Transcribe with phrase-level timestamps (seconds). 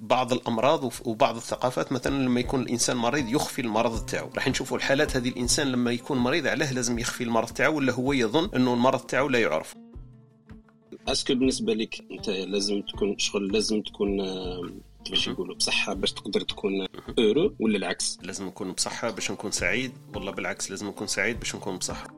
[0.00, 5.16] بعض الأمراض وبعض الثقافات مثلا لما يكون الإنسان مريض يخفي المرض تاعو راح نشوفوا الحالات
[5.16, 9.00] هذه الإنسان لما يكون مريض علاه لازم يخفي المرض تاعو ولا هو يظن إنه المرض
[9.00, 9.74] تاعو لا يعرف.
[11.08, 14.20] est-ce que بالنسبة لك أنت لازم تكون شغل لازم تكون
[15.04, 16.86] كيفاش يقولوا بصحة باش تقدر تكون
[17.18, 21.56] heureux ولا العكس؟ لازم نكون بصحة باش نكون سعيد والله بالعكس لازم نكون سعيد باش
[21.56, 22.08] نكون بصحة.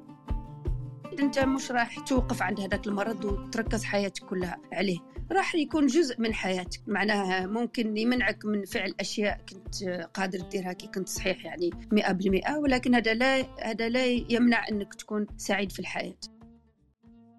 [1.19, 4.99] أنت مش راح توقف عند هذاك المرض وتركز حياتك كلها عليه.
[5.33, 6.81] راح يكون جزء من حياتك.
[6.87, 9.85] معناها ممكن يمنعك من فعل أشياء كنت
[10.15, 15.27] قادر تديرها كي كنت صحيح يعني 100% ولكن هذا لا هذا لا يمنع إنك تكون
[15.37, 16.21] سعيد في الحياة.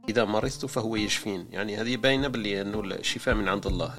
[0.09, 1.47] إذا مرضت فهو يشفين.
[1.51, 3.95] يعني هذه باينة باللي إنه الشفاء من عند الله.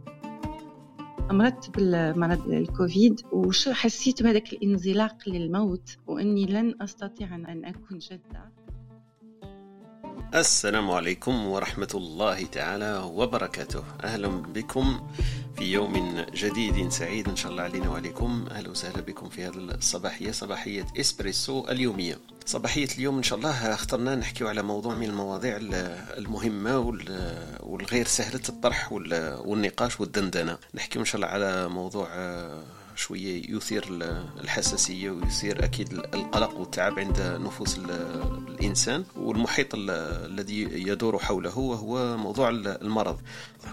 [1.31, 8.62] مرضت بالمرض الكوفيد وحسيت بهذاك الانزلاق للموت وإني لن أستطيع أن أكون جده
[10.35, 13.85] السلام عليكم ورحمة الله تعالى وبركاته.
[14.05, 15.11] أهلا بكم
[15.57, 18.47] في يوم جديد سعيد إن شاء الله علينا وعليكم.
[18.51, 22.19] أهلا وسهلا بكم في هذه الصباحية صباحية إسبريسو اليومية.
[22.47, 25.59] صباحية اليوم إن شاء الله اخترنا نحكي على موضوع من المواضيع
[26.19, 26.79] المهمة
[27.61, 30.59] والغير سهلة الطرح والنقاش والدندنة.
[30.75, 32.09] نحكي إن شاء الله على موضوع
[32.97, 33.85] شوية يثير
[34.41, 39.05] الحساسية ويثير أكيد القلق والتعب عند نفوس الإنسان.
[39.17, 43.21] والمحيط الذي يدور حوله وهو موضوع المرض.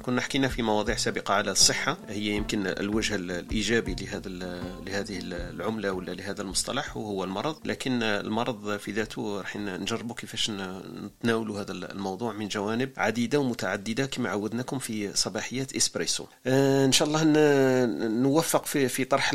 [0.01, 1.97] كنا حكينا في مواضيع سابقة على الصحة.
[2.09, 4.29] هي يمكن الوجه الإيجابي لهذا
[4.85, 7.55] لهذه العملة ولا لهذا المصطلح وهو المرض.
[7.65, 14.05] لكن المرض في ذاته راح نجربوا كيفاش نتناولوا هذا الموضوع من جوانب عديدة ومتعددة.
[14.05, 16.25] كما عودناكم في صباحيات إسبريسو.
[16.45, 17.23] آه، إن شاء الله
[18.07, 19.31] نوفق في في طرح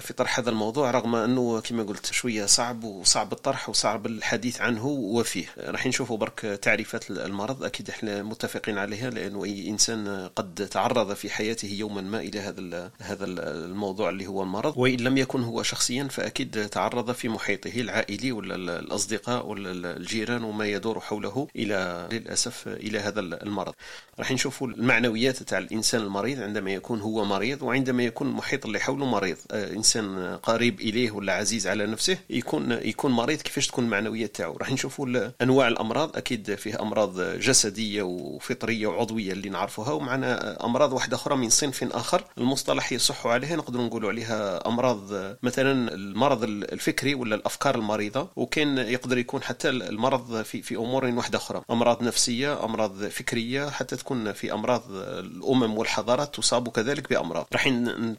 [0.00, 4.86] في طرح هذا الموضوع رغم أنه كما قلت شوية صعب وصعب الطرح وصعب الحديث عنه
[4.86, 5.46] وفيه.
[5.58, 11.12] راح نشوفوا برك تعريفات المرض أكيد إحنا متفقين عليها لأنه أي إنسان الانسان قد تعرض
[11.14, 15.62] في حياته يوما ما إلى هذا هذا الموضوع اللي هو المرض وإن لم يكن هو
[15.62, 22.68] شخصيا فأكيد تعرض في محيطه العائلي ولا الأصدقاء ولا الجيران وما يدور حوله إلى للأسف
[22.68, 23.74] إلى هذا المرض.
[24.18, 29.06] راح نشوفوا المعنويات تاع الإنسان المريض عندما يكون هو مريض وعندما يكون المحيط اللي حوله
[29.08, 34.36] مريض آه، إنسان قريب إليه ولا عزيز على نفسه يكون يكون مريض كيفاش تكون المعنويات
[34.36, 34.56] تاعو.
[34.56, 41.16] راح نشوفوا أنواع الأمراض أكيد فيه أمراض جسدية وفطرية وعضوية اللي نعرفوها ومعنا أمراض واحدة
[41.16, 42.24] أخرى من صنف آخر.
[42.38, 45.00] المصطلح يصح عليها نقدر نقولوا عليها أمراض
[45.42, 51.38] مثلا المرض الفكري ولا الأفكار المريضة وكان يقدر يكون حتى المرض في في أمور واحدة
[51.38, 51.62] أخرى.
[51.70, 57.46] أمراض نفسية أمراض فكرية حتى تكون في أمراض الأمم والحضارات تصاب كذلك بأمراض.
[57.52, 57.68] راح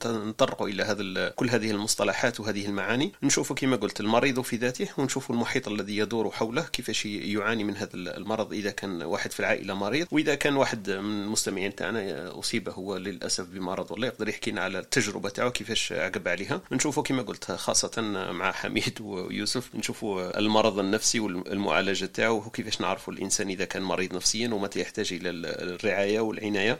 [0.06, 3.12] نطرقوا إلى هذا كل هذه المصطلحات وهذه المعاني.
[3.24, 7.90] نشوفوا كما قلت المريض في ذاته ونشوفوا المحيط الذي يدور حوله كيفاش يعاني من هذا
[7.94, 12.98] المرض إذا كان واحد في العائلة مريض وإذا كان واحد من المستمعين تاعنا اصيب هو
[12.98, 16.62] للاسف بمرض ولا يقدر يحكي لنا على التجربة تاعو كيفاش عقب عليها.
[16.72, 18.02] نشوفوا كما قلت خاصة
[18.32, 24.50] مع حميد ويوسف نشوفوا المرض النفسي والمعالجة تاعو وكيفاش نعرفوا الإنسان إذا كان مريض نفسيا
[24.50, 26.80] ومتى يحتاج إلى الرعاية والعناية.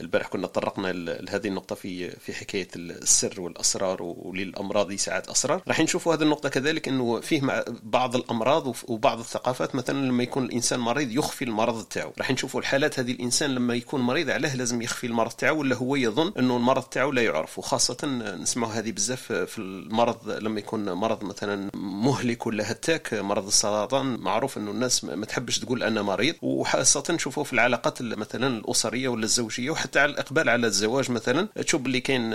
[0.00, 3.37] البارح كنا تطرقنا لهذه النقطة في في حكاية السر.
[3.38, 5.62] والأسرار وللأمراض ساعات أسرار.
[5.68, 10.80] راح نشوفوا هذه النقطة كذلك إنه فيه بعض الأمراض وبعض الثقافات مثلا لما يكون الإنسان
[10.80, 12.12] مريض يخفي المرض تاعو.
[12.18, 15.96] راح نشوفوا الحالات هذه الإنسان لما يكون مريض عليه لازم يخفي المرض تاعو ولا هو
[15.96, 18.06] يظن إنه المرض تاعو لا يعرف وخاصه
[18.40, 24.58] نسمعوا هذه بزاف في المرض لما يكون مرض مثلا مهلك ولا هتاك مرض السرطان معروف
[24.58, 26.34] إنه الناس ما تحبش تقول أنا مريض.
[26.42, 31.48] وخاصة نشوفوه في العلاقات مثلا الأسرية ولا الزوجية وحتى على الإقبال على الزواج مثلا.
[31.56, 32.32] تشوف اللي كاين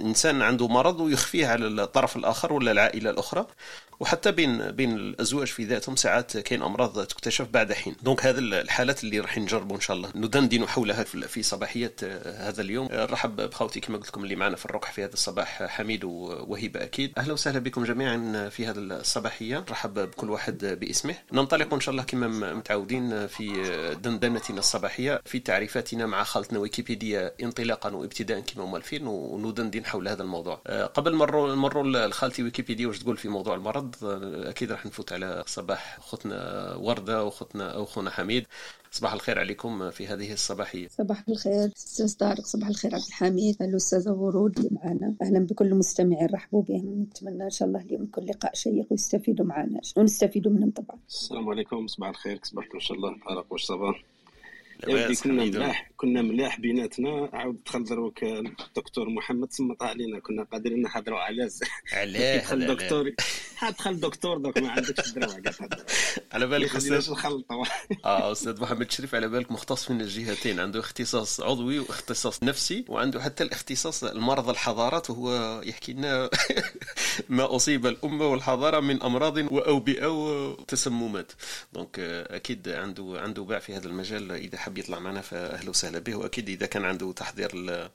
[0.00, 3.46] إنسان عنده مرض ويخفيه على الطرف الآخر ولا العائلة الأخرى.
[4.00, 7.96] وحتى بين بين الأزواج في ذاتهم ساعات كاين أمراض تكتشف بعد حين.
[8.02, 10.10] دونك هذه الحالات اللي راح نجربوا إن شاء الله.
[10.14, 11.94] ندندن حولها في صباحية
[12.24, 12.88] هذا اليوم.
[12.92, 17.12] نرحب بخوتي كما قلت لكم اللي معنا في الركح في هذا الصباح حميد وهبة أكيد.
[17.18, 19.58] أهلا وسهلا بكم جميعا في هذه الصباحية.
[19.58, 21.14] نرحب بكل واحد باسمه.
[21.32, 23.46] ننطلق إن شاء الله كما متعودين في
[24.02, 30.33] دندنتنا الصباحية في تعريفاتنا مع خالتنا ويكيبيديا انطلاقا وابتداء كما مالفين وندندن حول هذا الموضوع.
[30.94, 34.04] قبل مروا مروا لخالتي ويكيبيديا واش تقول في موضوع المرض؟ الأرض
[34.46, 38.46] أكيد راح نفوت على صباح أختنا وردة واختنا أخونا حميد.
[38.90, 42.40] صباح الخير عليكم في هذه الصباحيه صباح الخير أستاذ طارق.
[42.40, 43.62] صباح الخير عبد الحميد.
[43.62, 45.14] الاستاذه ورود اللي معنا.
[45.22, 46.28] أهلا بكل المستمعين.
[46.32, 47.02] رحبوا بهم.
[47.02, 49.80] نتمنى إن شاء الله اليوم يكون لقاء شيق ويستفيدوا معنا.
[49.96, 50.98] ونستفيدوا منهم طبعا.
[51.08, 51.86] السلام عليكم.
[51.86, 52.40] صباح الخير.
[52.42, 53.16] صباحكم إن شاء الله.
[53.28, 54.04] طارق واش صباح؟
[55.22, 57.30] كنا ملاح كنا ملاح بيناتنا.
[57.32, 61.48] عاود دخل دروك الدكتور محمد صمت علينا كنا قادرين نحضروا على
[61.92, 63.12] علاه دخل دكتور
[63.62, 65.34] دخل دكتور دوك ما عندكش دروع
[66.32, 67.62] على بالك أستاذ؟ الخلطة.
[68.04, 70.60] آه أستاذ محمد شريف على بالك مختص من الجهتين.
[70.60, 76.30] عنده اختصاص عضوي واختصاص نفسي وعنده حتى الاختصاص المرض الحضارات وهو يحكي لنا
[77.28, 81.32] ما أصيب الأمة والحضارة من أمراض واوبئه وتسممات
[81.72, 81.98] دونك
[82.30, 86.14] أكيد عنده عنده باع في هذا المجال إذا حب يطلع معنا فأهلا وسهلا به.
[86.14, 87.50] وأكيد إذا كان عنده تحضير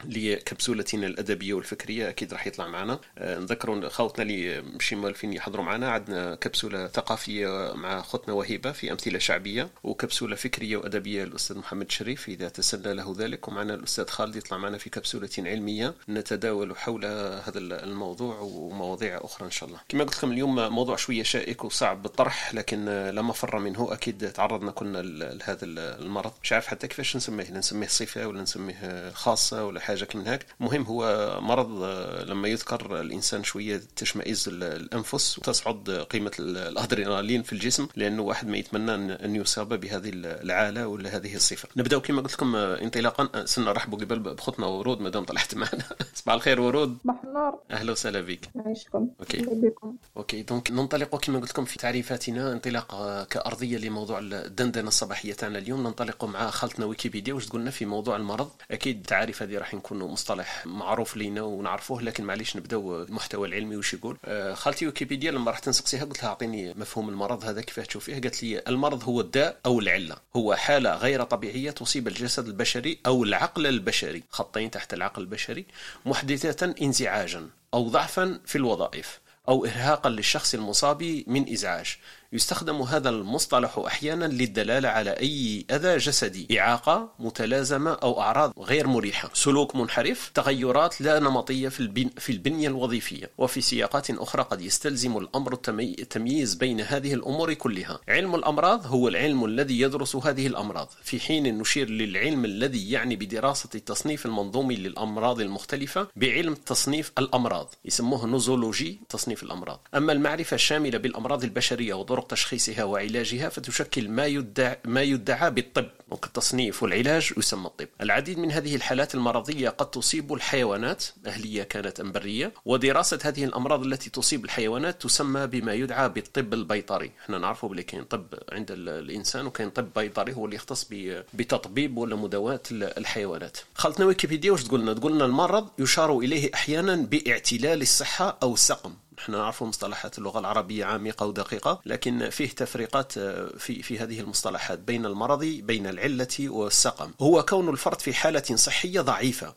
[0.05, 2.99] لكبسولتنا الأدبية والفكرية أكيد راح يطلع معنا.
[3.17, 8.91] آه، نذكروا خوتنا اللي مشي مالفين يحضروا معنا عندنا كبسولة ثقافية مع خوتنا وهبه في
[8.91, 13.47] أمثلة شعبية وكبسولة فكرية وأدبية للاستاذ محمد شريف إذا تسنى له ذلك.
[13.47, 15.93] ومعنا الأستاذ خالد يطلع معنا في كبسولة علمية.
[16.09, 19.79] نتداول حول هذا الموضوع ومواضيع أخرى إن شاء الله.
[19.89, 23.93] كما قلت لكم اليوم موضوع شوية شائك وصعب بالطرح لكن لا مفر منه.
[23.93, 26.31] أكيد تعرضنا كنا لهذا المرض.
[26.43, 30.83] مش عارف حتى كيفاش نسميه؟ نسميه صفة ولا نسميه خاصة ولا حاجة من هيك المهم
[30.83, 31.83] هو مرض
[32.29, 38.93] لما يذكر الإنسان شوية تشمئز الأنفس وتصعد قيمة الأدرينالين في الجسم لأنه واحد ما يتمنى
[39.25, 41.69] ان يصاب بهذه العالة ولا هذه الصفة.
[41.77, 43.45] نبداو كما قلت لكم انطلاقا.
[43.45, 45.83] سنرحبوا قبل بأختنا ورود مادام طلعت معنا
[46.15, 46.97] صباح الخير ورود.
[47.03, 49.09] صباح النور أهلا وسهلا بك عايشكم.
[49.19, 49.37] OK.
[49.37, 50.41] بكم OK.
[50.41, 55.83] donc ننطلق كما قلت لكم في تعريفاتنا انطلاق كأرضية لموضوع الدندنة الصباحيه تاعنا اليوم.
[55.83, 60.65] ننطلق مع خالتنا ويكيبيديا واش تقولنا في موضوع المرض؟ أكيد التعاريف هذه راح يكون مصطلح
[60.65, 64.17] معروف لينا ونعرفوه لكن معليش نبداو المحتوى العلمي وش يقول.
[64.25, 68.13] آه، خالتي ويكيبيديا لما رحت نسقسيها قلت لها أعطيني مفهوم المرض هذا كيفاه تشوفيه.
[68.13, 70.15] قالت لي المرض هو الداء أو العلة.
[70.35, 74.23] هو حالة غير طبيعية تصيب الجسد البشري أو العقل البشري.
[74.29, 75.65] خطين تحت العقل البشري.
[76.05, 79.19] محدثة انزعاجا أو ضعفا في الوظائف
[79.49, 81.97] أو ارهاقا للشخص المصاب من إزعاج.
[82.33, 86.59] يستخدم هذا المصطلح أحيانا للدلالة على أي أذى جسدي.
[86.59, 89.29] إعاقة متلازمة أو أعراض غير مريحة.
[89.33, 93.31] سلوك منحرف تغيرات لا نمطية في, البن في البنية الوظيفية.
[93.37, 97.99] وفي سياقات أخرى قد يستلزم الأمر التمييز بين هذه الأمور كلها.
[98.09, 100.89] علم الأمراض هو العلم الذي يدرس هذه الأمراض.
[101.03, 107.75] في حين نشير للعلم الذي يعني بدراسة التصنيف المنظومي للأمراض المختلفة بعلم تصنيف الأمراض.
[107.85, 109.87] يسموه نوزولوجي تصنيف الأمراض.
[109.95, 115.85] أما المعرفة الشاملة بالأمراض البشرية وضرورة طرق تشخيصها وعلاجها فتشكل ما يدعى, ما يدعى بالطب
[116.09, 117.87] دونك التصنيف والعلاج يسمى الطب.
[118.01, 123.85] العديد من هذه الحالات المرضية قد تصيب الحيوانات أهلية كانت أم برية ودراسة هذه الأمراض
[123.85, 127.11] التي تصيب الحيوانات تسمى بما يدعى بالطب البيطري.
[127.23, 130.87] إحنا نعرفه بلي كاين طب عند الإنسان وكاين طب بيطري هو اللي يختص
[131.33, 133.57] بتطبيب ولا مداواة الحيوانات.
[133.75, 138.93] خلطنا ويكيبيديا واش تقولنا؟ تقولنا المرض يشار إليه أحيانا بإعتلال الصحة أو السقم.
[139.19, 144.79] إحنا نعرف مصطلحات اللغة العربية عميقة ودقيقة لكن فيه تفريقات آه، في في هذه المصطلحات
[144.79, 147.11] بين المرض بين العلة والسقم.
[147.21, 149.53] هو كون الفرد في حالة صحية ضعيفة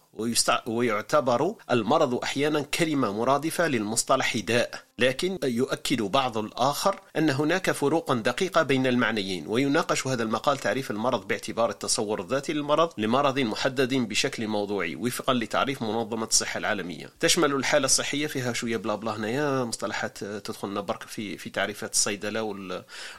[0.66, 4.84] ويعتبر المرض أحيانا كلمة مرادفة للمصطلح داء.
[4.98, 11.28] لكن يؤكد بعض الآخر أن هناك فروقا دقيقة بين المعنيين ويناقش هذا المقال تعريف المرض
[11.28, 17.10] باعتبار التصور الذاتي للمرض لمرض محدد بشكل موضوعي وفقا لتعريف منظمة الصحة العالمية.
[17.20, 22.42] تشمل الحالة الصحية فيها شوية بلا بلا هنايا مصطلحات تدخلنا برك في في تعريفات الصيدلة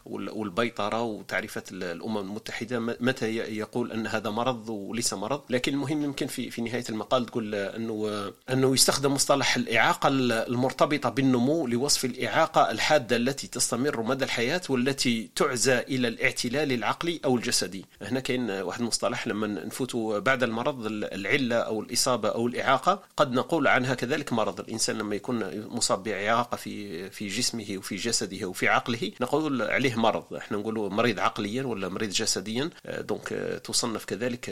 [0.06, 5.42] والبيطرة وتعريفات الأمم المتحدة متى يقول أن هذا مرض وليس مرض.
[5.50, 11.68] لكن المهم يمكن في في نهاية المقال تقول أنه أنه يستخدم مصطلح الإعاقة المرتبطة بالنمو
[11.74, 17.86] لوصف الإعاقة الحادة التي تستمر مدى الحياة والتي تعزى إلى الاعتلال العقلي أو الجسدي.
[18.02, 23.68] هنا كاين واحد المصطلح لما نفوتوا بعد المرض العلة أو الإصابة أو الإعاقة قد نقول
[23.68, 24.60] عنها كذلك مرض.
[24.60, 30.34] الإنسان لما يكون مصاب بإعاقة في في جسمه وفي جسده وفي عقله نقول عليه مرض.
[30.34, 32.70] إحنا نقولوا مريض عقليا ولا مريض جسديا.
[33.00, 33.28] دونك
[33.64, 34.50] تصنف كذلك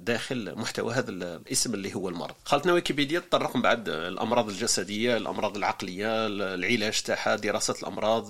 [0.00, 2.34] داخل محتوى هذا الاسم اللي هو المرض.
[2.44, 8.26] خلطنا ويكيبيديا تطرق بعد الأمراض الجسدية الأمراض العقلية العلاج تاعها دراسة الأمراض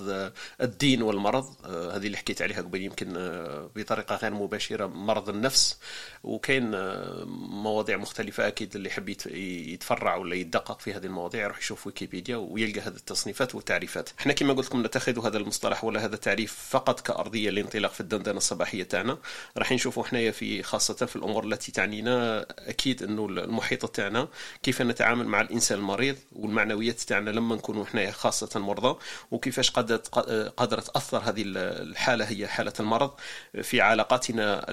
[0.61, 3.13] الدين والمرض هذه اللي حكيت عليها قبل يمكن
[3.77, 5.79] بطريقة غير مباشرة مرض النفس.
[6.27, 6.71] وكاين
[7.51, 9.09] مواضيع مختلفة أكيد اللي يحب
[9.69, 14.11] يتفرع ولا يدقق في هذه المواضيع يروح يشوف ويكيبيديا ويلقى هذه التصنيفات والتعريفات.
[14.21, 18.37] إحنا كما قلت لكم نتخذ هذا المصطلح ولا هذا التعريف فقط كأرضية للانطلاق في الدندنة
[18.37, 19.19] الصباحية تاعنا.
[19.59, 24.29] راح نشوفوا حنايا في خاصة في الأمور التي تعنينا أكيد إنه المحيط تاعنا
[24.63, 28.99] كيف نتعامل مع الإنسان المريض والمعنويات تاعنا لما نكونوا حنا معايا خاصة مرضى
[29.31, 30.09] وكيفاش قدرت
[30.57, 33.11] قدرت تأثر هذه الحالة هي حالة المرض
[33.63, 34.67] في علاقاتنا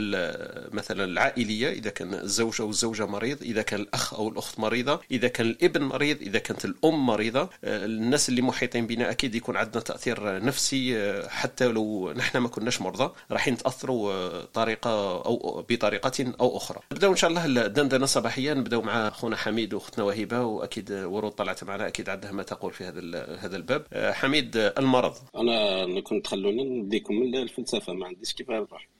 [0.74, 5.28] مثلا العائليه إذا كان الزوج أو الزوجه مريض إذا كان الأخ أو الأخت مريضة إذا
[5.28, 7.50] كان الإبن مريض إذا كانت الأم مريضة.
[7.64, 13.14] الناس اللي محيطين بنا أكيد يكون عندنا تأثير نفسي حتى لو نحن ما كناش مرضى
[13.32, 16.80] راح نتاثروا طريقة أو بطريقة أو أخرى.
[16.92, 21.64] نبداو إن شاء الله الدندنة الصباحيه نبداو مع أخونا حميد وأختنا وهبه وأكيد ورود طلعت
[21.64, 23.86] معنا أكيد عندها ما تقول في هذا هذا الباب.
[23.94, 25.14] حميد المرض.
[25.36, 28.93] أنا كنت خلوني نديكم الفلسفة ما عنديش كيف نروح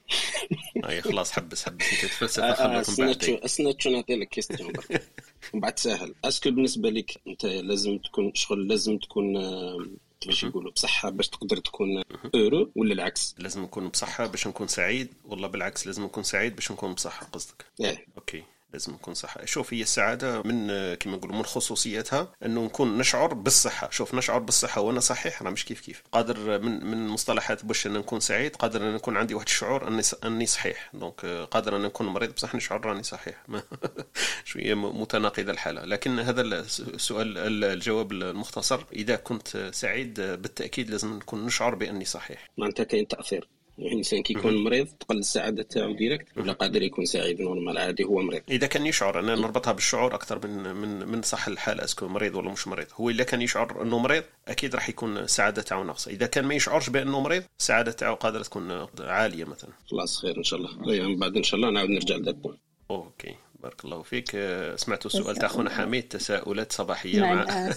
[0.89, 1.86] اي خلاص حبس حبس.
[1.93, 4.74] انت تفلسف خليكم بعد استنى نعطي لك question
[5.53, 6.13] من بعد سهل.
[6.25, 9.34] est-ce que بالنسبة لك انت لازم تكون شغل لازم تكون
[10.25, 12.03] باش يقولوا بصحة باش تقدر تكون
[12.36, 16.72] heureux ولا العكس؟ لازم نكون بصحة باش نكون سعيد والله بالعكس لازم نكون سعيد باش
[16.72, 17.65] نكون بصحة قصدك.
[17.82, 18.05] إيه.
[18.18, 18.44] OK.
[18.74, 23.89] لازم نكون صح شوف هي السعادة من كما نقولوا من خصوصياتها إنه نكون نشعر بالصحة.
[23.89, 26.03] شوف نشعر بالصحة وأنا صحيح راه مش كيف كيف.
[26.12, 30.01] قادر من من مصطلحات باش ان نكون سعيد قادر ان نكون عندي واحد الشعور أني
[30.24, 30.89] أني صحيح.
[30.94, 33.46] donc قادر ان نكون مريض بصح نشعر راني صحيح.
[34.46, 35.86] شوية متناقضة الحالة.
[35.86, 38.84] لكن هذا السؤال الجواب المختصر.
[38.94, 42.50] إذا كنت سعيد بالتأكيد لازم نكون نشعر بأني صحيح.
[42.58, 43.50] معناتها كاين تأثير.
[43.80, 48.22] الانسان كي يكون مريض تقل السعادة تاعو direct ولا قادر يكون سعيد normal عادي هو
[48.22, 48.42] مريض.
[48.50, 52.36] إذا كان يشعر أنا نربطها بالشعور أكثر من من من صح الحال est-ce que مريض
[52.36, 52.88] ولا مش مريض.
[52.96, 56.12] هو إذا كان يشعر إنه مريض أكيد راح يكون السعاده تاعو ناقصة.
[56.12, 59.70] إذا كان ما يشعرش بأنه مريض السعاده تاعو قادرة تكون عالية مثلا.
[59.88, 60.77] خلاص خير إن شاء الله.
[60.77, 62.36] من طيب، بعد إن شاء الله نعاود نرجع لذاك
[62.92, 64.30] OK بارك الله فيك.
[64.75, 67.46] سمعتوا السؤال تاع خونا حميد تساؤلات صباحية مع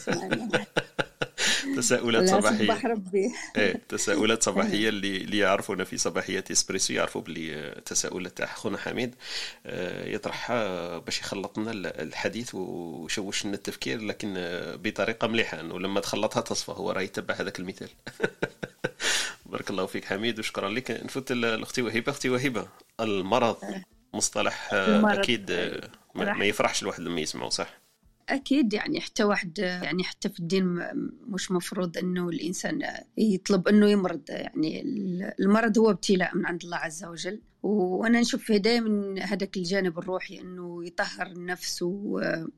[1.77, 2.87] تساؤلات صباحية.
[2.87, 3.33] ربي.
[3.57, 9.15] إيه تساؤلات صباحية اللي اللي يعرفونا في صباحيات إسبريسو يعرفوا بلي تساؤلات تاع خونا حميد
[9.67, 11.71] آه، يطرحها باش يخلط لنا
[12.03, 14.35] الحديث ويشوش لنا التفكير لكن
[14.85, 17.89] بطريقة مليحة إنه لما تخلطها تصفى هو راه يتبع هذاك المثال.
[19.47, 20.91] بارك الله فيك حميد وشكرا لك.
[20.91, 22.69] نفوت لاختي وهبه أختي وهبه
[23.01, 23.57] المرض
[24.15, 25.19] مصطلح المرض.
[25.19, 25.51] أكيد
[26.15, 27.86] ما يفرحش الواحد لما يسمعه صح؟
[28.28, 30.78] أكيد يعني حتى واحد يعني حتى في الدين
[31.28, 32.83] مش مفروض إنه الإنسان
[33.18, 34.23] يطلب إنه يمرض.
[34.28, 34.83] يعني
[35.40, 37.42] المرض هو ابتلاء من عند الله عز وجل.
[37.62, 41.85] وأنا نشوف فيه دائما هذاك الجانب الروحي إنه يطهر النفس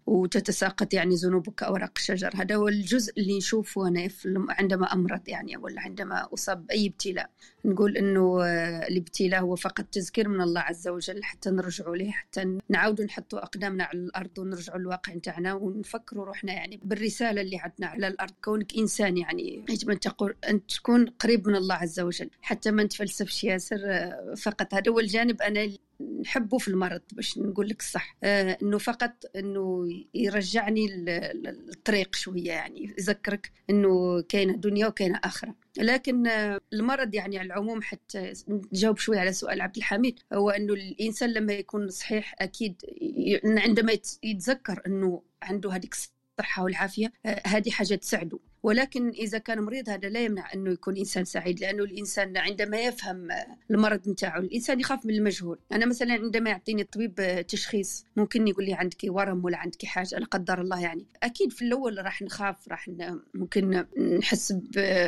[0.06, 4.08] وتتساقط يعني ذنوبك كاوراق الشجر هذا هو الجزء اللي نشوفه أنا
[4.48, 7.30] عندما أمرض يعني ولا عندما أصاب باي ابتلاء.
[7.64, 8.44] نقول إنه
[8.86, 13.84] الابتلاء هو فقط تذكير من الله عز وجل حتى نرجعوا له حتى نعاودوا نحطوا أقدامنا
[13.84, 18.32] على الأرض ونرجعوا للواقع نتاعنا ونفكروا روحنا يعني بالرسالة اللي عندنا على الأرض.
[18.44, 22.30] كونك إنسان يعني يجب أن تقول أن تكون قريب من الله عز وجل.
[22.42, 23.78] حتى ما نتفلسفش ياسر
[24.36, 24.74] فقط.
[24.74, 25.68] هذا هو الجانب أنا
[26.20, 28.16] نحبه في المرض باش نقول لك الصح.
[28.24, 35.54] آه إنه فقط إنه يرجعني للطريق شوية يعني يذكرك إنه كاينة دنيا وكاينة آخرة.
[35.78, 40.18] لكن آه المرض يعني على العموم حتى نجاوب شوية على سؤال عبد الحميد.
[40.32, 42.82] هو إنه الإنسان لما يكون صحيح أكيد
[43.44, 48.38] عندما يتذكر إنه عنده هذيك الصحة والعافية آه هذه حاجة تساعده.
[48.62, 53.28] ولكن إذا كان مريض هذا لا يمنع أنه يكون إنسان سعيد لأنه الإنسان عندما يفهم
[53.70, 55.58] المرض نتاعه الإنسان يخاف من المجهول.
[55.72, 60.26] أنا مثلا عندما يعطيني الطبيب تشخيص ممكن يقول لي عندك ورم ولا عندك حاجة؟ لا
[60.26, 61.04] قدر الله يعني.
[61.22, 62.90] أكيد في الأول راح نخاف راح
[63.34, 63.84] ممكن
[64.18, 64.52] نحس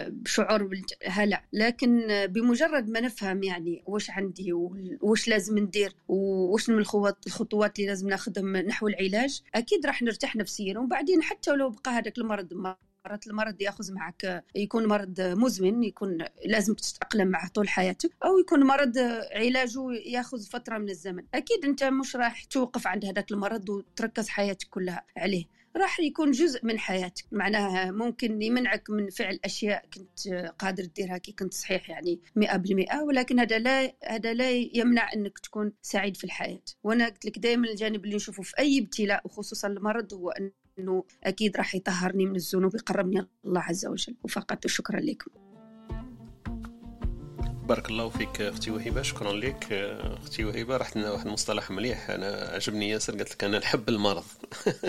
[0.09, 1.45] بشعور بالهلع.
[1.53, 4.53] لكن بمجرد ما نفهم يعني وش عندي
[5.01, 10.79] وش لازم ندير وش من الخطوات اللي لازم ناخذهم نحو العلاج أكيد راح نرتاح نفسيا.
[10.79, 12.53] وبعدين حتى لو بقى هذاك المرض
[13.07, 18.65] مرات المرض ياخذ معك يكون مرض مزمن يكون لازم تتأقلم معه طول حياتك أو يكون
[18.65, 18.99] مرض
[19.33, 21.25] علاجه يأخذ فترة من الزمن.
[21.35, 25.45] أكيد أنت مش راح توقف عند هذاك المرض وتركز حياتك كلها عليه.
[25.77, 27.25] راح يكون جزء من حياتك.
[27.33, 30.29] معناها ممكن يمنعك من فعل أشياء كنت
[30.59, 35.39] قادر تديرها كي كنت صحيح يعني مئة بالمئة ولكن هذا لا هذا لا يمنع أنك
[35.39, 36.63] تكون سعيد في الحياة.
[36.85, 41.05] وأنا قلت لك دائما الجانب اللي نشوفه في أي ابتلاء وخصوصا المرض هو أن إنه
[41.25, 44.17] أكيد راح يطهرني من الذنوب يقربني الله عز وجل.
[44.25, 45.50] وفقط وشكرا لكم.
[47.71, 49.73] بارك الله فيك أختي وهبه شكرا لك
[50.23, 52.11] أختي وهبه رحت لنا واحد المصطلح مليح.
[52.11, 54.25] أنا عجبني ياسر قالت لك أنا نحب المرض.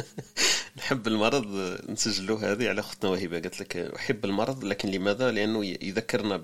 [0.77, 6.37] نحب المرض نسجلوا هذه على أختنا وهبه قالت لك أحب المرض لكن لماذا؟ لأنه يذكرنا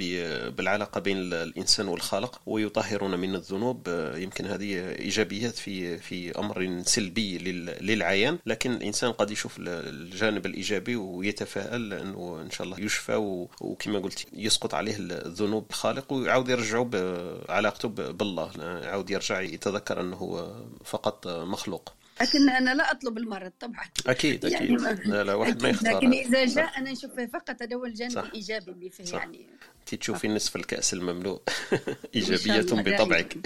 [0.50, 3.88] بالعلاقة بين الإنسان والخالق ويطهرنا من الذنوب.
[4.16, 7.38] يمكن هذه إيجابيات في في أمر سلبي
[7.82, 8.40] للعيان.
[8.46, 13.16] لكن الإنسان قد يشوف الجانب الإيجابي ويتفائل انه إن شاء الله يشفى
[13.62, 15.66] وكما قلت يسقط عليه الذنوب.
[15.70, 20.54] الخالق ويعاود يرجعوا بعلاقته بالله يعاود يرجع يتذكر أنه
[20.86, 21.94] فقط مخلوق.
[22.22, 23.84] لكن أنا لا أطلب المرض طبعا.
[24.08, 24.82] أكيد أكيد.
[24.82, 25.98] يعني لا لا واحد ما يختار.
[25.98, 29.18] لكن إذا جاء أنا نشوف فقط هذا هو الجانب الإيجابي اللي فيه صح.
[29.18, 29.48] يعني.
[29.80, 31.42] انت تشوفي نصف الكأس المملوء
[32.16, 33.38] إيجابية بطبعك.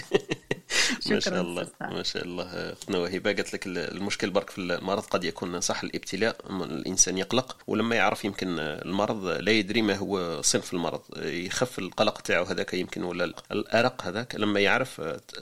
[1.12, 5.03] ما شاء الله ما شاء الله أختنا وهبه قالت لك المشكل برك في المرض.
[5.03, 10.74] قد يكون صح الابتلاء الإنسان يقلق ولما يعرف يمكن المرض لا يدري ما هو صنف
[10.74, 11.01] المرض.
[11.17, 14.36] يخف القلق تاعو هذاك يمكن ولا الأرق هذاك.
[14.36, 15.01] لما يعرف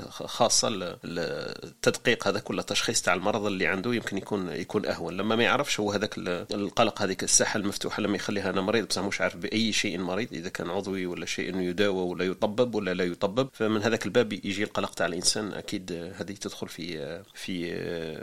[0.10, 5.18] خاصة التدقيق هذاك ولا التشخيص تاع المرض اللي عنده يمكن يكون يكون أهون.
[5.18, 6.18] لما ما يعرفش هو هذاك
[6.54, 10.50] القلق هذيك الساحة المفتوحة لما يخليها أنا مريض بصح مش عارف بأي شيء مريض إذا
[10.50, 13.50] كان عضوي ولا شيء إنه يداوى ولا يطبب ولا لا يطبب.
[13.54, 15.39] فمن هذاك الباب يجي القلق تاع الإنسان.
[15.40, 17.74] أكيد هذه تدخل في في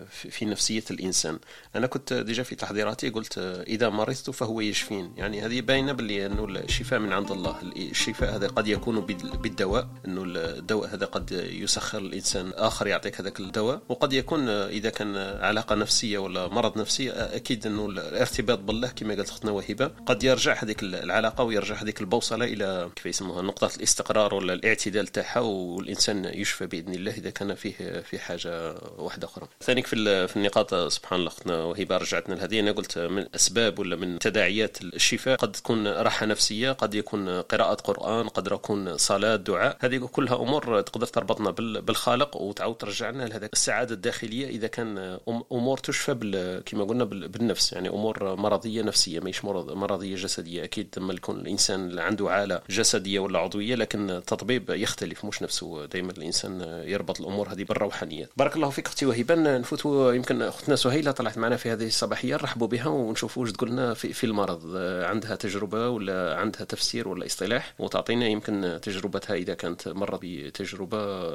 [0.06, 1.38] في نفسية الإنسان.
[1.76, 5.12] أنا كنت ديجا في تحضيراتي قلت إذا مرضت فهو يشفين.
[5.16, 7.56] يعني هذه باينة باللي أنه الشفاء من عند الله.
[7.76, 9.00] الشفاء هذا قد يكون
[9.42, 12.52] بالدواء أنه الدواء هذا قد يسخر الإنسان.
[12.54, 13.82] آخر يعطيك هذاك الدواء.
[13.88, 19.28] وقد يكون إذا كان علاقة نفسية ولا مرض نفسي أكيد أنه الارتباط بالله كما قالت
[19.28, 24.52] اختنا وهبة قد يرجع هذيك العلاقة ويرجع هذيك البوصلة إلى كيف يسموها نقطة الاستقرار ولا
[24.52, 27.06] الاعتدال تاعها والإنسان يشفى بإذن الله.
[27.11, 29.49] إذا كان فيه في حاجة واحدة أخرى.
[29.63, 32.61] ثانيك في في النقاط سبحان الله اختنا وهبة رجعتنا لهذه.
[32.61, 37.75] أنا قلت من أسباب ولا من تداعيات الشفاء قد تكون راحة نفسية قد يكون قراءة
[37.75, 39.77] قرآن قد يكون صلاة دعاء.
[39.81, 44.49] هذه كلها أمور تقدر تربطنا بالخالق وتعاود ترجعنا لهذاك السعادة الداخلية.
[44.49, 45.19] إذا كان
[45.53, 50.65] أمور تشفى كما قلنا بالنفس يعني أمور مرضية نفسية ماهيش مرضية جسدية.
[50.65, 55.87] أكيد لما يكون الإنسان عنده عالة جسدية ولا عضوية لكن التطبيب يختلف مش نفسه.
[55.87, 58.31] دائما الإنسان يربط الأمور هذه بالروحانيات.
[58.37, 59.35] بارك الله فيك أختي وهبة.
[59.35, 62.35] نفوتوا يمكن أختنا سهيلة طلعت معنا في هذه الصباحية.
[62.35, 64.76] نرحبوا بها ونشوفوا واش تقول لنا في, في المرض.
[65.05, 71.26] عندها تجربة ولا عندها تفسير ولا اصطلاح؟ وتعطينا يمكن تجربتها إذا كانت مرت بتجربة.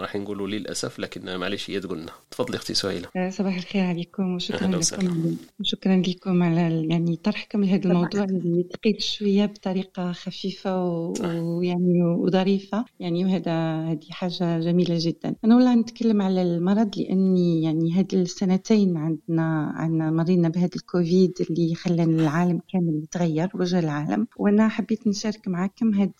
[0.00, 3.08] راح نقولوا للأسف لكن معليش هي تقول لنا تفضلي أختي سهيلة.
[3.16, 5.36] آه، صباح الخير عليكم وشكرا لكم.
[5.60, 12.84] وشكرا لكم على يعني طرحكم لهذا الموضوع اللي ثقيل شوية بطريقة خفيفة ويعني وظريفة.
[13.00, 13.52] يعني وهذا
[13.90, 15.34] هذه حاجة جميلة جدا.
[15.44, 21.74] أنا والله نتكلم على المرض لأني يعني هذه السنتين عندنا عندنا مرينا بهذا الكوفيد اللي
[21.74, 24.26] خلى العالم كامل يتغير وجه العالم.
[24.36, 26.10] وأنا حبيت نشارك معكم هذه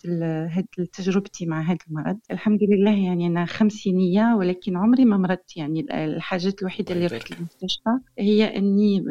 [0.51, 2.17] هذه تجربتي مع هذا المرض.
[2.31, 5.57] الحمد لله يعني أنا خمسينية ولكن عمري ما مرضت.
[5.57, 9.03] يعني الحاجات الوحيدة اللي رحت المستشفى هي أني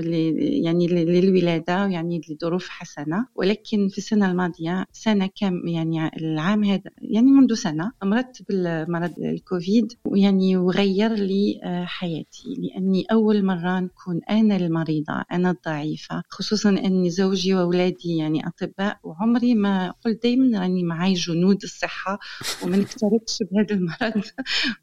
[0.64, 3.26] يعني للولادة يعني لظروف حسنة.
[3.34, 9.57] ولكن في السنة الماضية سنة كم يعني العام هذا يعني منذ سنة مرضت بالمرض الكوفيد.
[10.04, 17.10] ويعني وغير لي آه، حياتي لأني أول مرة نكون أنا المريضة أنا الضعيفة خصوصا أني
[17.10, 22.18] زوجي وأولادي يعني أطباء وعمري ما قلت دائما راني معي جنود الصحة
[22.62, 24.24] وما نكترثش بهذا المرض.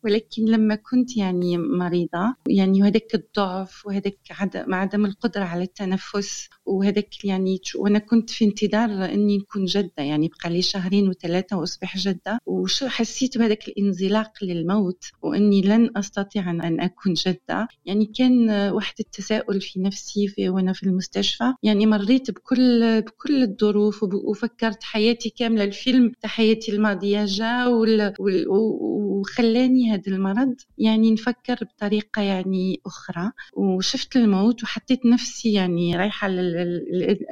[0.04, 4.18] ولكن لما كنت يعني مريضة يعني وهذاك الضعف وهذاك
[4.56, 10.50] عدم القدرة على التنفس وهذاك يعني وأنا كنت في انتظار أني نكون جدة يعني بقى
[10.50, 14.32] لي شهرين وثلاثة وأصبح جدة وشو حسيت بهذاك الانزلاق
[14.66, 20.74] للموت وإني لن أستطيع أن أكون جده يعني كان واحد التساؤل في نفسي في وأنا
[20.74, 21.54] في المستشفى.
[21.64, 25.64] يعني مريت بكل بكل الظروف وفكرت حياتي كاملة.
[25.64, 27.66] الفيلم حياتي الماضية جا
[29.26, 30.56] وخلاني هذا المرض.
[30.78, 33.32] يعني نفكر بطريقة يعني أخرى.
[33.54, 36.28] وشفت الموت وحطيت نفسي يعني رايحة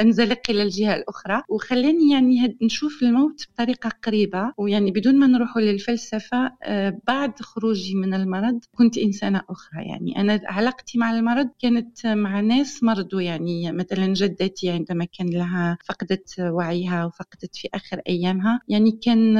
[0.01, 1.41] أنزلق إلى الجهة الأخرى.
[1.49, 4.53] وخلاني يعني نشوف الموت بطريقة قريبة.
[4.57, 9.83] ويعني بدون ما نروح للفلسفة آه، بعد خروجي من المرض كنت إنسانة أخرى.
[9.85, 13.21] يعني أنا علاقتي مع المرض كانت مع ناس مرضوا.
[13.21, 18.59] يعني مثلا جدتي عندما كان لها فقدت وعيها وفقدت في آخر أيامها.
[18.67, 19.35] يعني كان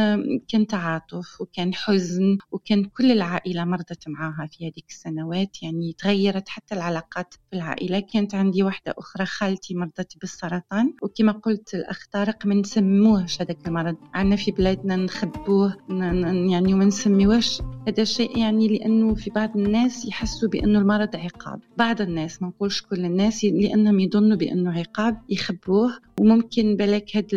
[0.48, 2.38] كان تعاطف وكان حزن.
[2.52, 8.36] وكان كل العائلة مرضت معها في هذيك السنوات يعني تغيرت حتى العلاقات في العائله كانت
[8.36, 10.94] عندي واحدة أخرى خالتي مرضت بالسرطان.
[11.02, 13.96] وكما قلت الأخ طارق ما نسموهش هذاك المرض.
[14.14, 17.62] عندنا في بلادنا نخبوه يعني وما نسميوهش.
[17.88, 21.60] هذا الشيء يعني لأنه في بعض الناس يحسوا بأنه المرض عقاب.
[21.78, 26.00] بعض الناس ما نقولش كل الناس لأنهم يظنوا بأنه عقاب يخبوه.
[26.20, 27.28] وممكن بالك هذا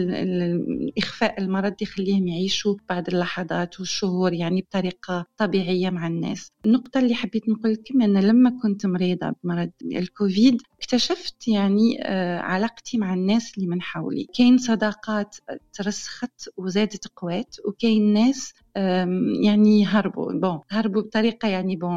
[0.99, 6.53] اخفاء المرض يخليهم يعيشوا بعض اللحظات والشهور يعني بطريقه طبيعية مع الناس.
[6.67, 12.99] النقطة اللي حبيت نقول لكم أنا لما كنت مريضة بمرض الكوفيد اكتشفت يعني آه، علاقتي
[12.99, 14.27] مع الناس اللي من حولي.
[14.39, 15.37] كاين صداقات
[15.73, 18.53] ترسخت وزادت قوات وكاين ناس
[19.45, 20.33] يعني هربوا.
[20.33, 21.91] بون هربوا بطريقة يعني بون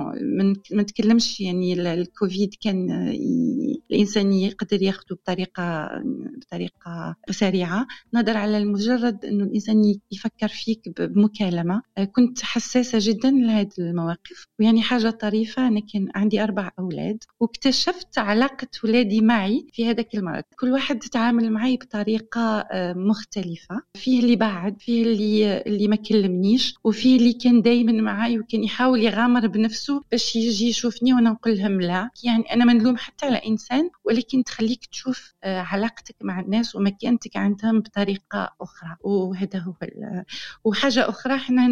[0.72, 2.92] ما نتكلمش يعني الكوفيد كان
[3.92, 5.89] الإنسان يقدر ياخده بطريقة
[6.38, 7.88] بطريقة سريعة.
[8.13, 11.82] نظر على المجرد أنه الإنسان يفكر فيك بمكالمة.
[11.98, 14.48] أه، كنت حساسة جدا لهذه المواقف.
[14.60, 20.44] ويعني حاجة طريفة أنا كان عندي أربع أولاد واكتشفت علاقة ولادي معي في هذاك المرض.
[20.60, 23.82] كل واحد تعامل معي بطريقة أه، مختلفة.
[23.98, 26.68] فيه اللي بعد فيه اللي اللي ما كلمنيش.
[26.84, 31.82] وفي اللي كان دايما معاي وكان يحاول يغامر بنفسه باش يجي يشوفني وأنا نقول لهم
[31.82, 32.10] لا.
[32.23, 37.38] يعني أنا ما نلوم حتى على إنسان ولكن تخليك تشوف آه، علاقتك مع الناس ومكانتك
[37.38, 38.95] عندهم بطريقة أخرى.
[39.01, 39.73] وهذا هو
[40.63, 41.65] وحاجة أخرى إحنا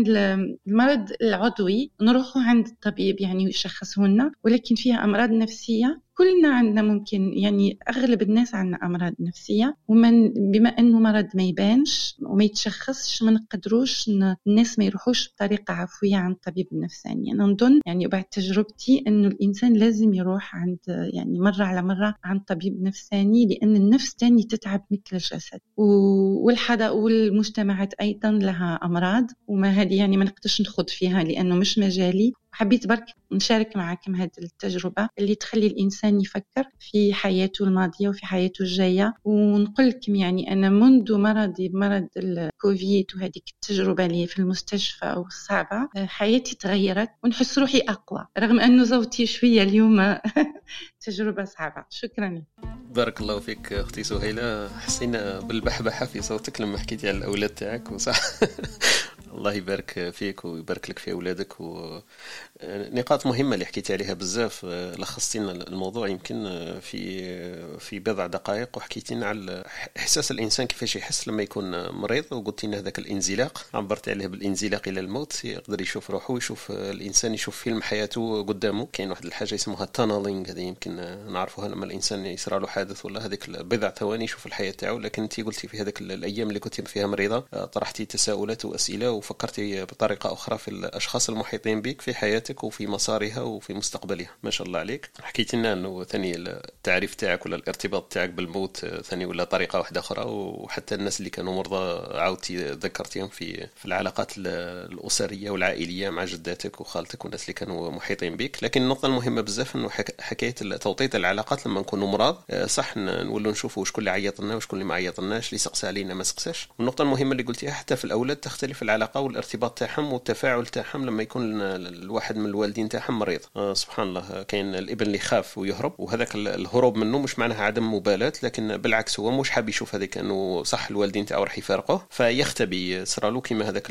[0.67, 7.34] المرض العضوي نروحوا عند الطبيب يعني يشخصه لنا ولكن فيها أمراض نفسية كلنا عندنا ممكن
[7.34, 13.32] يعني أغلب الناس عندنا أمراض نفسية ومن بما أنه مرض ما يبانش وما يتشخصش ما
[13.32, 14.10] نقدروش
[14.47, 17.32] الناس ما يروحوش بطريقة عفوية عند الطبيب النفساني.
[17.32, 22.41] أنا نظن يعني بعد تجربتي أنه الإنسان لازم يروح عند يعني مرة على مرة عند
[22.41, 25.60] طبيب نفساني لأن النفس تاني تتعب مثل الجسد.
[25.77, 32.34] والحدا والمجتمعات أيضا لها أمراض وما هذه يعني ما نقدرش نخوض فيها لأنه مش مجالي.
[32.58, 38.62] حبيت برك نشارك معكم هذه التجربة اللي تخلي الإنسان يفكر في حياته الماضية وفي حياته
[38.62, 39.13] الجاية.
[39.24, 46.56] ونقول لكم يعني أنا منذ مرضي بمرض الكوفيد وهذيك التجربة اللي في المستشفى والصعبة حياتي
[46.56, 50.17] تغيرت ونحس روحي أقوى رغم أنه صوتي شوية اليوم
[51.06, 51.86] تجربة صعبة.
[51.89, 52.43] شكرا.
[52.89, 54.70] بارك الله فيك أختي سهيلة.
[54.80, 58.20] حسينا بالبحبحة في صوتك لما حكيتي على الأولاد تاعك وصح.
[59.33, 64.65] الله يبارك فيك ويبارك لك في أولادك ونقاط مهمة اللي حكيتي عليها بزاف.
[64.65, 66.43] لخصتي لنا الموضوع يمكن
[66.81, 69.65] في في بضع دقائق وحكيتي لنا على
[69.97, 73.65] إحساس الإنسان كيفاش يحس لما يكون مريض وقلتي لنا هذاك الانزلاق.
[73.73, 78.87] عبرت عليه بالانزلاق إلى الموت يقدر يشوف روحه ويشوف الإنسان يشوف فيلم حياته قدامه.
[78.93, 80.95] كاين واحد الحاجة يسموها تانلينغ هذه يمكن
[81.33, 84.99] نعرفوها لما الإنسان يصرى له حادث ولا هذيك بضع ثواني يشوف الحياة تاعو.
[84.99, 90.34] لكن انت قلتي في هذيك الأيام اللي كنت فيها مريضة طرحتي تساؤلات وأسئلة وفكرتي بطريقة
[90.34, 94.30] أخرى في الأشخاص المحيطين بك في حياتك وفي مسارها وفي مستقبلها.
[94.43, 95.10] ما شاء الله عليك.
[95.21, 100.23] حكيت لنا أنه ثاني التعريف تاعك ولا الارتباط تاعك بالموت ثاني ولا طريقة واحدة أخرى
[100.27, 107.25] وحتى الناس اللي كانوا مرضى عاودتي ذكرتيهم في في العلاقات الأسرية والعائلية مع جداتك وخالتك
[107.25, 108.63] والناس اللي كانوا محيطين بك.
[108.63, 114.01] لكن النقطة المهمة بزاف أنه حكاية توطيط العلاقات لما نكونوا مرض صح نولوا نشوفوا شكون
[114.01, 116.69] اللي عيط لنا وشكون اللي ما عيط لناش اللي سقسى علينا ما سقساش.
[116.80, 121.62] والنقطة المهمة اللي قلتيها حتى في الأولاد تختلف العلاقة والارتباط تاعهم والتفاعل تاعهم لما يكون
[121.62, 123.39] الواحد من الوالدين تاعهم مريض.
[123.56, 128.34] آه سبحان الله كاين الابن اللي يخاف ويهرب وهذاك الهروب منه مش معناها عدم مبالاة
[128.43, 132.06] لكن بالعكس هو مش حاب يشوف هذيك إنه صح الوالدين تاعو راح يفارقوه.
[132.10, 133.88] فيختبي صرالو كيما هذاك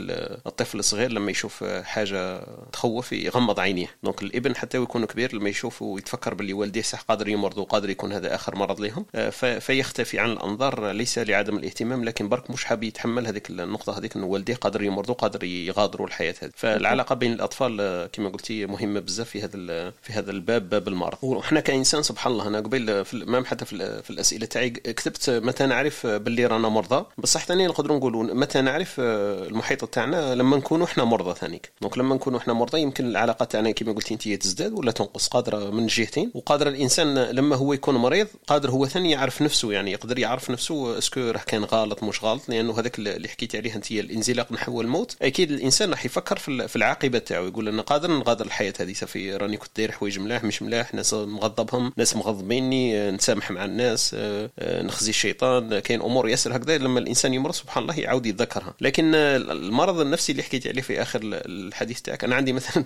[0.46, 3.86] الطفل الصغير لما يشوف حاجة تخوف يغمض عينيه.
[4.02, 8.12] دونك الابن حتى يكون كبير لما يشوف ويتفكر باللي والديه صح قادر يمرض وقادر يكون
[8.12, 12.82] هذا آخر مرض لهم آه، فيختفي عن الأنظار ليس لعدم الاهتمام لكن برك مش حاب
[12.82, 16.50] يتحمل هذيك النقطة هذيك إنه والديه قادر يمرضوا قادر يغادروا الحياة هذه.
[16.56, 21.18] فالعلاقة بين الأطفال آه، كما قلتي مهمة بزاف في هذا في هذا الباب باب المرض.
[21.22, 25.66] وحنا كإنسان سبحان الله أنا قبل في مام حتى في, في الأسئلة تاعي كتبت متى
[25.66, 27.04] نعرف باللي رانا مرضى.
[27.18, 31.70] بصح ثاني نقدروا نقولوا متى نعرف آه، المحيط تاعنا لما نكونوا إحنا مرضى ثانيك.
[31.82, 35.70] donc لما نكونوا إحنا مرضى يمكن العلاقة تاعنا كما قلتي أنت تزداد ولا تنقص قادرة
[35.70, 36.30] من جهتين.
[36.34, 40.98] وقادر الإنسان لما هو يكون مريض قادر هو ثاني يعرف نفسه يعني يقدر يعرف نفسه
[40.98, 42.48] est-ce que راه كان غلط مش غلط.
[42.48, 47.18] لأنه هذاك اللي حكيتي عليه أنت الانزلاق نحو الموت أكيد الإنسان راح يفكر في العاقبة
[47.18, 50.94] تاعو يقول أنا قادر نغادر الحياة هذه صافي راني كنت داير حوايج ملاح مش ملاح
[50.94, 56.78] ناس مغضبهم ناس مغضبيني نسامح مع الناس آه، آه، نخزي الشيطان كاين أمور ياسر هكذا
[56.78, 58.74] لما الإنسان يمرض سبحان الله يعاود يتذكرها.
[58.80, 62.84] لكن المرض النفسي اللي حكيت عليه في آخر الحديث تاعك أنا عندي مثلا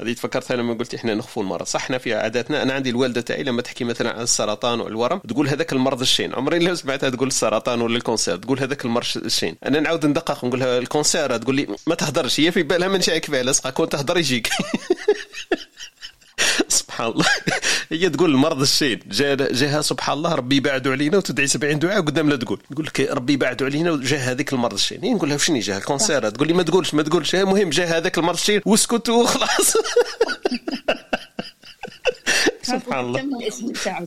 [0.00, 3.42] هذه تفكرتها لما قلت إحنا نخفوا المرض صح إحنا في عاداتنا أنا عندي الوالدة تاعي
[3.42, 6.34] لما تحكي مثلا عن السرطان والورم تقول هذاك المرض الشين.
[6.34, 9.56] عمري لا سمعتها تقول السرطان ولا ال cancer تقول هذاك المرض الشين.
[9.66, 13.00] أنا نعاود ندقق نقول لها ال cancer تقول لي ما تهدرش هي في بالها من
[13.00, 14.48] شيء كيفاه كون تهدر يجيك.
[16.68, 17.24] سبحان الله.
[17.92, 22.30] هي تقول المرض الشين جا جاها سبحان الله ربي يبعدوا علينا وتدعي 70 دعاء قدام
[22.30, 22.58] لا تقول.
[22.70, 26.30] تقول لك ربي يبعدوا علينا وجا هذيك المرض الشين نقول لها وشني جا ال cancer
[26.30, 27.34] تقول لي ما تقولش ما تقولش.
[27.34, 29.74] المهم جا هذاك المرض الشين واسكت وخلاص
[32.62, 33.20] سبحان الله.
[33.20, 34.04] الاسم تاعو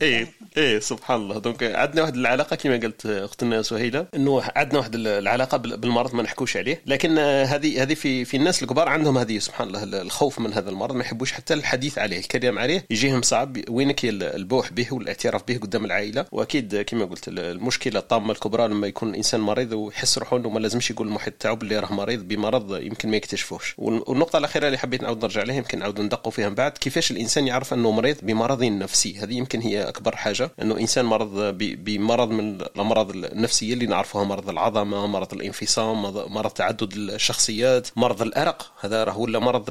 [0.56, 1.38] إيه سبحان الله.
[1.38, 6.56] دونك عندنا واحد العلاقة كما قلت اختنا سهيله إنه عندنا واحد العلاقة بالمرض ما نحكوش
[6.56, 6.82] عليه.
[6.86, 10.94] لكن هذه هذه في في الناس الكبار عندهم هذه سبحان الله الخوف من هذا المرض.
[10.94, 12.86] ما يحبوش حتى الحديث عليه الكلام عليه.
[12.90, 13.58] يجيهم صعب.
[13.68, 16.26] وينك البوح به والاعتراف به قدام العائلة.
[16.32, 20.90] وأكيد كما قلت المشكلة الطامة الكبرى لما يكون الانسان مريض ويحس روحه إنه ما لازمش
[20.90, 23.74] يقول المحيط تاعو باللي راه مريض بمرض يمكن ما يكتشفوش.
[23.78, 26.72] والنقطة الأخيرة اللي حبيت نعاود نرجع لها يمكن نعاود ندقوا فيها من بعد.
[26.72, 30.47] كيفاش الإنسان يعرف إنه مريض بمرض نفسي؟ هذه يمكن هي أكبر حاجة.
[30.62, 36.92] إنه إنسان مرض بمرض من الأمراض النفسية اللي نعرفوها مرض العظمة مرض الانفصام مرض تعدد
[36.96, 38.72] الشخصيات مرض الأرق.
[38.80, 39.64] هذا راه ولا مرض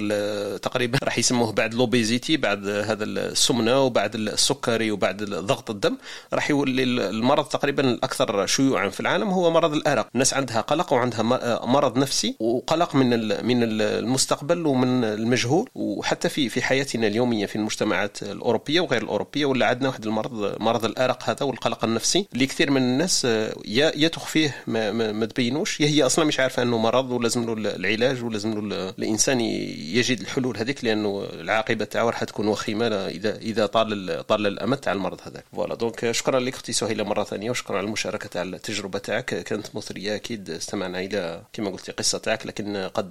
[0.61, 5.97] تقريبا راح يسموه بعد l'obésité بعد هذا السمنة وبعد السكري وبعد ضغط الدم.
[6.33, 10.07] راح يولي المرض تقريبا الأكثر شيوعا في العالم هو مرض الأرق.
[10.13, 11.21] الناس عندها قلق وعندها
[11.65, 13.09] مرض نفسي وقلق من
[13.45, 15.69] من المستقبل ومن المجهول.
[15.75, 20.85] وحتى في في حياتنا اليومية في المجتمعات الأوروبية وغير الأوروبية ولا عندنا واحد المرض مرض
[20.85, 25.79] الأرق هذا والقلق النفسي اللي كثير من الناس يا يا تخفيه ما, ما, تبينوش.
[25.81, 30.57] يا هي أصلا مش عارفة أنه مرض ولازم له العلاج ولازم له الإنسان يجد الحلول
[30.57, 35.45] هذيك لأنه العاقبة تاعو راح تكون وخيمة اذا إذا طال طال الأمد تاع المرض هذاك.
[35.53, 35.75] voilà.
[35.75, 39.25] donc شكرا لك أختي سهيلة مرة ثانية وشكرا على المشاركة تاع التجربة تاعك.
[39.25, 43.09] كانت مثرية أكيد استمعنا إلى كما قلتي قصة تاعك لكن قد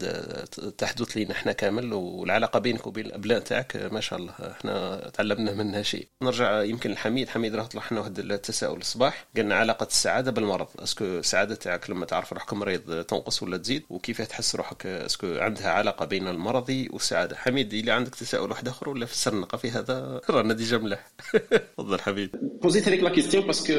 [0.79, 5.83] تحدث لنا إحنا كامل والعلاقة بينك وبين الأبناء تاعك ما شاء الله إحنا تعلمنا منها
[5.83, 6.09] شيء.
[6.23, 9.27] نرجع يمكن لحميد حميد راه طلع لنا واحد التساؤل الصباح.
[9.37, 10.67] قلنا علاقة السعادة بالمرض.
[10.79, 15.14] est-ce que السعاده تاعك لما تعرف روحك مريض تنقص ولا تزيد؟ وكيف تحس روحك؟ est-ce
[15.14, 17.37] que عندها علاقة بين المرض والسعادة.
[17.37, 21.07] حميد اللي عندك تساؤل واحد آخر ولا فسر في هذا؟ رانا déjà مليح
[21.77, 23.75] تفضل حبيبي بوزيت هذيك لا كيستيون باسكو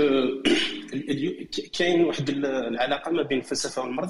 [1.74, 4.10] كاين واحد العلاقة ما بين الفلسفة والمرض.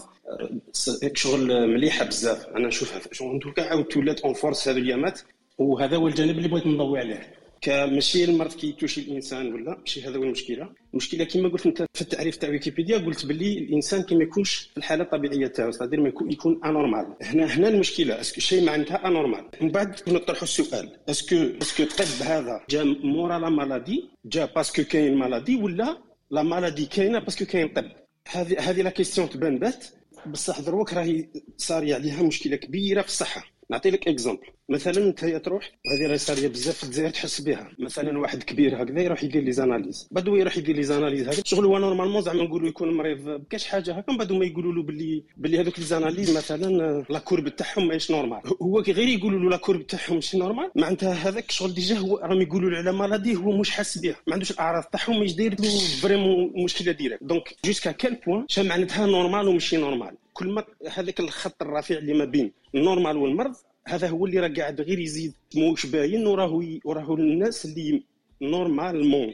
[1.14, 2.46] شغل مليحه بزاف.
[2.46, 5.20] أنا نشوفها شغل كاع عاود تولات اون فورس هذو اليامات.
[5.58, 7.37] وهذا هو الجانب اللي بغيت نضوي عليه.
[7.68, 10.70] ماشي المرض كيتوشي الإنسان ولا ماشي هذا هو المشكلة.
[10.94, 15.04] المشكلة كما قلت أنت في التعريف تاع ويكيبيديا قلت باللي الإنسان كما يكونش في الحالة
[15.04, 19.96] الطبيعية تاعو صادير ما يكون, انورمال هنا هنا المشكلة اسكو شيء معناتها انورمال من بعد
[20.08, 25.18] نطرحوا السؤال اسكو est-ce que الطب هذا جا مورا la maladie؟ جا parce que كاين
[25.18, 25.98] maladie ولا
[26.32, 27.86] la maladie كاينة parce que كاين طب؟
[28.32, 29.86] هذه هذه la question تبان bête.
[30.26, 33.57] بصح دروك راهي صار عليها مشكلة كبيرة في الصحة.
[33.72, 37.72] نعطي لك exemple مثلا أنت تروح وهذه راهي صاريه بزاف في تحس بها.
[37.80, 40.08] مثلا واحد كبير هكذا يروح يدير les analyses.
[40.12, 43.94] بعد يروح يدير les analyses هكذا شغل هو normalement زعما نقولوا يكون مريض بكاش حاجة
[43.94, 47.88] هكا من بعد ما يقولوا له باللي باللي هذوك les analyses مثلا la courbe تاعهم
[47.88, 48.42] ماهيش normale.
[48.62, 52.42] هو غير يقولوا له la courbe تاعهم ماشي normale معناتها هذاك شغل déjà هو راهم
[52.42, 55.70] يقولوا له على مرضي هو مش حاس بها ما عندوش الأعراض تاعهم مش داير له
[56.02, 57.24] vraiment مشكلة directe.
[57.24, 62.14] donc jusqu'à quel point شا معناتها normal وماشي normal؟ كل ما هذاك الخط الرفيع اللي
[62.14, 63.56] ما بين ال normal والمرض
[63.88, 68.04] هذا هو اللي راه قاعد غير يزيد موش باين وراه وراه الناس اللي
[68.42, 69.34] normalement.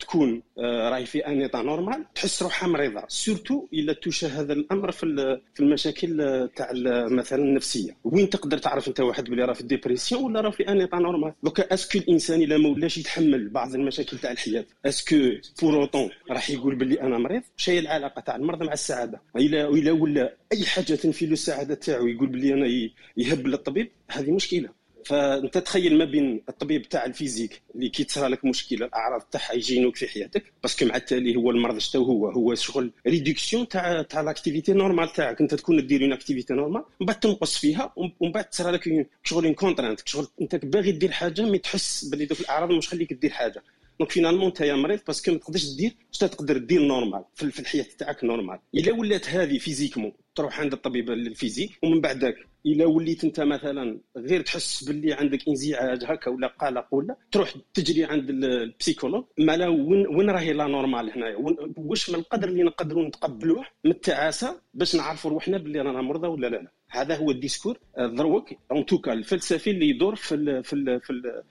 [0.00, 3.02] تكون آه، راهي في un état normal تحس روحها مريضة.
[3.08, 6.70] surtout إلا توشى هذا الأمر في في المشاكل آه، تاع
[7.08, 7.96] مثلا النفسية.
[8.04, 10.98] وين تقدر تعرف أنت واحد بلي راه في ال dépression ولا راه في un état
[10.98, 15.16] normal؟ دوكا est-ce que الانسان إلا ما ولاش يتحمل بعض المشاكل تاع الحياة؟ est-ce que
[15.62, 19.20] pour autant راح يقول بلي أنا مريض؟ شي العلاقة تاع المرض مع السعادة.
[19.36, 24.30] إلا إلا ولا أي حاجة تنفي له السعادة تاعو يقول بلي أنا يهبل الطبيب هذه
[24.30, 24.81] مشكلة.
[25.04, 29.52] فأنت تخيل ما بين الطبيب تاع ال physique اللي كي تصرى لك مشكلة الأعراض تاعها
[29.52, 34.02] يجينوك في حياتك parce que مع التالي هو المرض شتو هو هو شغل réduction تاع
[34.02, 35.40] تاع l'activité normale تاعك.
[35.40, 39.52] أنت تكون دير une activité normale ومن بعد تنقص فيها ومن بعد تصرى لك شغل
[39.54, 43.62] contrainte شغل أنت باغي دير حاجة mais تحس باللي دوك الأعراض مش خليك دير حاجة.
[43.98, 47.60] donc finalement انت يا مريض parce que ما تقدرش دير اش تقدر دير normal في
[47.60, 52.36] الحياة تاعك normal الا ولات هذه physiquement تروح عند الطبيب ال physique ومن بعد ذاك
[52.66, 58.04] الا وليت انت مثلا غير تحس باللي عندك انزعاج هكا ولا قلق ولا تروح تجري
[58.04, 61.36] عند ال psychologue مالا وين وين راهي la normale هنايا
[61.76, 66.46] واش من القدر اللي نقدروا نتقبلوه من التعاسه باش نعرفوا روحنا باللي رانا مرضى ولا
[66.46, 66.72] لا.
[66.88, 71.00] هذا هو ال discours دروك en tout cas الفلسفي اللي يدور في ال في ال
[71.00, 71.42] في ال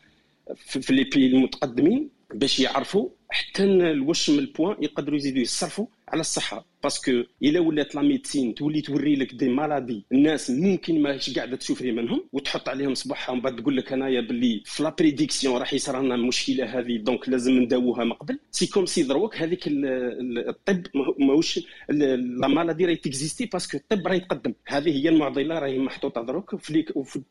[0.56, 5.86] في, في les pays المتقدمين باش يعرفوا حتى الوش من ال point يقدروا يزيدوا يصرفوا
[6.12, 6.72] على الصحة.
[6.84, 7.12] parce que
[7.44, 11.92] إلا ولات la médecine تولي توري لك des maladies الناس ممكن ماهيش قاعدة ت souffrir
[11.92, 16.02] منهم وتحط عليهم صباحها ومن بعد تقول لك أنايا باللي في la prédiction راح يصير
[16.02, 18.40] لنا المشكلة هذه donc لازم نداووها من قبل.
[18.52, 20.84] c'est comme si دروك هذيك الطب
[21.20, 24.54] ماهوش la maladie راهي تكزيستي parce que الطب راهي يتقدم.
[24.68, 26.56] هذه هي المعضلة راهي محطوطة دروك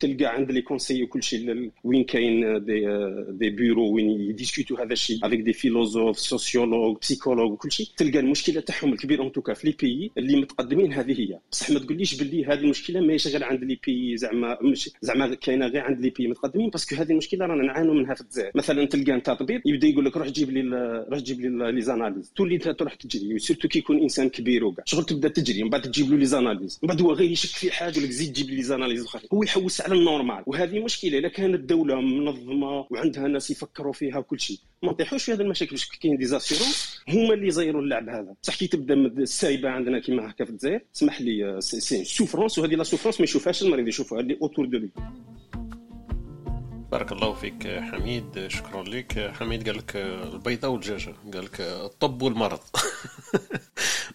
[0.00, 2.86] تلقى عند les conseils وكل شيء وين كاين des
[3.30, 7.86] des bureaux وين يديسكوتو هذا الشيء avec des philosophes sociologues psychologues وكل شيء.
[7.96, 11.38] تلقى المشكلة تاعهم الكبير en tout cas في les pays اللي متقدمين هذه هي.
[11.52, 15.66] بصح ما تقوليش باللي هذه المشكلة ماهيش غير عند les pays زعما مش زعما كاينة
[15.66, 18.50] غير عند les pays متقدمين parce que هذه المشكلة رانا نعانوا منها في الجزائر.
[18.54, 20.60] مثلا تلقى أنت طبيب يبدأ يقول لك روح جيب لي
[21.10, 22.32] روح جيب لي les analyses.
[22.36, 25.82] تولي انت تروح تجري surtout كي يكون إنسان كبير وكاع شغل تبدأ تجري من بعد
[25.82, 26.80] تجيب له les analyses.
[26.82, 29.28] من بعد هو غير يشك في حاجة يقول لك زيد جيب لي les analyses اخرين
[29.34, 30.42] هو يحوس على ال normal.
[30.46, 34.58] وهذه مشكلة اذا كانت الدولة منظمة وعندها ناس يفكروا فيها وكل شيء.
[34.82, 38.34] ما نطيحوش في هذه المشاكل باش كاين des assurances هما اللي يزيروا اللعب هذا.
[38.42, 42.84] بصح كي تبدا السايبه عندنا كيما هكا في الجزائر؟ اسمح لي c'est souffrance وهذه la
[42.84, 44.90] souffrance ما يشوفهاش المريض يشوفها اللي autour de lui
[46.90, 48.46] بارك الله فيك حميد.
[48.48, 49.32] شكرا لك.
[49.38, 52.60] حميد قال لك البيضة والدجاجه قال لك الطب والمرض.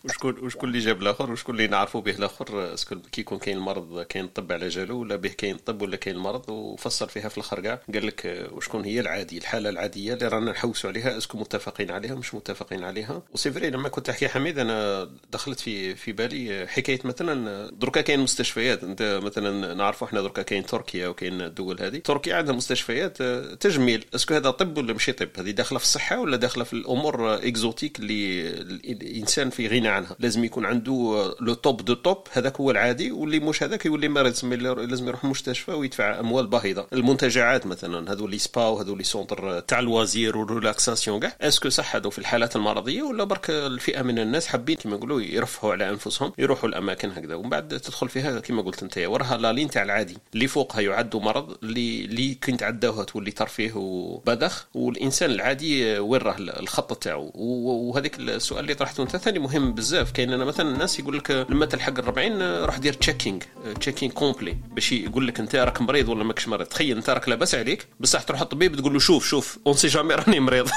[0.06, 2.76] وشكون وشكون اللي جاب الآخر؟ وشكون اللي نعرفوا به الآخر؟
[3.12, 6.50] كي يكون كاين المرض كاين الطب على جالو ولا به كاين الطب ولا كاين المرض
[6.50, 7.80] وفسر فيها في الآخر كاع.
[7.94, 12.16] قال لك وشكون هي العادي الحالة العادية اللي رانا نحوسوا عليها est-ce que متفقين عليها
[12.16, 13.22] مش متفقين عليها.
[13.34, 18.02] و c'est vrai لما كنت تحكي حميد أنا دخلت في في بالي حكاية مثلا دركا
[18.02, 18.84] كاين مستشفيات.
[18.84, 21.98] أنت مثلا نعرفوا إحنا دركا كاين تركيا وكاين الدول هذه.
[21.98, 23.22] تركيا عندها مستشفيات
[23.62, 24.06] تجميل.
[24.16, 27.36] est-ce que هذا طب ولا ماشي طب؟ هذه داخلة في الصحة ولا داخلة في الأمور
[27.36, 28.50] exotiques اللي
[28.92, 33.40] الإنسان في غنى عنها؟ لازم يكون عنده le top du top هذاك هو العادي واللي
[33.40, 34.46] مش هذاك يولي مريض
[34.90, 36.88] لازم يروح مستشفى ويدفع أموال باهظة.
[36.94, 41.36] المنتجعات مثلا هذو les spas وهذو les centres تاع ال loisirs وال relaxation كاع.
[41.42, 45.22] est-ce que صح هذو في الحالات المرضية ولا برك الفئة من الناس حابين كما نقولوا
[45.22, 47.36] يرفهوا على أنفسهم يروحوا الأماكن هكذا.
[47.36, 50.18] ومن بعد تدخل فيها كما قلت أنت وراها la ligne تاع العادي.
[50.34, 56.36] اللي فوقها يعد مرض اللي اللي كنت عداوها تولي ترفيه وبذخ والإنسان العادي وين راه
[56.40, 60.12] الخط تاعو؟ وهذيك السؤال اللي طرحته أنت ثاني مهم بزاف.
[60.12, 63.40] كاين أنا مثلا الناس يقول لك لما تلحق ال 40 روح دير checking
[63.80, 66.68] checking complet باش يقول لك أنت راك مريض ولا ماكش مريض.
[66.68, 70.16] تخيل أنت راك لاباس عليك بصح تروح الطبيب تقول له شوف شوف on sait jamais
[70.16, 70.70] راني مريض.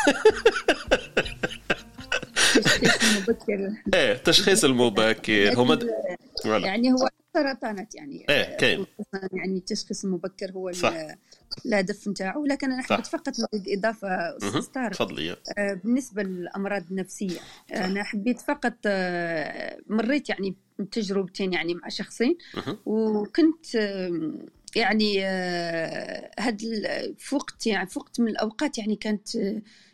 [3.95, 5.55] إيه التشخيص المبكر.
[5.57, 5.79] هما
[6.67, 8.27] يعني هو سرطانات يعني.
[8.31, 8.87] إيه كاين.
[9.13, 10.73] يعني التشخيص المبكر هو.
[11.67, 15.37] الهدف نتاعو لكن أنا حبيت فقط إضافة أستاذ طارق تفضلي.
[15.59, 17.77] آه بالنسبة للأمراض النفسية صح.
[17.77, 20.57] أنا حبيت فقط آه مريت يعني
[20.93, 22.39] تجربتين يعني مع شخصين
[22.87, 24.33] وكنت آه
[24.77, 25.25] يعني
[26.39, 26.61] هاد
[27.19, 29.29] في وقت يعني في وقت من الأوقات يعني كانت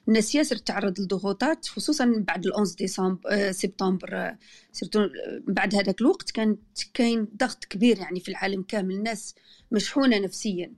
[0.08, 4.36] الناس ياسر تعرض لضغوطات خصوصا بعد 11 ديسمبر سبتمبر
[4.72, 5.08] سيرتو
[5.48, 6.60] بعد هذاك الوقت كانت
[6.94, 9.34] كاين ضغط كبير يعني في العالم كامل الناس
[9.72, 10.72] مشحونة نفسيا.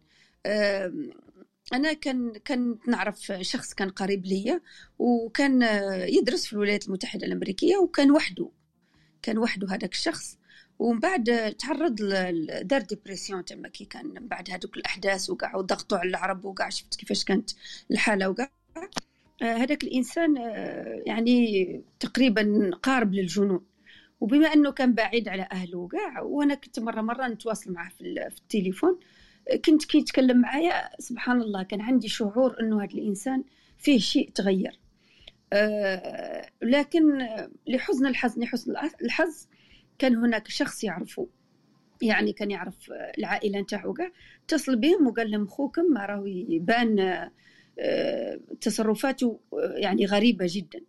[1.73, 4.61] أنا كان كان نعرف شخص كان قريب ليا
[4.99, 5.63] وكان
[6.09, 8.51] يدرس في الولايات المتحدة الأمريكية وكان وحده
[9.23, 10.39] كان وحده هذاك الشخص.
[10.79, 11.95] ومن بعد تعرض
[12.63, 17.25] دار dépression تما كي كان بعد هذوك الأحداث وكاع وضغطوا على العرب وكاع شفت كيفاش
[17.25, 17.51] كانت
[17.91, 18.51] الحالة وكاع
[19.43, 20.37] هذاك الإنسان
[21.07, 23.67] يعني تقريبا قارب للجنون.
[24.21, 28.05] وبما أنه كان بعيد على أهله وكاع وأنا كنت مرة مرة نتواصل معه في,
[28.43, 28.99] التليفون
[29.65, 33.45] كنت كي يتكلم معايا سبحان الله كان عندي شعور أنه هذا الإنسان
[33.79, 34.81] فيه شيء تغير.
[35.53, 37.29] أه لكن
[37.67, 39.47] لحزن الحظ لحسن الحظ
[39.99, 41.29] كان هناك شخص يعرفه.
[42.03, 44.11] يعني كان يعرف العائلة نتاعو كاع
[44.45, 46.99] اتصل بهم وقال لهم خوكم راهو يبان
[48.61, 49.41] تصرفاته
[49.77, 50.81] يعني غريبة جدا.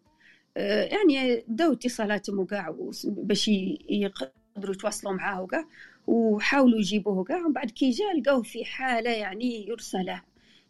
[0.58, 5.66] أه يعني بداو اتصالاتهم وكاع باش يقدروا يتواصلوا معاه وكاع
[6.08, 10.24] وحاولوا يجيبوه كاع ومن بعد كي جا لقاوه في حالة يعني يرثى له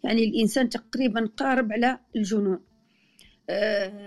[0.03, 2.60] يعني الإنسان تقريبا قارب على الجنون.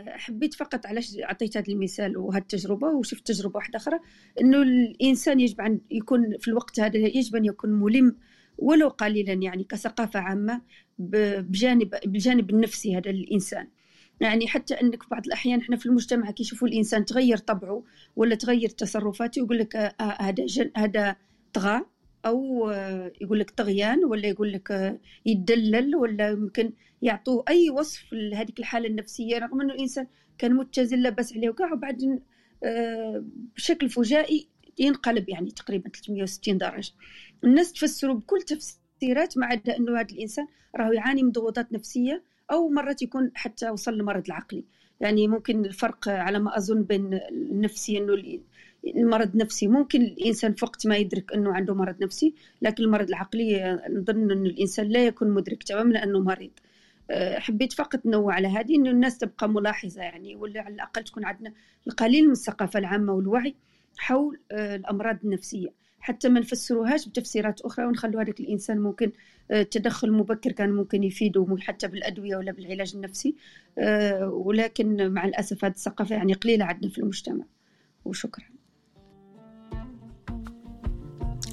[0.06, 3.98] حبيت فقط علاش عطيت هذا المثال وهذه التجربة وشفت تجربة واحدة أخرى
[4.40, 8.16] إنه الإنسان يجب أن يكون في الوقت هذا يجب أن يكون ملم
[8.58, 10.60] ولو قليلا يعني كثقافة عامة.
[11.00, 13.68] بجانب بالجانب النفسي هذا الإنسان.
[14.20, 17.84] يعني حتى أنك بعض الأحيان إحنا في المجتمع كي يشوفوا الإنسان تغير طبعه
[18.16, 21.16] ولا تغير تصرفاته يقول لك هذا آه هذا
[21.52, 21.80] طغى
[22.26, 22.70] أو
[23.20, 29.38] يقول لك طغيان ولا يقول لك يدلل ولا يمكن يعطوه أي وصف لهذيك الحالة النفسية
[29.38, 30.06] رغم إنه الإنسان
[30.38, 32.20] كان متزن لاباس عليه وكاع وبعدين
[33.56, 36.92] بشكل فجائي ينقلب يعني تقريبا 360 درجة.
[37.44, 38.79] الناس تفسروا بكل تفسيرات
[39.36, 43.92] ما عدا إنه هذا الإنسان راهو يعاني من ضغوطات نفسية أو مرات يكون حتى وصل
[43.94, 44.64] للمرض العقلي.
[45.00, 48.40] يعني ممكن الفرق على ما أظن بين النفسي إنه
[48.96, 54.30] المرض النفسي ممكن الإنسان وقت ما يدرك إنه عنده مرض نفسي لكن المرض العقلي نظن
[54.30, 56.50] إنه الإنسان لا يكون مدرك تماما انه مريض.
[57.36, 61.52] حبيت فقط نوع على هذه إنه الناس تبقى ملاحظة يعني ولا على الأقل تكون عندنا
[61.86, 63.54] القليل من الثقافة العامة والوعي
[63.98, 65.79] حول الأمراض النفسية.
[66.00, 69.12] حتى ما نفسروهاش بتفسيرات أخرى ونخلوا هذاك الإنسان ممكن
[69.52, 73.34] التدخل آه، المبكر كان ممكن يفيده حتى بالأدوية ولا بالعلاج النفسي.
[73.78, 77.44] آه، ولكن مع الأسف هذه الثقافة يعني قليلة عندنا في المجتمع.
[78.04, 78.44] وشكرا.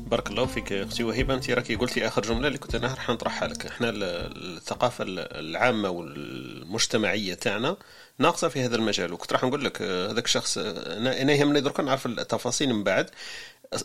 [0.08, 1.34] بارك الله فيك أختي وهبة.
[1.34, 3.66] أنت راكي قلتي آخر جملة اللي كنت أنا راح نطرحها لك.
[3.66, 7.78] إحنا الثقافة العامة والمجتمعية تاعنا
[8.20, 9.14] ناقصة في هذا المجال.
[9.14, 13.10] وكنت راح نقول لك آه، هذاك الشخص أنا يهمني درك نعرف التفاصيل من بعد.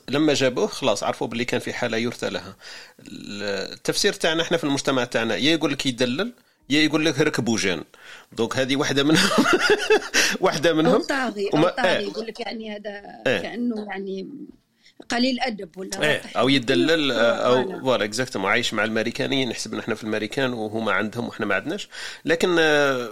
[0.08, 2.56] لما جابوه خلاص عرفوا باللي كان في حالة يرثى لها
[3.08, 6.32] التفسير تاعنا إحنا في المجتمع تاعنا يا يقول لك يدلل
[6.70, 7.84] يا يقول لك ركبوا جان
[8.32, 9.30] donc هذه واحدة منهم
[10.40, 12.00] واحدة منهم أو طاغي أو طاغي آه.
[12.00, 13.42] يقول لك يعني هذا آه.
[13.42, 14.28] كأنه يعني
[15.08, 19.94] قليل أدب ولا إيه أو يدلل أو voilà exactement عايش مع الأمريكانيين نحسب إن إحنا
[19.94, 21.88] في الأمريكان وهما عندهم وإحنا ما عندناش.
[22.24, 23.08] لكن آه،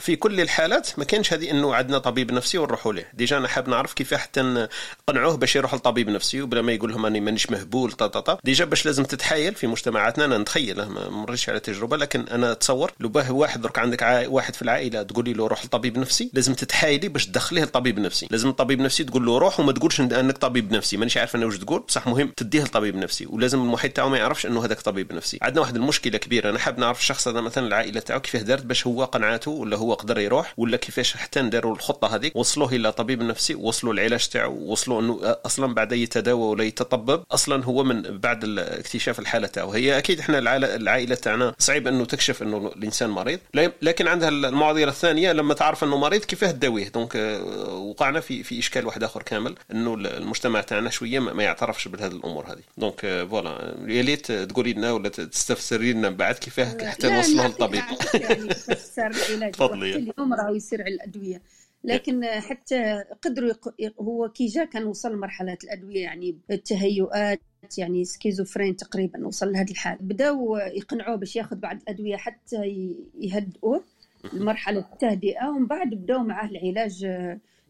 [0.00, 3.04] في كل الحالات ما كانش هذه إنه عندنا طبيب نفسي ونروحوا له.
[3.14, 4.68] déjà أنا حاب نعرف كيف حتى
[5.08, 8.38] نقنعوه باش يروح لطبيب نفسي وبلا ما يقول لهم أني مانيش مهبول طا طا طا
[8.44, 12.92] déjà باش لازم تتحايل في مجتمعاتنا أنا نتخيل ما مريتش على تجربة لكن أنا أتصور
[13.00, 17.08] لو باه واحد درك عندك واحد في العائلة تقولي له روح لطبيب نفسي لازم تتحايلي
[17.08, 18.28] باش تدخليه لطبيب نفسي.
[18.30, 21.58] لازم الطبيب نفسي تقول له روح وما تقولش أنك طبيب نفسي مانيش عارف أنا واش
[21.58, 25.38] تقول؟ بصح مهم تديه لطبيب نفسي ولازم المحيط تاعو ما يعرفش أنه هذاك طبيب نفسي.
[25.42, 28.86] عندنا واحد المشكلة كبيرة أنا حاب نعرف الشخص هذا مثلا العائلة تاعو كيفاه دارت باش
[28.86, 33.22] هو قنعته ولا هو قدر يروح ولا كيفاش حتى نداروا الخطة هذيك وصلوه إلى طبيب
[33.22, 38.58] نفسي وصلوا العلاج تاعو وصلوا أنه أصلا بعد يتداوى ولا يتطبب أصلا هو من بعد
[38.58, 39.72] اكتشاف الحالة تاعو.
[39.72, 40.38] هي أكيد إحنا
[40.76, 43.40] العائله تاعنا صعيب أنه تكشف أنه الإنسان مريض.
[43.82, 48.58] لكن عندها المعضلة الثانية لما تعرف أنه مريض كيفاه تداويه دونك آه، وقعنا في في
[48.58, 52.62] إشكال واحد آخر كامل أنه المجتمع تاعنا شوية ما يعترفش بهذه الأمور هذه.
[52.78, 57.82] donc voilà يا ليت تقولي لنا ولا تستفسري لنا بعد كيفاه حتى نوصلوا للطبيب.
[58.14, 59.96] يعني تفضلي.
[59.96, 61.42] اليوم راهو يصير على الأدوية.
[61.84, 64.00] لكن حتى قدروا يق...
[64.00, 67.40] هو كي جا كان وصل لمرحلة الأدوية يعني التهيؤات
[67.78, 69.98] يعني schizophrène تقريبا وصل لهذه الحالة.
[70.00, 72.86] بداوا يقنعوه باش ياخذ بعض الأدوية حتى
[73.20, 73.84] يهدئوه
[74.32, 77.06] لمرحلة التهدئة ومن بعد بداوا معاه العلاج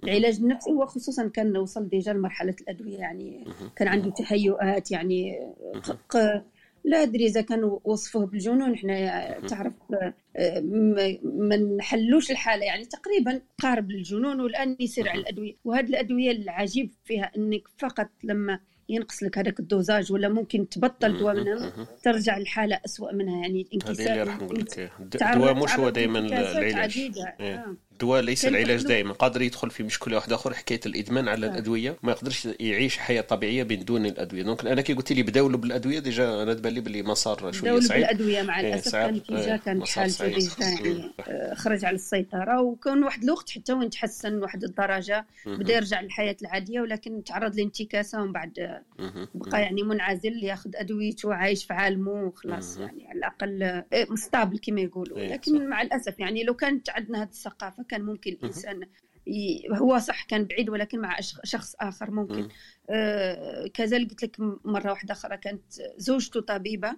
[0.04, 3.44] العلاج النفسي هو خصوصا كان وصل déjà لمرحلة الأدوية يعني
[3.76, 5.40] كان عنده تهيؤات يعني
[6.84, 9.72] لا أدري إذا كانوا وصفوه بالجنون إحنا تعرف
[10.36, 10.60] آه،
[11.22, 15.56] ما نحلوش الحالة يعني تقريبا قارب للجنون والآن يصير على الأدوية.
[15.64, 21.18] وهذه الأدوية العجيب فيها إنك فقط لما ينقص لك هذاك ال dosage ولا ممكن تبطل
[21.18, 25.78] دواء منها ترجع الحالة أسوأ منها يعني انتكاسة هذه اللي راح نقول لك الدواء مش
[25.78, 26.98] هو دائما العلاج
[27.40, 27.76] إيه.
[27.94, 31.50] الدواء ليس العلاج دائما قادر يدخل في مشكلة واحدة أخرى حكاية الإدمان على آه.
[31.50, 31.96] الأدوية.
[32.02, 34.42] ما يقدرش يعيش حياة طبيعية بدون الأدوية.
[34.42, 38.00] donc أنا كي قلت لي بداولوا بالأدوية déjà أنا تبان لي باللي مسار شوية صعيب.
[38.00, 40.50] بالأدوية مع إيه، الأسف كان كي جا كان حالته déjà
[41.28, 42.60] آه، خرج على السيطرة.
[42.60, 48.22] وكان واحد الوقت حتى وين تحسن واحد الدرجة بدا يرجع للحياة العادية ولكن تعرض لانتكاسة
[48.22, 48.80] ومن بعد
[49.34, 55.18] بقى يعني منعزل ياخذ أدويته عايش في عالمه وخلاص يعني على الأقل stable كما يقولوا.
[55.18, 58.80] إيه، لكن مع الأسف يعني لو كانت عندنا هذه الثقافة كان ممكن الإنسان
[59.72, 62.48] هو صح كان بعيد ولكن مع شخص آخر ممكن.
[62.90, 65.62] آه كذلك قلت لك مرة واحدة أخرى كانت
[65.96, 66.96] زوجته طبيبة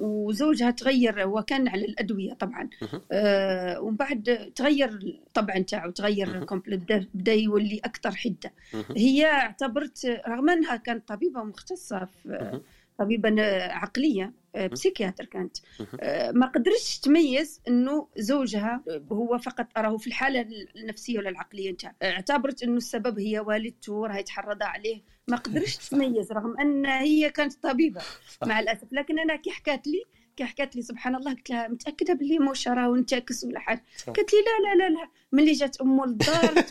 [0.00, 2.68] وزوجها تغير هو كان على الأدوية طبعا.
[3.12, 6.80] آه ومن بعد تغير الطبع نتاعو تغير كومبليت
[7.14, 8.52] بدا يولي أكثر حدة.
[8.96, 12.60] هي اعتبرت رغم أنها كانت طبيبة مختصة في
[12.98, 14.32] طبيبة عقلية آه،
[14.66, 15.56] بسيكياتر كانت.
[16.00, 18.82] آه، ما قدرتش تميز إنه زوجها
[19.12, 20.46] هو فقط أراه في الحالة
[20.76, 21.70] النفسية ولا العقلية.
[21.72, 25.02] نتاع اعتبرت إنه السبب هي والدته راهي تحرض عليه.
[25.28, 28.00] ما قدرتش تميز رغم أن هي كانت طبيبة.
[28.46, 28.88] مع الأسف.
[28.92, 30.04] لكن أنا كي حكات لي
[30.38, 33.84] كي حكات لي سبحان الله قلت لها متأكدة باللي موش راه انتكس ولا حاجة.
[34.06, 35.08] قالت لي لا لا لا لا.
[35.32, 36.54] ملي جات امه للدار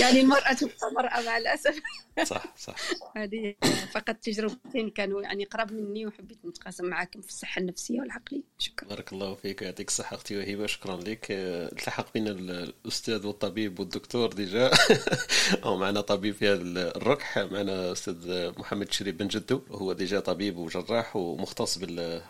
[0.00, 1.80] يعني المرأة تبقى مرأة مع الأسف.
[2.24, 2.76] صح صح.
[3.16, 3.54] هذه
[3.92, 8.42] فقط تجربتين كانوا يعني قرب مني وحبيت نتقاسم معاكم في الصحة النفسية والعقلية.
[8.58, 8.88] شكرا.
[8.88, 10.66] بارك الله فيك يعطيك الصحة أختي وهبة.
[10.66, 11.26] شكرا لك.
[11.30, 14.70] التحق بنا الأستاذ والطبيب والدكتور déjà.
[15.64, 17.38] أو معنا طبيب في هذا الركح.
[17.38, 19.62] معنا أستاذ محمد شريف بن جدو.
[19.70, 20.79] هو déjà طبيب وجراح
[21.16, 22.20] ومختص بال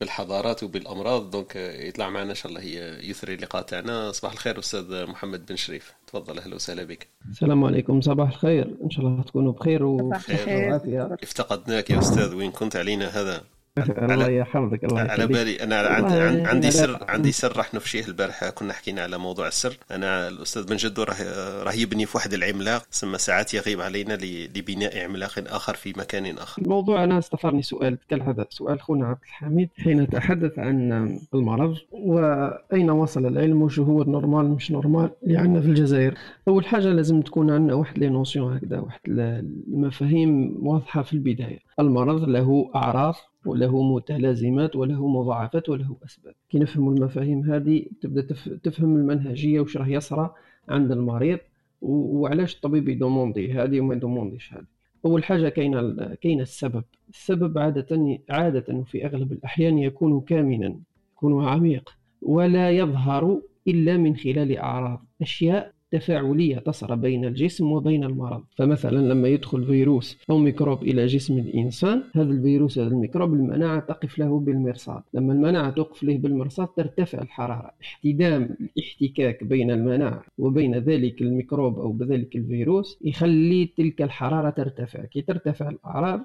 [0.00, 5.06] بالحضارات وبالأمراض donc يطلع معنا إن شاء الله هي يثري اللقاء تاعنا صباح الخير أستاذ
[5.06, 5.94] محمد بن شريف.
[6.06, 7.08] تفضل أهلا وسهلا بك.
[7.30, 8.00] السلام عليكم.
[8.00, 8.76] صباح الخير.
[8.84, 11.16] إن شاء الله تكونوا بخير وعافية.
[11.22, 12.34] افتقدناك يا أستاذ.
[12.34, 13.42] وين كنت علينا هذا؟
[14.12, 18.50] الله يحفظك الله على بالي أنا عندي, عندي سر عندي سر راح نفشيه البارحة.
[18.50, 19.76] كنا حكينا على موضوع السر.
[19.90, 21.14] أنا الأستاذ بن جدو راه
[21.62, 24.18] راه يبني في واحد العملاق ثم ساعات يغيب علينا
[24.56, 26.62] لبناء عملاق آخر في مكان آخر.
[26.62, 33.26] الموضوع أنا استفزني سؤال كالعاده سؤال خونا عبد الحميد حين تحدث عن المرض وأين وصل
[33.26, 36.14] العلم وشو هو ال normal مش normal؟ اللي عندنا في الجزائر
[36.48, 41.58] أول حاجة لازم تكون عندنا واحد les notions هكذا واحد المفاهيم واضحة في البداية.
[41.80, 43.14] المرض له أعراض
[43.44, 46.34] وله متلازمات وله مضاعفات وله أسباب.
[46.50, 48.22] كي نفهم المفاهيم هذه تبدأ
[48.62, 50.34] تفهم المنهجية وش راه يصرى
[50.68, 51.38] عند المريض
[51.82, 54.64] وعلاش الطبيب ي demander هذه وما ي demander ش هذه.
[55.04, 56.84] أول حاجة كاين كاين السبب.
[57.08, 60.76] السبب عادة عادة وفي أغلب الأحيان يكون كامنا
[61.12, 65.04] يكون عميق ولا يظهر إلا من خلال أعراض.
[65.22, 68.42] أشياء تفاعلية تصرا بين الجسم وبين المرض.
[68.56, 74.18] فمثلا لما يدخل فيروس أو ميكروب إلى جسم الإنسان هذا الفيروس هذا الميكروب المناعة تقف
[74.18, 75.02] له بالمرصاد.
[75.14, 77.70] لما المناعة تقف له بالمرصاد ترتفع الحرارة.
[77.82, 85.04] احتدام الاحتكاك بين المناعة وبين ذلك الميكروب أو بذلك الفيروس يخلي تلك الحرارة ترتفع.
[85.04, 86.20] كي ترتفع الأعراض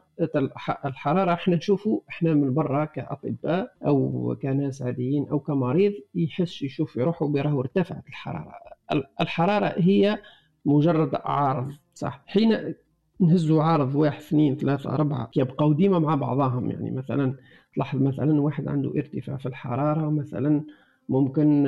[0.85, 7.27] الحرارة إحنا نشوفوا إحنا من برا كأطباء أو كناس عاديين أو كمريض يحس يشوف روحه
[7.27, 8.74] براه ارتفعت الحرارة.
[9.21, 10.19] الحرارة هي
[10.65, 12.73] مجرد عارض صح؟ حين
[13.19, 16.71] نهزوا عارض واحد اثنين ثلاثة أربعة يبقوا ديما مع بعضهم.
[16.71, 17.35] يعني مثلا
[17.75, 20.63] تلاحظ مثلا واحد عنده ارتفاع في الحرارة مثلا
[21.09, 21.63] ممكن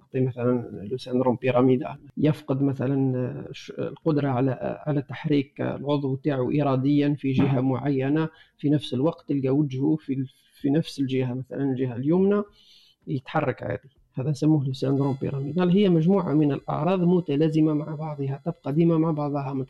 [0.00, 3.44] نعطي مثلا لو سيندروم بيراميدال يفقد مثلا
[3.78, 8.28] القدرة على على تحريك العضو تاعو إراديا في جهة معينة.
[8.58, 10.24] في نفس الوقت تلقى وجهه في
[10.60, 12.42] في نفس الجهة مثلا الجهة اليمنى
[13.06, 13.88] يتحرك عادي.
[14.14, 19.64] هذا نسموه syndrome pyramidal هي مجموعة من الأعراض متلازمة مع بعضها تبقى ديما مع بعضها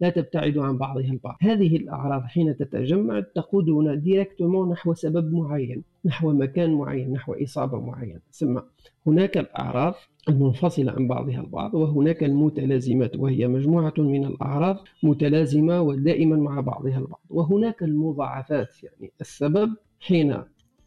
[0.00, 1.36] لا تبتعد عن بعضها البعض.
[1.40, 8.20] هذه الأعراض حين تتجمع تقودنا directement نحو سبب معين نحو مكان معين نحو إصابة معينة.
[8.32, 8.58] ثم
[9.06, 9.94] هناك الأعراض
[10.28, 17.20] المنفصلة عن بعضها البعض وهناك المتلازمات وهي مجموعة من الأعراض متلازمة ودائما مع بعضها البعض.
[17.30, 19.70] وهناك المضاعفات يعني السبب
[20.00, 20.36] حين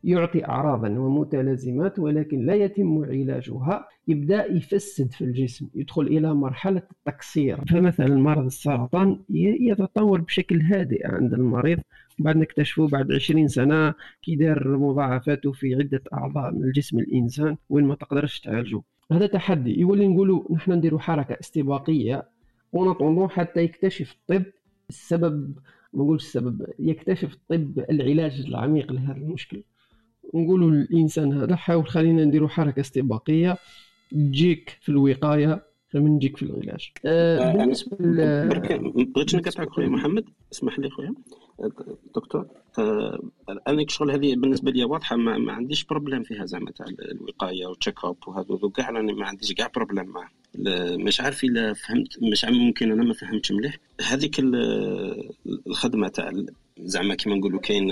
[0.04, 3.88] يعطي أعراضا ومتلازمات ولكن لا يتم علاجها.
[4.08, 7.66] يبدأ يفسد في الجسم يدخل إلى مرحلة التكسير.
[7.66, 11.80] فمثلا مرض السرطان يتطور بشكل هادئ عند المريض.
[12.20, 17.86] بعد نكتشفه بعد 20 سنة كي دار مضاعفاته في عدة أعضاء من جسم الإنسان وين
[17.86, 18.82] ما تقدرش تعالجه
[19.12, 19.80] هذا تحدي.
[19.80, 22.30] يولي نقولوا نحن نديروا حركة استباقية
[22.74, 24.44] ونطلبوا حتى يكتشف الطب.
[24.90, 25.54] السبب
[25.94, 29.64] ما نقولش السبب يكتشف الطب العلاج العميق لهذا المشكل.
[30.34, 33.58] نقولوا للانسان هذا حاول خلينا نديروا حركة استباقية.
[34.12, 35.64] تجيك في الوقاية
[35.94, 37.98] من نجيك في العلاج آه, آه، بالنسبة
[39.04, 41.14] بغيت نقطعك خويا محمد؟ اسمح لي خويا
[42.16, 42.48] دكتور
[42.80, 43.20] آه
[43.68, 48.06] أنا شغل هذه بالنسبة لي واضحة ما, ما عنديش problème فيها زعما تاع الوقاية و
[48.06, 50.30] check-up وهذا كاع راني ما عنديش كاع problème معاه.
[50.98, 53.78] مش عارف إلا فهمت مش عارف ممكن أنا ما فهمتش مليح.
[54.02, 54.40] هذيك
[55.68, 56.32] الخدمة تاع
[56.84, 57.92] زعما كيما نقولوا كاين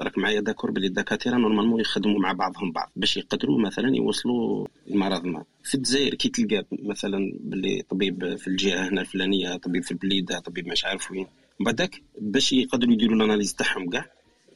[0.00, 5.24] راك معايا d'accord بلي الدكاترة normalement يخدموا مع بعضهم بعض باش يقدروا مثلا يوصلوا المرض
[5.24, 5.44] ما.
[5.64, 10.68] في الجزائر كي تلقى مثلا بلي طبيب في الجهة هنا الفلانية طبيب في البليدة طبيب
[10.68, 11.26] مش عارف وين
[11.60, 14.06] بعدك باش يقدروا يديروا ال analyses تاعهم كاع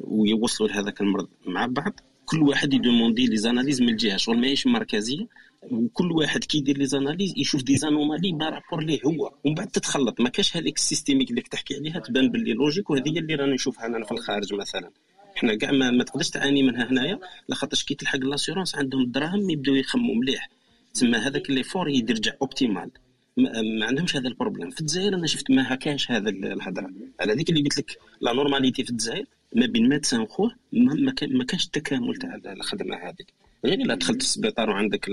[0.00, 4.16] ويوصلوا لهذاك المرض مع بعض كل واحد ي demander les analyses من الجهة.
[4.16, 5.26] شغل ماهيش مركزية
[5.70, 9.32] وكل واحد كي يدير les analyses يشوف des anomalies par rapport ليه هو.
[9.44, 10.20] ومن بعد تتخلط.
[10.20, 13.52] ما كاش هذيك ال systémique اللي تحكي عليها تبان باللي logique وهذه هي اللي راني
[13.54, 14.90] نشوفها أنا في الخارج مثلا.
[15.36, 19.74] إحنا كاع ما, ما تقدرش تعاني منها هنايا لاخاطرش كي تلحق l'assurance عندهم الدراهم يبداو
[19.74, 20.48] يخموا مليح.
[20.94, 22.90] تسمى هذاك l'effort يرجع optimal
[23.36, 26.90] ما عندهمش هذا ال problème في الجزائر أنا شفت ما هكاش هذا الهضرة.
[27.20, 29.24] على هذيك اللي قلت لك la normalité في الجزائر
[29.56, 33.41] ما بين médecin خوه ما, ما كانش التكامل تاع الخدمة هذيك.
[33.64, 35.08] يعني لا دخلت السبيطار وعندك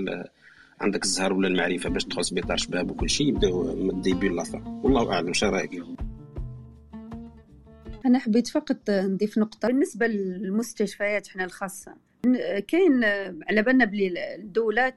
[0.82, 4.50] عندك الزهر ولا المعرفة باش تدخل سبيطار شباب وكل شيء يبداو من ال début la
[4.50, 5.84] fin والله أعلم شو رايك
[8.06, 9.68] أنا حبيت فقط نضيف نقطة.
[9.68, 11.95] بالنسبة للمستشفيات إحنا الخاصة
[12.68, 13.04] كاين
[13.50, 14.89] على بالنا بلي الدولة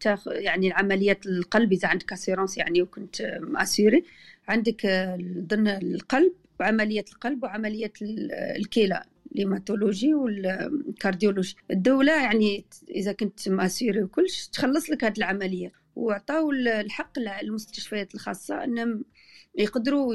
[0.00, 4.04] تاخ يعني عمليات القلب إذا عندك assurance يعني وكنت م assuré
[4.48, 4.86] عندك
[5.38, 7.92] ضمن القلب وعمليه القلب وعملية
[8.56, 9.02] الكلى.
[9.34, 11.56] ال hématologie وال cardiologie.
[11.70, 15.72] الدولة يعني إذا كنت م assuré وكلش تخلص لك هذه العملية.
[15.96, 19.04] وعطاو الحق للمستشفيات الخاصة أنهم
[19.58, 20.14] يقدروا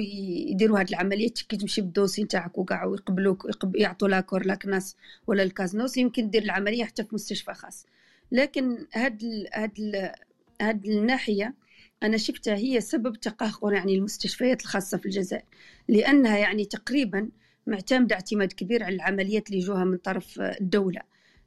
[0.49, 1.29] يديروا هذه العملية.
[1.29, 4.95] كي تمشي بال dossier نتاعك وكاع ويقبلوك يعطوا l'accord la CNAS
[5.27, 7.85] ولا ال CASNOS يمكن دير العملية حتى في مستشفى خاص.
[8.31, 10.11] لكن هاد ال هاد ال
[10.61, 11.53] هاد الناحية
[12.03, 15.45] أنا شفتها هي سبب تقهقر يعني المستشفيات الخاصة في الجزائر.
[15.87, 17.29] لأنها يعني تقريبا
[17.67, 21.01] معتمدة اعتماد كبير على العمليات اللي يجوها من طرف الدولة.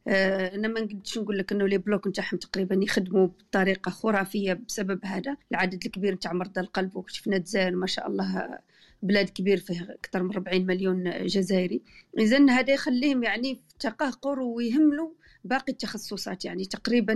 [0.09, 5.01] آه، أنا ما نقدرش نقول لك إنه les blocs نتاعهم تقريبا يخدموا بطريقة خرافية بسبب
[5.05, 5.37] هذا.
[5.51, 8.59] العدد الكبير نتاع مرضى القلب وشفنا الجزائر ما شاء الله
[9.03, 11.83] بلاد كبير فيه أكثر من 40 مليون جزائري.
[12.19, 15.11] اذا هذا يخليهم يعني في تقهقر ويهملوا
[15.45, 16.45] باقي التخصصات.
[16.45, 17.15] يعني تقريبا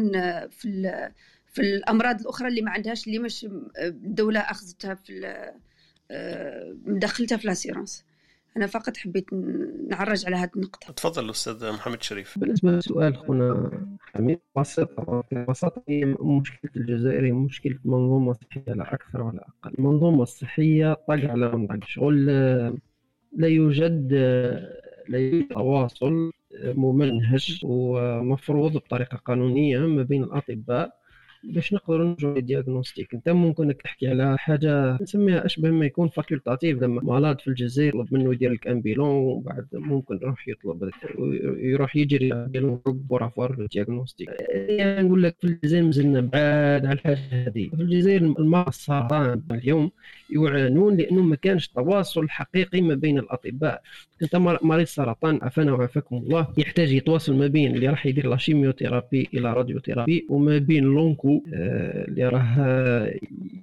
[0.48, 1.10] في
[1.54, 3.46] في الأمراض الأخرى اللي ما عندهاش اللي مش
[3.78, 5.26] الدولة أخذتها في
[6.10, 8.04] آه، مدخلتها في لاسيرونس
[8.56, 9.32] أنا فقط حبيت
[9.90, 10.92] نعرج على هذه النقطة.
[10.92, 12.38] تفضل الاستاذ محمد شريف.
[12.38, 19.22] بالنسبة لسؤال خونا حميد بسيطه ببساطه هي مشكلة الجزائر هي مشكلة منظومة صحية لا أكثر
[19.22, 19.74] ولا أقل.
[19.78, 22.26] المنظومه الصحيه طق على طق شغل
[23.36, 24.12] لا يوجد
[25.08, 26.32] لا يوجد تواصل
[26.64, 31.03] ممنهج ومفروض بطريقة قانونية ما بين الأطباء
[31.44, 33.14] باش نقدروا نرجعوا لل diagnostic.
[33.14, 38.14] أنت ممكن تحكي على حاجة نسميها أشبه ما يكون facultatif لما مرض في الجزائر يطلب
[38.14, 40.90] منه يدير لك un bilan وبعد ممكن يروح يطلب
[41.58, 46.86] يروح يجري un bilan pour avoir le diagnostic يعني نقول لك في الجزائر مازلنا بعاد
[46.86, 47.68] على الحاجة هذه.
[47.68, 49.90] في الجزائر المرضى السرطان اليوم
[50.30, 53.82] يعانون لأنه ما كانش تواصل حقيقي ما بين الأطباء.
[54.22, 56.46] انت مريض سرطان عافانا وعافاكم الله.
[56.58, 62.04] يحتاج يتواصل ما بين اللي راح يدير la chimiothérapie la radiothérapie وما بين l'onco آه،
[62.08, 63.10] اللي راه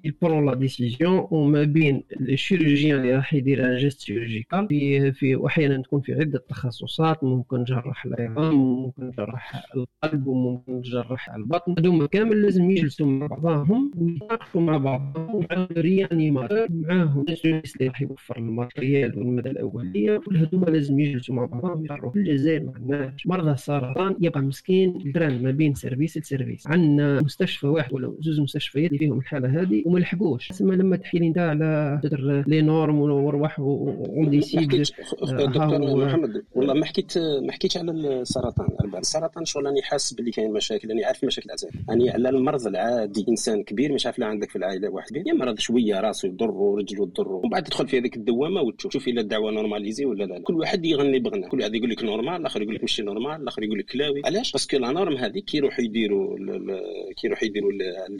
[0.03, 5.11] ي prend la décision وما بين ال chirurgien اللي راح يدير un geste chirurgical في
[5.11, 11.75] في وأحيانا تكون في عدة تخصصات ممكن جرح العظام ممكن جرح القلب وممكن جرح البطن.
[11.79, 17.25] هذوما كامل لازم يجلسوا مع بعضهم ويتناقشوا مع بعضهم مع réanimateur معاهم.
[17.45, 22.63] اللي راح يوفر ال matériel والمادة الأولية كل هذوما لازم يجلسوا مع بعضهم في الجزائر
[22.63, 23.27] ما عندناش.
[23.27, 26.67] مرضى السرطان يبقى مسكين الجراند ما بين service ل service.
[26.67, 30.47] عندنا مستشفى واحد ولا زوج مستشفيات اللي فيهم الحالة هذه وما لحقوش.
[30.47, 32.01] تسمى لما تحكي لي انت على
[32.47, 34.69] les normes وروح و décide
[35.21, 38.67] دكتور محمد والله ما حكيت ما حكيتش على السرطان.
[38.97, 43.25] السرطان شغل راني حاسس باللي كاين مشاكل راني عارف مشاكل العزائم راني على المرض العادي
[43.29, 45.27] إنسان كبير مش عارف لا عندك في العائلة واحد.
[45.27, 49.07] يا مرض شوية راسه يضر ورجله تضر ومن بعد تدخل في هذيك الدوامة وتشوف شوف
[49.07, 50.39] إلا الدعوة normalisée ولا لا.
[50.43, 51.47] كل واحد يغني بغناه.
[51.47, 54.51] كل واحد يقول لك normal الآخر يقول لك ماشي normal الآخر يقول لك كلاوي علاش؟
[54.51, 56.37] parce que la norme هذيك كي يروحوا يديروا
[57.17, 57.71] كي يروحوا يديروا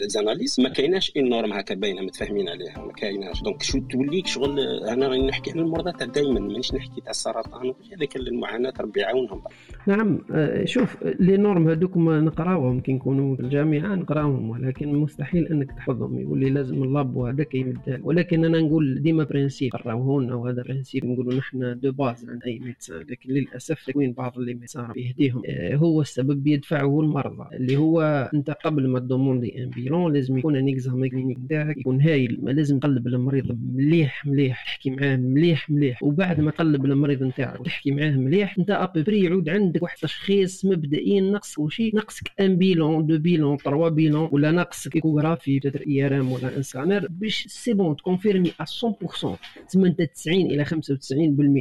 [0.02, 2.86] les analyses ما كايناش une norme هكا باينة متفاهمين عليها.
[2.86, 3.42] ما كايناش.
[3.42, 4.60] donc شو توليك شغل
[4.90, 9.42] أنا نحكي على المرضى تاع دائما مانيش نحكي تاع السرطان هذاك المعاناة ربي يعاونهم.
[9.88, 15.72] نعم آه، شوف les normes هذوك نقراوهم كي نكونوا في الجامعة نقراوهم ولكن مستحيل أنك
[15.72, 16.20] تحفظهم.
[16.20, 21.06] يقول لي لازم ال lab وهذاك يمد ولكن أنا نقول ديما principe قراوهن وهذا principe
[21.06, 25.76] نقولوا نحن de base عند أي médecin لكن للأسف تكوين بعض les médecins يهديهم؟ آه،
[25.76, 30.70] هو السبب يدفعه المرضى اللي هو أنت قبل ما demander un bilan لازم يكون un
[30.70, 32.40] examen نتاعك يكون هايل.
[32.44, 36.04] ما لازم تقلب المريض مليح مليح تحكي معاه مليح مليح.
[36.04, 41.22] وبعد ما تقلب المريض نتاعك وتحكي معاه مليح أنت après يعود عندك واحد تشخيص مبدئي
[41.22, 46.58] نقص وشي نقصك un bilan deux bilans trois bilans ولا نقصك échographie تدر IRM ولا
[46.58, 49.38] un scanner باش c'est bon ت confirmer 100%
[49.68, 50.72] تسمى انت 90 إلى 95%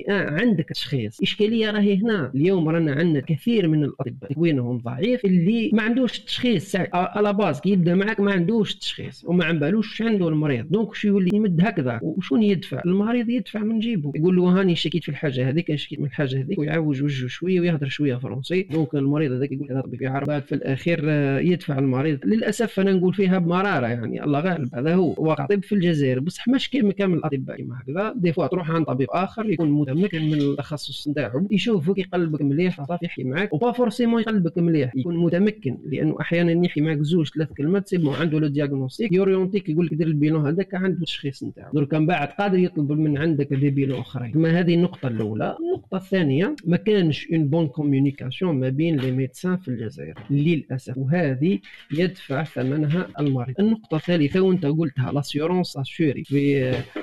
[0.09, 1.19] عندك تشخيص.
[1.19, 2.33] الاشكاليه راهي هنا.
[2.35, 6.77] اليوم رانا عندنا كثير من الأطباء تكوينهم ضعيف اللي ما عندوش تشخيص.
[6.95, 10.67] على base كي يبدأ معك ما عندوش تشخيص وما عم بالوش عنده المريض.
[10.71, 12.01] donc شو يولي؟ يمد هكذا.
[12.03, 14.13] وشون يدفع؟ المريض يدفع من جيبه.
[14.15, 17.89] يقول له هاني شكيت في الحاجة هذيك شكيت من الحاجة هذيك ويعوج وجهه شوية ويهضر
[17.89, 18.63] شوية فرنسي.
[18.63, 22.19] donc المريض هذاك يقول هذا طبيب بعد في الأخير آه، يدفع المريض.
[22.25, 24.25] للأسف أنا نقول فيها بمرارة يعني.
[24.25, 24.75] الله غالب.
[24.75, 25.15] هذا هو.
[25.19, 26.21] واقع طب في الجزائر.
[26.31, 28.13] بصح مش كيما كامل الأطباء كيما هكذا.
[28.17, 33.05] des fois تروح عند طبيب آخر يكون متمكن من التخصص نتاعو يشوفك يقلبك مليح صافي
[33.05, 37.53] يحكي معاك و pas forcément يقلبك مليح يكون متمكن لأنه أحيانا يحكي معاك زوج ثلاث
[37.53, 41.73] كلمات si عنده le diagnostic يوريونتيك يقول لك دير ال bilan هذاك عنده التشخيص نتاعو.
[41.75, 44.33] درك من بعد قادر يطلب من عندك des bilans أخرين.
[44.35, 45.57] ما هذه النقطة الأولى.
[45.61, 50.99] النقطة الثانية ما كانش une bonne communication ما بين les médecins في الجزائر للأسف.
[50.99, 51.59] وهذه
[51.93, 53.61] يدفع ثمنها المريض.
[53.61, 56.20] النقطة الثالثة وأنت قلتها l'assurance assurée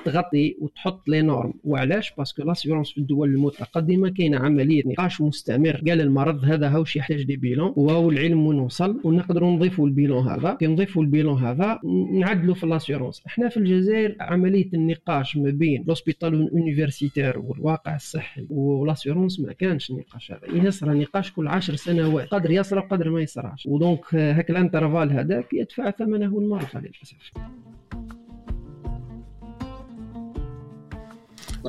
[0.06, 5.82] تغطي وتحط les normes وعلاش؟ parce que l'assurance في الدول المتقدمة كاينة عملية نقاش مستمر.
[5.88, 10.28] قال المرض هذا هاوش يحتاج des bilans؟ وهو العلم وين وصل ونقدروا نضيفوا ال bilan
[10.28, 10.54] هذا.
[10.54, 11.80] كي نضيفوا ال bilan هذا
[12.14, 18.57] نعدلوا في l'assurance إحنا في الجزائر عملية النقاش ما بين l'hôpital universitaire والواقع الصحي و
[18.57, 20.68] l'assurance ما كانش النقاش هذا.
[20.68, 22.28] يصرى نقاش كل عشر سنوات.
[22.28, 27.32] قدر يصرى وقدر ما يصراش و donc هاك ال intervalle هذاك يدفع ثمنه المرضى للأسف.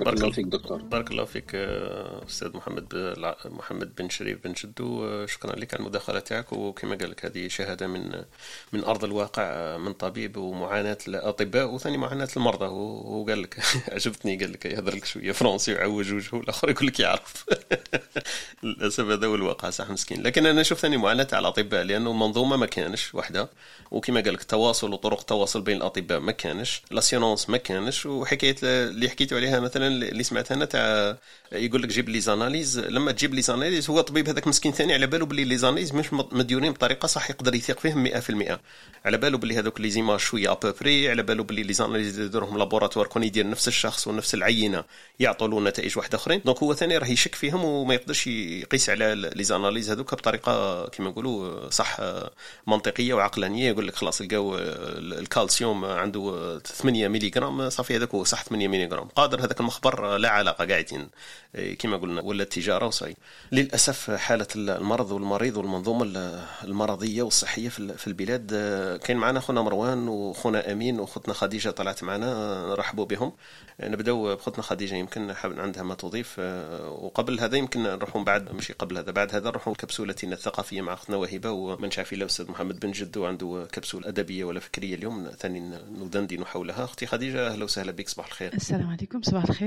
[0.05, 0.83] بارك الله فيك دكتور.
[0.83, 5.81] بارك الله فيك آه، أستاذ محمد محمد بن شريف بن جدو آه، شكرا لك على
[5.81, 6.53] المداخلة تاعك.
[6.53, 8.23] وكما قال لك هذه شهادة من
[8.73, 13.61] من أرض الواقع آه، من طبيب ومعاناة الاطباء وثاني معاناة المرضى هو قال لك
[13.95, 17.45] عجبتني قال لك يهضر لك شوية فرنسي ويعوج وجهه الآخر يقول لك يعرف.
[18.63, 20.23] للأسف هذا هو الواقع صح مسكين.
[20.23, 23.51] لكن أنا نشوف ثاني معاناة تاع الأطباء لأنه المنظومة ما كانش وحدة.
[23.91, 26.83] وكما قال لك التواصل وطرق التواصل بين الأطباء ما كانش.
[26.91, 28.07] لاسيونونس ما كانش.
[28.07, 31.17] وحكاية اللي حكيت عليها مثلا اللي سمعتها أنا تاع
[31.53, 32.79] يقول لك جيب les analyses.
[32.79, 36.13] لما تجيب les analyses هو الطبيب هذاك مسكين ثاني على باله باللي les analyses مش
[36.13, 38.09] مديورين بطريقة صح يقدر يثيق فيهم
[38.55, 38.59] 100%
[39.05, 42.19] على باله باللي هذوك les images شوية à peu près على باله باللي les analyses
[42.19, 44.85] يديرهم laboratoire كون يدير نفس الشخص ونفس العينة
[45.21, 46.43] يعطوا له نتائج واحدة أخرين.
[46.45, 51.11] donc هو ثاني راه يشك فيهم وما يقدرش يقيس على les analyses هذوك بطريقة كما
[51.11, 52.01] نقولوا صح
[52.67, 53.69] منطقية وعقلانية.
[53.69, 59.41] يقول لك خلاص لقاو الكالسيوم عنده 8 ملغ صافي هذاك هو صح 8 ملغ قادر
[59.41, 61.09] هذاك المخبر لا علاقة قاعدين
[61.79, 63.17] كما قلنا ولا التجارة وصاي
[63.53, 66.05] للأسف حالة المرض والمريض والمنظومة
[66.65, 68.47] المرضية والصحية في البلاد
[69.05, 73.33] كاين معنا خونا مروان وخونا أمين وخوتنا خديجة طلعت معنا نرحبوا بهم.
[73.81, 76.39] نبداو بخوتنا خديجة يمكن عندها ما تضيف.
[76.89, 81.17] وقبل هذا يمكن نروحوا بعد مش قبل هذا بعد هذا نروحوا لكبسولتنا الثقافية مع أختنا
[81.17, 85.61] وهبه ومن شاف الا أستاذ محمد بن جدو عنده كبسولة أدبية ولا فكرية اليوم ثاني
[85.99, 86.85] ندندن حولها.
[86.85, 88.55] أختي خديجة أهلا وسهلا بك صباح الخير.
[88.55, 89.58] السلام عليكم صباح الخير.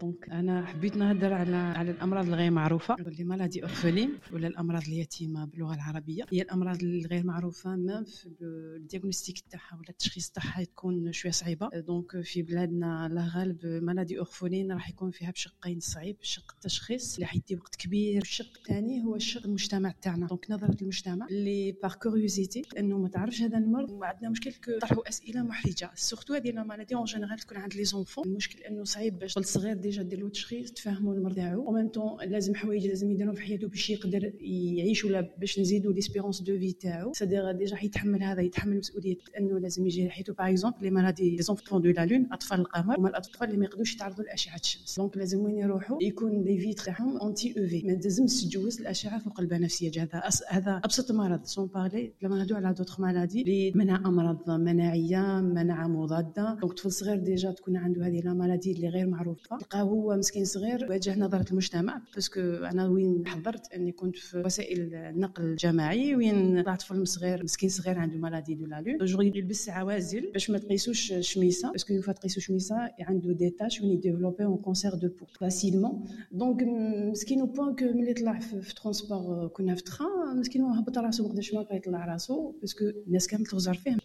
[0.00, 2.94] donc أنا حبيت نهضر على على الأمراض الغير معروفة.
[2.94, 6.24] les maladies orphelines ولا الأمراض اليتيمة باللغة العربية.
[6.32, 11.68] هي الأمراض الغير معروفة ما في ال diagnostic تاعها ولا التشخيص تاعها تكون شوية صعيبة.
[11.74, 17.26] donc في بلادنا الله غالب maladies orphelines راح يكون فيها بشقين صعيب شق التشخيص اللي
[17.26, 18.22] حيدي وقت كبير.
[18.22, 20.26] الشق الثاني هو الشق المجتمع تاعنا.
[20.26, 25.42] donc نظرة المجتمع اللي par curiosité إنه ما تعرفش هذا المرض وعندنا مشكل طرحوا أسئلة
[25.42, 25.90] محرجة.
[25.94, 29.76] surtout هذه la maladie en général تكون عند les enfants المشكل إنه صعيب باش الصغير
[29.76, 31.68] déjà دير له تشخيص تفهموا المرض تاعو.
[31.68, 35.92] و même temps لازم حوايج لازم يديرهم في حياته باش يقدر يعيش ولا باش نزيدوا
[35.92, 37.12] l'espérance de vie تاعو.
[37.12, 41.42] c'est-à-dire déjà يتحمل هذا يتحمل مسؤولية إنه لازم يجي حياته par exemple les maladies les
[41.42, 42.98] enfants de la lune أطفال القمر.
[42.98, 44.96] هما الأطفال اللي ما يقدروش يتعرضوا لأشعة الشمس.
[44.98, 49.18] donc لازم وين يروحوا؟ يكون لي في تاعهم اونتي أو في ما لازمش تجوز الأشعة
[49.18, 51.44] فوق البنفسجي هذا هذا أبسط مرض.
[51.44, 56.58] sans parler لما نهضروا على d'autres maladies اللي منع امراض مناعية مناعة مضادة.
[56.60, 59.58] donc طفل صغير déjà تكون عنده هذه la maladie اللي غير معروفة.
[59.58, 64.42] تلقاه هو مسكين صغير واجه نظرة المجتمع parce que أنا وين حضرت أني كنت في
[64.46, 69.22] وسائل النقل الجماعي وين طلع طفل صغير مسكين صغير عنده maladie de la lune جوغ
[69.22, 73.80] يلبس عوازل باش ما تقيسوش شميسة parce que une fois تقيسو شميسة عنده des taches
[73.80, 76.62] وين ي développer un cancer de peau facilement donc
[77.10, 81.54] مسكين بوان كو ملي طلع في transport كنا في train مسكين هبط راسو ما قدرش
[81.54, 83.96] ما يطلع راسو parce que الناس كامل تغزر فيه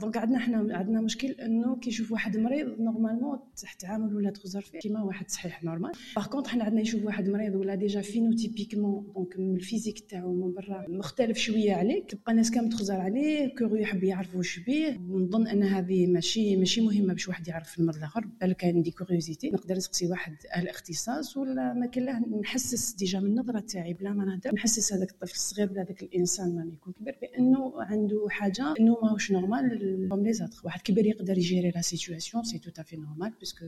[0.00, 3.38] donc عندنا حنا عندنا مشكل إنه كي يشوف واحد مريض normalement
[3.78, 5.92] تعامل ولا تغزر فيه كيما واحد صحيح normal.
[6.16, 10.34] par contre حنا عندنا يشوف واحد مريض ولا déjà phénotypiquement donc من ال physique تاعو
[10.34, 14.98] من برا مختلف شوية عليك تبقى الناس كامل تخزر عليه كورو يحب يعرف واش بيه.
[15.08, 19.74] نظن أن هذه ماشي ماشي مهمة باش واحد يعرف المرض الآخر بالك عندي curiosité نقدر
[19.74, 24.24] نسقسي واحد أهل اختصاص ولا ما كان له نحسس déjà من النظرة تاعي بلا ما
[24.24, 28.96] نهضر نحسس هذاك الطفل الصغير ولا هذاك الإنسان ما يكون كبير بأنه عنده حاجة أنه
[29.02, 32.84] ماهوش normal comme les autres واحد كبير يقدر ي gérer la situation c'est tout à
[32.84, 33.64] fait normal parce que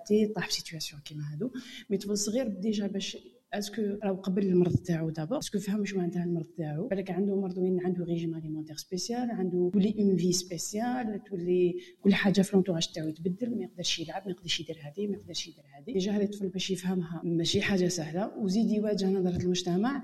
[0.00, 1.50] il est adapté طاح في situation كيما هادو
[1.90, 3.16] mais طفل صغير déjà باش
[3.54, 7.10] est-ce que راهو قبل المرض تاعو دابا est-ce que فهم شو معناتها المرض تاعو؟ بالك
[7.10, 12.42] عنده مرض وين عنده régime alimentaire spécial عنده تولي une vie spéciale تولي كل حاجة
[12.42, 15.92] في l'entourage تاعو يتبدل ما يقدرش يلعب ما يقدرش يدير هذه ما يقدرش يدير هذه.
[15.92, 20.02] déjà هذا الطفل باش يفهمها ماشي حاجة سهلة وزيد يواجه نظرة المجتمع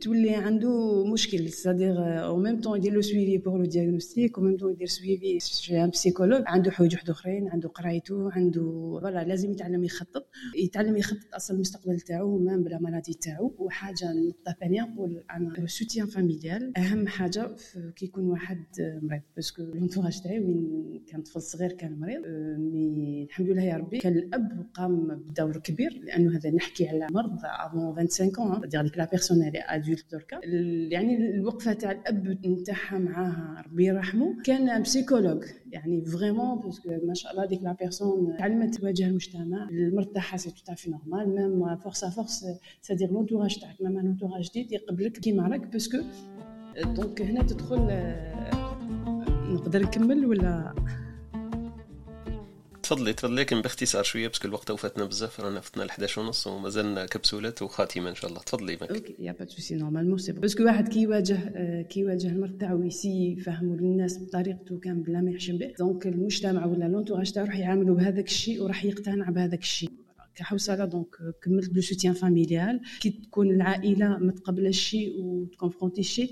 [0.00, 4.56] تولي عنده مشكل c'est-à-dire au même temps يدير le suivi pour le diagnostic au même
[4.56, 9.52] temps يدير suivi chez un psychologue عنده حوايج واحد أخرين عنده قرايته عنده voilà لازم
[9.52, 10.28] يتعلم يخطط.
[10.56, 15.66] يتعلم يخطط أصلا المستقبل تاعو même بلا maladie تاعو وحاجة نقطه ثانية نقول أنا le
[15.66, 17.50] soutien familial أهم حاجة
[17.96, 22.22] كي يكون واحد مريض parce que l'entourage تاعي وين كان طفل صغير كان مريض
[22.58, 27.38] mais الحمد لله يا ربي كان الأب قام بدور كبير لأنه هذا نحكي على مرض
[27.44, 30.40] avant 25 ans دير ديك la personne اللي adulte دركا.
[30.92, 34.42] يعني الوقفة تاع الأب نتاعها معاها ربي يرحمه.
[34.44, 39.68] كان psychologue يعني vraiment parce que ما شاء الله ديك la personne تعلمت تواجه المجتمع
[39.70, 42.44] المرض تاعها c'est tout à fait normal même force à force
[42.82, 45.98] c'est-à-dire l'entourage تاعك même l'entourage جديد يقبلك كيما راك parce que
[46.84, 47.80] donc هنا تدخل
[49.54, 50.74] نقدر نكمل ولا
[52.82, 56.46] تفضلي تفضلي لكن باختصار شوية parce que الوقت وفاتنا بزاف رانا فتنا ل 11 ونص
[56.46, 58.42] ومازالنا كبسولات وخاتمة إن شاء الله.
[58.42, 58.90] تفضلي ماك.
[58.90, 62.58] OK y a pas souci normalement c'est parce que واحد كي يواجه كي يواجه المرض
[62.58, 65.72] تاعو يسي يفهموا للناس بطريقته كان بلا ما يحشم به.
[65.78, 69.90] donc المجتمع ولا l'entourage تاعو راح يعاملوا بهذاك الشيء وراح يقتنع بهذاك الشيء.
[70.34, 72.80] كحوصله donc كملت ب le soutien familial.
[73.00, 76.30] كي تكون العائلة متقبله الشيء و ت confronter الشيء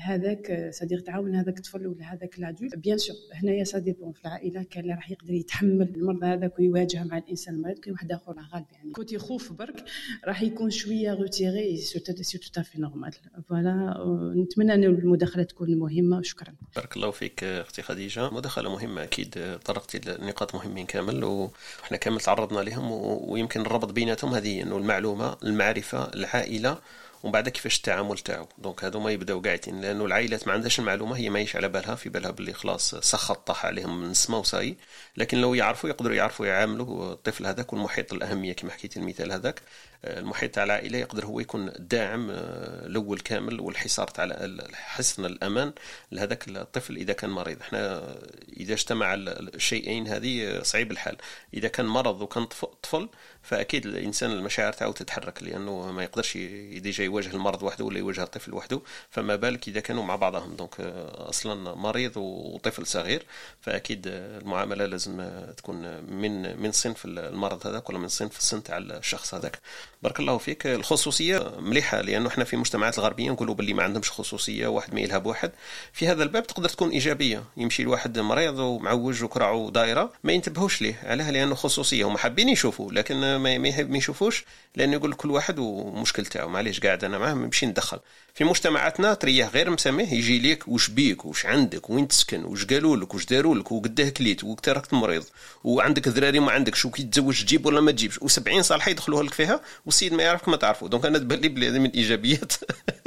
[0.00, 4.62] هذاك c'est-à-dire تعاون هذاك الطفل ولا هذاك l'adulte bien sûr هنايا ça dépend في العائلة
[4.62, 8.66] كان اللي راح يقدر يتحمل المرض هذاك ويواجه مع الإنسان المريض كاين واحد آخر غالب
[8.72, 8.92] يعني.
[8.92, 9.84] كنت يخوف برك
[10.24, 13.12] راح يكون شوية روتيري c'est tout à fait normal
[13.48, 13.94] voilà
[14.36, 16.18] نتمنى أن المداخلة تكون مهمة.
[16.18, 18.30] وشكرا بارك الله فيك أختي خديجة.
[18.30, 19.58] مداخلة مهمة أكيد.
[19.64, 22.90] طرقتي لنقاط مهمين كامل وحنا كامل تعرضنا لهم
[23.30, 24.34] ويمكن الربط بيناتهم.
[24.34, 26.78] هذه إنه المعلومة المعرفة العائلة.
[27.22, 28.48] ومن بعد كيفاش التعامل تاعو.
[28.58, 32.08] donc هادو ما يبداو قاعدين لأنه العائلات ما عندهاش المعلومة هي ماهيش على بالها في
[32.08, 34.76] بالها باللي خلاص سخط طاح عليهم من السما وصاي.
[35.16, 39.62] لكن لو يعرفوا يقدروا يعرفوا يعاملوا الطفل هذاك والمحيط الأهمية كما حكيت المثال هذاك.
[40.04, 45.72] المحيط تاع العائله يقدر هو يكون الداعم آه، الأول كامل والحصار تاع حصن الأمان
[46.12, 47.60] لهذاك الطفل إذا كان مريض.
[47.60, 48.14] إحنا
[48.56, 51.16] إذا اجتمع الشيئين هذه صعيب الحال.
[51.54, 52.44] إذا كان مرض وكان
[52.82, 53.08] طفل
[53.42, 58.54] فأكيد الإنسان المشاعر تاعو تتحرك لأنه ما يقدرش déjà يواجه المرض وحده ولا يواجه الطفل
[58.54, 58.80] وحده.
[59.10, 60.56] فما بالك إذا كانوا مع بعضهم.
[60.56, 63.26] donc آه، أصلا مريض وطفل صغير
[63.60, 69.34] فأكيد المعاملة لازم تكون من من صنف المرض هذاك ولا من صنف السن تاع الشخص
[69.34, 69.60] هذاك.
[70.02, 70.66] بارك الله فيك.
[70.66, 75.26] الخصوصية مليحة لأنه إحنا في المجتمعات الغربية نقولوا باللي ما عندهمش خصوصية واحد ما يلهب
[75.26, 75.52] واحد.
[75.92, 77.44] في هذا الباب تقدر تكون إيجابية.
[77.56, 81.00] يمشي لواحد مريض ومعوج وكرع دايره ما ينتبهوش ليه.
[81.04, 84.44] علاه لأنه خصوصية هما حابين يشوفوا لكن ما ما يشوفوش
[84.76, 86.48] لأنه يقول كل واحد ومشكل تاعو.
[86.48, 87.98] معليش قاعد أنا معاه نمشي ندخل.
[88.34, 92.96] في مجتمعاتنا تريح غير مساميه يجي ليك واش بيك واش عندك وين تسكن واش قالوا
[92.96, 95.24] لك واش داروا لك وقداه كليت وقت راك مريض
[95.64, 98.18] وعندك ذراري ما عندكش وكي تزوج تجيب ولا ما تجيبش.
[98.18, 99.60] و70 صالحة يدخلوها لك فيها
[99.90, 100.88] والسيد ما يعرفك ما تعرفه.
[100.88, 102.52] donc أنا تبان لي من الايجابيات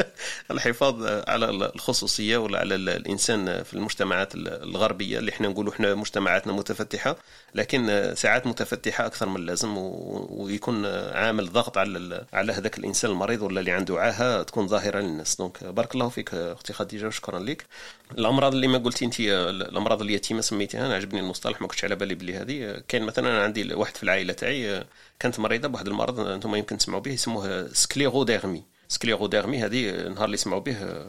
[0.52, 7.16] الحفاظ على الخصوصية ولا على الإنسان في المجتمعات الغربية اللي إحنا نقولوا إحنا مجتمعاتنا متفتحة.
[7.56, 13.60] لكن ساعات متفتحة أكثر من اللازم ويكون عامل ضغط على على هذاك الإنسان المريض ولا
[13.60, 15.36] اللي عنده عاهة تكون ظاهرة للناس.
[15.36, 17.66] donc بارك الله فيك أختي خديجة وشكرا لك.
[18.18, 22.16] الأمراض اللي ما قلتي انت الأمراض اليتيمه سميتيها أنا عجبني المصطلح ما كنتش على بالي
[22.16, 22.84] بلي هذه.
[22.88, 24.84] كاين مثلا أنا عندي واحد في العائلة تاعي
[25.20, 30.62] كانت مريضة بواحد المرض أنتم يمكن تسمعوا به يسموه sclérodermie sclérodermie هذه نهار اللي سمعوا
[30.62, 31.06] به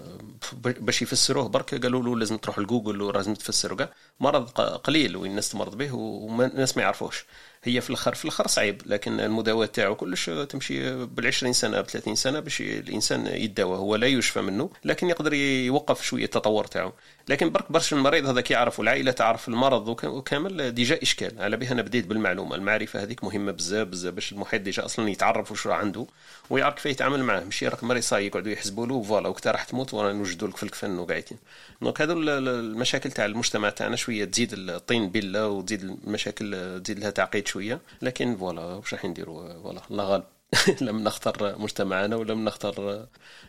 [0.63, 3.93] باش يفسروه برك قالوا له لازم تروح لجوجل ولازم تفسر كاع.
[4.21, 7.25] مرض قليل وين الناس تمرض به والناس ما يعرفوش.
[7.65, 12.15] هي في الآخر في الآخر صعيب لكن المداواه تاعو كلش تمشي بال20 سنة ب 30
[12.15, 16.93] سنة باش الإنسان يداوى هو لا يشفى منه لكن يقدر يوقف شوية التطور تاعو.
[17.29, 21.43] لكن برك برشا المريض هذاك يعرف والعائله تعرف المرض وكامل déjà إشكال.
[21.43, 25.51] على بها أنا بديت بالمعلومة المعرفة هذيك مهمة بزاف بزاف باش المحيط déjà أصلا يتعرف
[25.51, 26.07] واش عنده
[26.51, 27.45] ويعرف كيف يتعامل معاه.
[27.45, 30.63] ماشي راك مريض صاي يقعدوا يحسبوا له فوالا وقتها راح تموت ورانا نوجدوا لك في
[30.63, 31.39] الكفن وقاعدين.
[31.83, 37.49] donc هذو المشاكل تاع المجتمع تاعنا شوية تزيد الطين بله وتزيد المشاكل تزيد لها تعقيد
[37.55, 40.25] شوية لكن voilà واش راح نديروا voilà الله غالب.
[40.89, 43.07] لم نختار مجتمعنا ولم نختار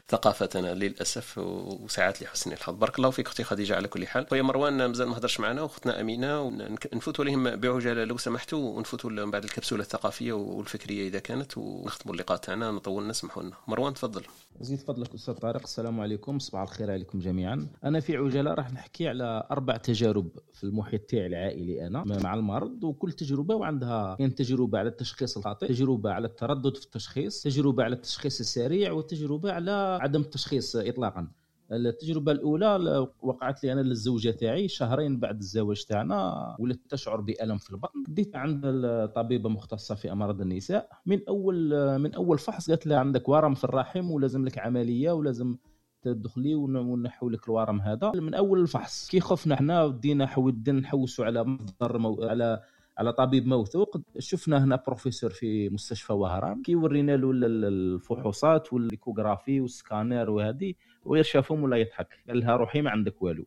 [0.10, 2.74] ثقافتنا للأسف وساعات لحسن الحظ.
[2.74, 4.28] بارك الله فيك أختي خديجة على كل حال.
[4.30, 9.32] خويا مروان مازال ما هضرش معنا واختنا أمينة ونفوتوا لهم بعجالة لو سمحتوا ونفوتوا من
[9.32, 13.56] بعد الكبسولة الثقافية والفكرية إذا كانت ونختموا اللقاء تاعنا نطول نسمحوا لنا.
[13.68, 14.22] مروان تفضل.
[14.62, 15.62] زيد فضلك أستاذ طارق.
[15.62, 17.68] السلام عليكم صباح الخير عليكم جميعا.
[17.84, 22.84] أنا في عجالة راح نحكي على أربع تجارب في المحيط تاعي العائلي أنا مع المرض
[22.84, 27.44] وكل تجربة وعندها كاين تجربة على التشخيص الخاطئ تجربة على التردد في التشخيص.
[27.44, 31.28] تجربة على التشخيص السريع وتجربة على عدم التشخيص اطلاقا.
[31.72, 37.70] التجربة الأولى وقعت لي أنا للزوجة تاعي شهرين بعد الزواج تاعنا ولدت تشعر بألم في
[37.70, 38.04] البطن.
[38.08, 40.90] بديت عند الطبيبة مختصة في أمراض النساء.
[41.06, 41.70] من أول
[42.00, 45.58] من أول فحص قالت لي عندك ورم في الرحم ولازم لك عملية ولازم
[46.02, 48.12] تدخلي ونحو لك الورم هذا.
[48.16, 52.30] من أول الفحص كي خفنا إحنا بدينا حودنا نحوسوا على مصدر.
[52.30, 52.62] على
[52.98, 53.98] على طبيب موثوق.
[54.20, 60.74] شفنا هنا بروفيسور في مستشفى وهران كي ورينا له الفحوصات وال échographie وال scanner وهذه
[61.06, 62.08] وغير شافهم ولا يضحك.
[62.28, 63.46] قال لها روحي ما عندك والو.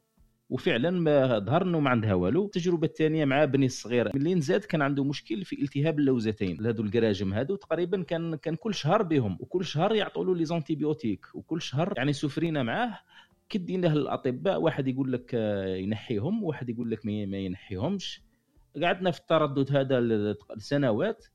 [0.50, 2.44] وفعلا ما ظهر انه ما عندها والو.
[2.44, 6.66] التجربة الثانية مع بني الصغير ملي نزاد كان عنده مشكل في التهاب اللوزتين.
[6.66, 11.26] هذو الكراجم هذو تقريبا كان كان كل شهر بهم وكل شهر يعطوا له les antibiotiques
[11.34, 12.98] وكل شهر يعني سفرينا معاه.
[13.48, 15.34] كدينا للاطباء واحد يقول لك
[15.78, 18.27] ينحيهم واحد يقول لك ما ينحيهمش.
[18.82, 20.00] قعدنا في التردد هذا
[20.56, 21.26] لسنوات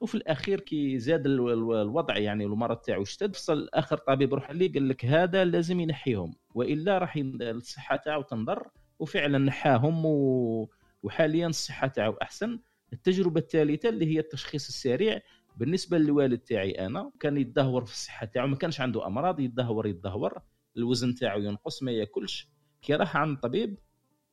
[0.00, 4.88] وفي الأخير كي زاد الوضع يعني المرض تاعو اشتد فصل آخر طبيب روح لي قال
[4.88, 8.68] لك هذا لازم ينحيهم وإلا راح الصحة تاعو تنضر
[8.98, 10.70] وفعلا نحاهم و...
[11.02, 12.60] وحاليا الصحة تاعو أحسن.
[12.92, 15.20] التجربة الثالثة اللي هي التشخيص السريع
[15.56, 20.42] بالنسبة للوالد تاعي أنا كان يتدهور في الصحة تاعو ما كانش عنده أمراض يتدهور يتدهور
[20.76, 22.48] الوزن تاعو ينقص ما ياكلش.
[22.82, 23.78] كي راح عند الطبيب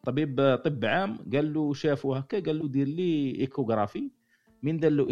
[0.06, 4.12] طبيب طب عام قال له شافه هكا قال له دير لي échographie.
[4.64, 5.08] من دار له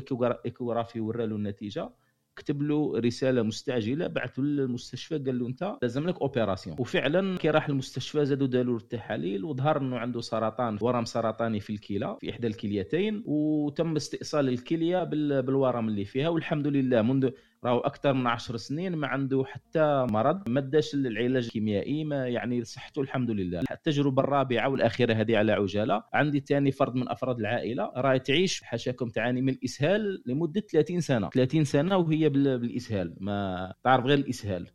[0.45, 1.89] échographie ورا له النتيجة
[2.35, 6.75] كتب له رسالة مستعجلة بعثوا للمستشفى قال له أنت لازم لك opération.
[6.79, 12.17] وفعلا كي راح المستشفى زادوا داروا التحاليل وظهر إنه عنده سرطان ورم سرطاني في الكلى
[12.19, 17.29] في إحدى الكليتين وتم استئصال الكلية بالورم اللي فيها والحمد لله منذ
[17.63, 22.63] راهو أكثر من 10 سنين ما عنده حتى مرض ما داش العلاج الكيميائي ما يعني
[22.63, 23.61] صحته الحمد لله.
[23.71, 26.03] التجربة الرابعة والأخيرة هذه على عجالة.
[26.13, 27.91] عندي ثاني فرد من أفراد العائلة.
[27.95, 31.29] راهي تعيش حاشاكم تعاني من الاسهال لمدة 30 سنة.
[31.29, 33.15] 30 سنة وهي بالإسهال.
[33.19, 34.67] ما تعرف غير الإسهال.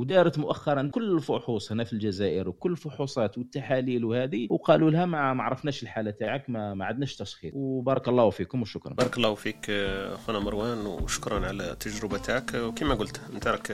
[0.00, 5.42] ودارت مؤخرا كل الفحوص هنا في الجزائر وكل الفحوصات والتحاليل وهذه وقالوا لها ما ما
[5.42, 8.94] عرفناش الحالة تاعك ما, ما عندناش تشخيص وبارك الله فيكم وشكرا.
[8.94, 12.54] بارك الله فيك اخونا مروان وشكرا على التجربة تاعك.
[12.54, 13.70] وكما قلت أنت راك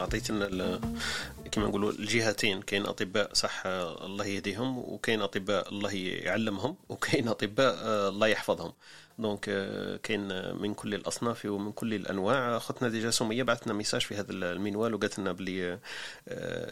[0.00, 0.80] اعطيتنا
[1.52, 3.62] كما نقولوا الجهتين كاين أطباء صح
[4.06, 7.74] الله يهديهم وكاين أطباء الله يعلمهم وكاين أطباء
[8.08, 8.72] الله يحفظهم.
[9.18, 12.56] donc euh, كاين من كل الأصناف ومن كل الأنواع.
[12.56, 15.78] اختنا déjà سميه بعثنا message في هذا المنوال وقالت لنا بلي آه،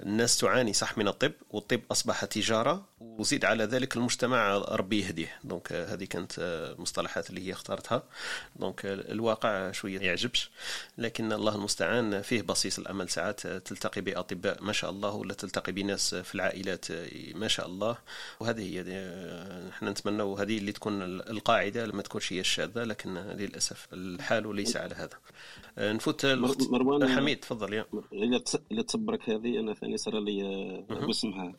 [0.02, 5.38] الناس تعاني صح من الطب والطب أصبح تجارة وزيد على ذلك المجتمع ربي يهديه.
[5.44, 8.02] donc آه، هذه كانت آه، المصطلحات اللي هي اختارتها.
[8.56, 10.50] دونك الواقع شوية يعجبش
[10.98, 13.08] لكن الله المستعان فيه بصيص الأمل.
[13.08, 16.86] ساعات تلتقي بأطباء ما شاء الله ولا تلتقي بناس في العائلات
[17.34, 17.96] ما شاء الله.
[18.40, 18.80] وهذه هي
[19.70, 24.94] إحنا نتمنى هذه اللي تكون القاعدة لما تكونش هي الشاذة لكن للأسف الحال ليس على
[24.94, 25.18] هذا.
[25.78, 26.26] نفوت
[26.70, 27.86] مروان حميد تفضل يا.
[28.72, 30.42] إلا تصبرك هذه أنا ثاني صار لي
[30.90, 31.54] آه، اسمها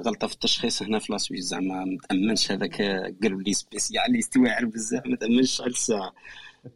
[0.00, 2.82] غلطة في التشخيص هنا في لاسويس زعما ما تأمنش هذاك
[3.22, 6.14] قالوا لي spécial واعر بزاف ما تأمنش على الساعة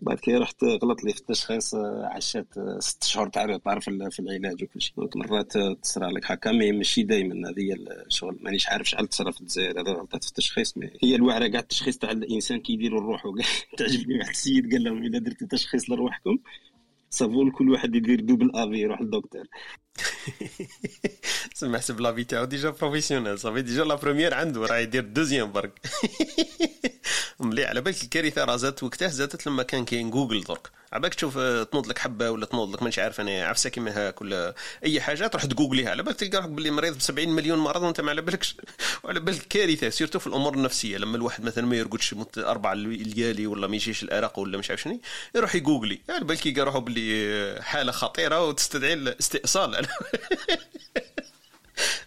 [0.03, 1.74] بعد كي رحت غلط لي في التشخيص
[2.05, 2.47] عشات
[2.78, 7.51] ست شهور تعرف تعرف في العلاج وكل شيء مرات تصرى لك هكا mais ماشي دائما
[7.51, 7.72] هذه
[8.07, 8.38] الشغل.
[8.41, 9.80] مانيش عارف شحال تصرى في الجزائر.
[9.80, 13.18] هذا غلطات في التشخيص mais هي الوعره كاع التشخيص تاع الإنسان كي يديروا
[13.78, 16.38] تعجبني واحد السيد قال لهم إذا درتوا تشخيص لروحكم
[17.11, 19.45] صافون كل واحد يدير double avis يروح للدكتور.
[21.55, 25.80] سمع حسب لافي تاعو ديجا بروفيسيونيل صافي ديجا لا بروميير عنده راه يدير دوزيام برك
[27.41, 31.38] مليح على بالك الكارثه راه زادت وقتها زادت لما كان كاين جوجل درك عباك تشوف
[31.38, 34.53] آه، تنوض لك حبه ولا تنوض لك مانيش عارف أنا عفسه كيما كل
[34.84, 38.01] اي حاجة تروح تجوجليها على بالك تلقى روحك باللي مريض ب 70 مليون مرض وانت
[38.01, 38.57] ما على بالكش
[39.05, 43.66] وعلى بالك كارثه سيرتو في الأمور النفسيه لما الواحد مثلا ما يرقدش أربع ليالي ولا
[43.66, 45.01] ما يجيش الارق ولا مش عارف شنو
[45.34, 49.76] يروح يجوجلي على بالك يلقى روحه باللي حاله خطيره وتستدعي الاستئصال
[50.94, 51.29] God.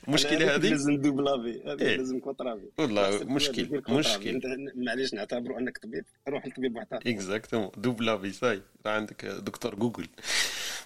[0.07, 4.41] المشكلة هذه؟ لازم double avis هذه إيه؟ لازم contre-avis والله مشكل مشكل
[4.75, 9.75] معليش نعتبروا أنك طبيب روح لطبيب محترم exactement double avis ça y est عندك دكتور
[9.75, 10.07] جوجل.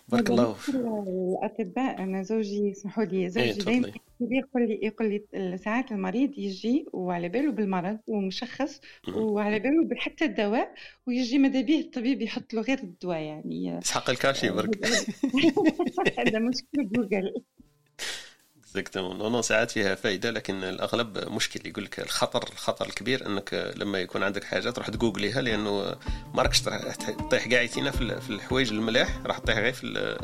[0.09, 5.91] بارك الله الأطباء أنا زوجي اسمحوا لي زوجي إيه دائما يقول لي يقول لي ساعات
[5.91, 8.81] المريض يجي وعلى باله بالمرض ومشخص
[9.15, 10.73] وعلى باله حتى الدواء
[11.07, 13.65] ويجي ماذا به الطبيب يحط له غير الدواء يعني.
[13.65, 14.85] يسحق ال cachet برك.
[16.19, 17.33] هذا مشكل Google.
[18.67, 21.69] exactement non ساعات فيها فائده لكن الأغلب مشكل.
[21.69, 25.95] يقول لك الخطر الخطر الكبير إنك لما يكون عندك حاجة تروح تجوجليها لأنه
[26.33, 30.17] ما راكش تطيح كاع في الحوايج الملاح راح تطيح غير في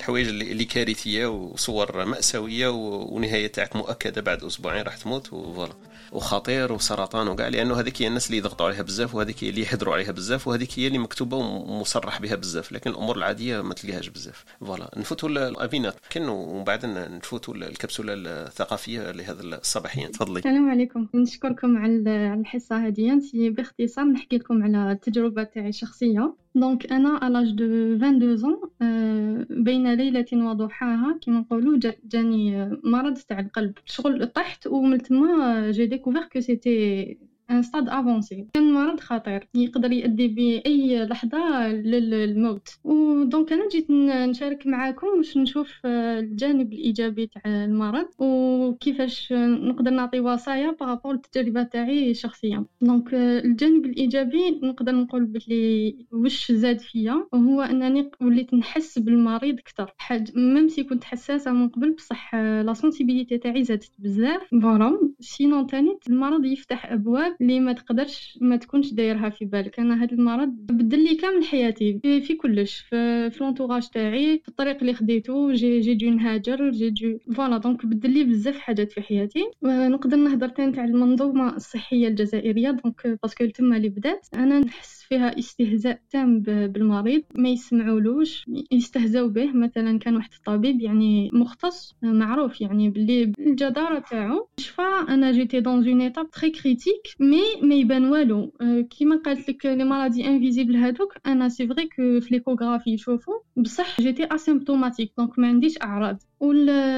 [0.00, 5.74] الحوايج اللي كارثية وصور مأساوية ونهاية تاعك مؤكدة بعد أسبوعين راح تموت و voilà.
[6.12, 9.94] وخطير وسرطان وكاع لأنه هذيك هي الناس اللي يضغطوا عليها بزاف وهذيك هي اللي يحضروا
[9.94, 14.44] عليها بزاف وهذيك هي اللي مكتوبة ومصرح بها بزاف لكن الأمور العادية ما تلقاهاش بزاف.
[14.60, 15.94] voilà نفوتوا الأفينات.
[16.10, 20.06] كان ومن بعد نفوتوا الكبسولة الثقافية لهذا الصباحية.
[20.06, 20.38] تفضلي.
[20.38, 21.08] السلام عليكم.
[21.14, 23.20] نشكركم على الحصة هذه.
[23.34, 28.60] باختصار نحكي لكم على التجربة تاعي الشخصيه donc أنا à l'âge de 22 ans
[29.64, 33.72] بين ليلة وضحاها كما نقولوا جاني مرض تاع القلب.
[33.86, 37.16] شغل طحت ومن تما j'ai découvert que c'était un
[37.60, 44.66] stade avancé كان مرض خطير يقدر يؤدي باي لحظه للموت و donc أنا جيت نشارك
[44.66, 52.14] معاكم باش نشوف الجانب الايجابي تاع المرض وكيفاش نقدر نعطي وصايا par rapport التجربه تاعي
[52.14, 59.58] شخصيا donc الجانب الايجابي نقدر نقول بلي واش زاد فيا هو انني وليت نحس بالمريض
[59.58, 65.12] أكثر حاج même si كنت حساسه من قبل بصح la sensibilité تاعي زادت بزاف voilà
[65.20, 69.80] sinon تاني المرض يفتح ابواب اللي ما تقدرش ما تكونش دايرها في بالك.
[69.80, 74.48] أنا هذا المرض بدل لي كامل حياتي في, في كلش في, في l'entourage تاعي في
[74.48, 78.92] الطريق اللي خديته j'ai j'ai dû نهاجر j'ai dû voilà donc بدل لي بزاف حاجات
[78.92, 79.44] في حياتي.
[79.64, 84.26] نقدر نهضر تاني تاع المنظومة الصحية الجزائرية donc parce que تما اللي بدات.
[84.34, 89.52] أنا نحس فيها استهزاء تام بالمريض ما يسمعولوش يستهزاو به.
[89.52, 95.88] مثلا كان واحد الطبيب يعني مختص معروف يعني باللي الجدارة تاعو شفا أنا j'étais dans
[95.88, 98.52] une étape très critique mais ما يبان والو
[98.90, 104.00] كيما قالت لك les maladies invisibles هذوك أنا c'est vrai que في l'échographie يشوفوا بصح
[104.00, 106.22] j'étais asymptomatique donc ما عنديش اعراض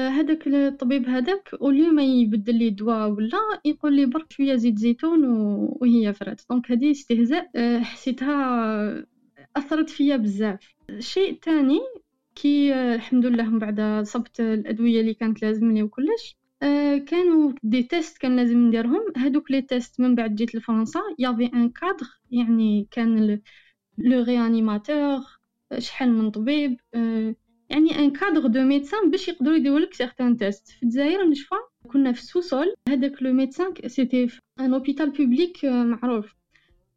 [0.09, 4.77] هذاك الطبيب هذاك au lieu ما يبدل لي دواء ولا يقول لي برك شوية زيت
[4.77, 5.23] زيتون
[5.81, 7.49] وهي فرات donc هذه استهزاء
[7.81, 9.05] حسيتها
[9.55, 11.79] اثرت فيا بزاف شيء تاني
[12.35, 16.37] كي الحمد لله من بعد صبت الادويه اللي كانت لازمني وكلش
[17.07, 19.01] كانوا des tests كان لازم نديرهم.
[19.17, 20.99] هادوك les tests من بعد جيت لفرنسا.
[21.19, 23.39] y avait un cadre يعني كان
[23.97, 25.19] le réanimateur
[25.77, 26.77] شحال من طبيب
[27.69, 30.67] يعني un cadre de médecins باش يقدروا يديروا لك certains tests.
[30.67, 31.55] في الجزائر نشفى
[31.87, 32.73] كنا في ال sous-sol.
[32.89, 34.27] هذاك le médecin c'était
[34.59, 36.33] un hôpital public معروف.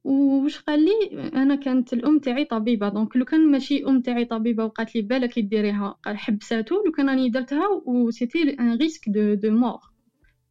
[0.05, 2.89] وش قال لي أنا كانت الأم تاعي طبيبة.
[2.89, 7.09] donc لو كان ماشي أم تاعي طبيبة وقالت لي بالك ديريها قال حبساتو لو كان
[7.09, 9.79] راني درتها و c'était un risque de de mort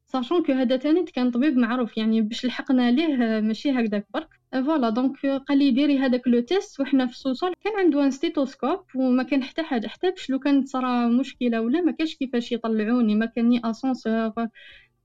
[0.06, 4.30] sachant que هذا تاني كان طبيب معروف يعني باش لحقنا ليه ماشي هكذاك برك.
[4.54, 7.54] voilà donc قال لي ديري هذاك le test وحنا في ال sous-sol.
[7.64, 11.82] كان عنده un stéthoscope وما كان حتى حاجة حتى باش لو كانت صرا مشكلة ولا
[11.82, 14.48] ما كاش كيفاش يطلعوني ما كان ni ascenseur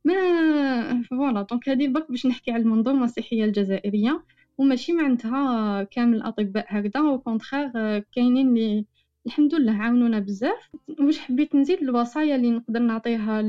[0.05, 1.43] ما voilà.
[1.51, 4.25] donc هذه برك باش نحكي على المنظومة الصحية الجزائرية
[4.59, 8.85] وماشي معناتها كامل الأطباء هكذا au contraire كاينين اللي
[9.27, 10.69] الحمد لله عاونونا بزاف.
[11.01, 13.43] واش حبيت نزيد الوصايا اللي نقدر نعطيها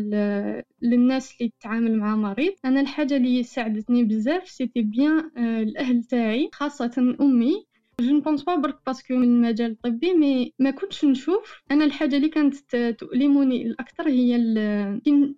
[0.81, 2.53] للناس اللي تتعامل مع مريض.
[2.65, 7.65] أنا الحاجة اللي ساعدتني بزاف c'était bien الأهل تاعي خاصة أمي.
[8.03, 11.85] je ne pense pas برك parce que من المجال الطبي mais ما كنتش نشوف أنا
[11.85, 14.37] الحاجة اللي كانت تؤلمني الأكثر هي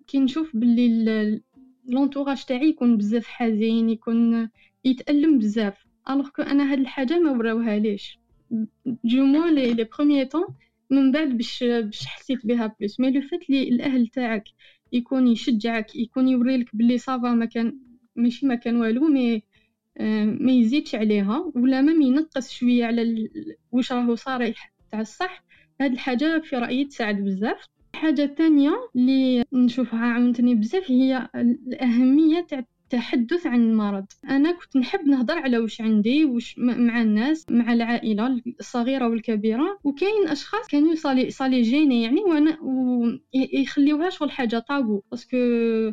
[0.06, 1.40] كي نشوف باللي
[1.88, 4.48] لونتوراج تاعي يكون بزاف حزين يكون
[4.84, 5.86] يتألم بزاف.
[6.10, 8.18] الوغ كو أنا هاد الحاجة ما وراوها ليش؟
[9.04, 10.46] دو مون لي لي بروميي طون
[10.90, 14.44] من بعد باش باش حسيت بها بلوس مي لو فات لي الأهل تاعك
[14.92, 17.78] يكون يشجعك يكون يوريلك بلي صافا ما كان
[18.16, 19.42] ماشي ما كان والو مي
[20.40, 23.28] ما يزيدش عليها ولا ما ينقص شوية على
[23.72, 25.44] واش راهو صريح تاع الصح.
[25.80, 27.66] هاد الحاجة في رأيي تساعد بزاف.
[27.94, 34.06] الحاجة الثانية اللي نشوفها عاونتني بزاف هي الأهمية تاع التحدث عن المرض.
[34.30, 39.78] أنا كنت نحب نهضر على واش عندي واش مع الناس مع العائلة الصغيرة والكبيرة.
[39.84, 45.02] وكاين أشخاص كانوا ça les ça les gênait يعني وأنا ويخليوها شغل حاجة tabou.
[45.10, 45.36] parce que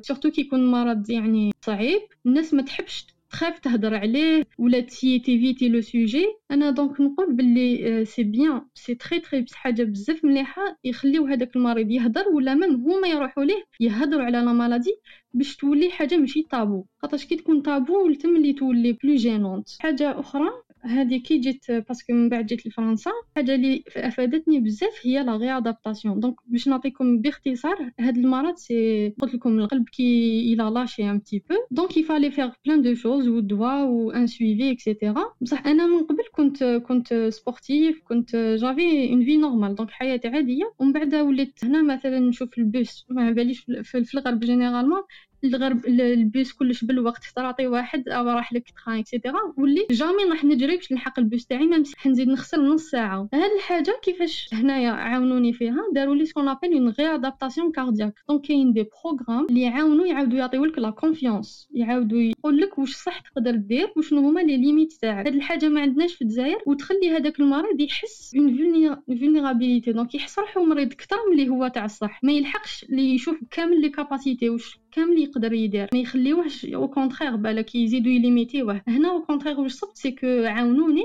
[0.01, 5.69] surtout كي يكون مرض يعني صعيب الناس ما تحبش تخاف تهضر عليه ولا تي تيفيتي
[5.69, 6.25] le sujet.
[6.51, 11.91] أنا donc نقول باللي c'est bien c'est très très حاجة بزاف مليحة يخليو هذاك المريض
[11.91, 14.95] يهضر ولا même هما يروحوا ليه يهضروا على la maladie
[15.33, 16.85] باش تولي حاجة ماشي طابو.
[17.01, 20.49] خاطرش كي تكون طابو تملي تولي plus gênante حاجة أخرى
[20.85, 25.37] هذه كي جيت parce que من بعد جيت لفرنسا الحاجة اللي أفادتني بزاف هي la
[25.37, 31.09] réadaptation donc باش نعطيكم باختصار هذا المرض c'est قلت لكم القلب qui il a lâché
[31.09, 34.71] un petit peu donc il fallait faire plein de choses و دوا و un suivi
[34.71, 39.89] et cetera بصح أنا من قبل كنت كنت sportif كنت j'avais une vie normale donc
[39.89, 40.73] حياتي عادية.
[40.79, 45.01] ومن بعد وليت هنا مثلا نشوف البوس ما باليش في الغرب généralement
[45.43, 50.23] الغرب les bus كلش بالوقت تعطي واحد أو راح لك train et cetera ولي jamais
[50.29, 53.29] راح نجري باش نلحق البيس تاعي ما نزيد نخسر نص ساعة.
[53.33, 58.45] هاد الحاجة كيفاش هنايا عاونوني فيها؟ داروا لي ce qu'on appelle une réadaptation cardiaque donc
[58.47, 63.19] كاين des programmes اللي يعاونوا يعاودوا يعطيو لك la confiance يعاودوا يقول لك واش صح
[63.19, 65.27] تقدر دير وشنو هما les limites تاعك.
[65.27, 70.65] هاد الحاجة ما عندناش في الجزائر وتخلي هذاك المريض يحس une vulnérabilité donc يحس روحو
[70.65, 72.23] مريض أكثر من اللي هو تاع الصح.
[72.23, 75.87] ما يلحقش اللي يشوف كامل les capacités واش كامل يقدر يدير.
[75.93, 78.81] ما يخليوهش au contraire بالك يزيدو يليميتيوه.
[78.87, 81.03] هنا au contraire واش صبت c'est que عاونوني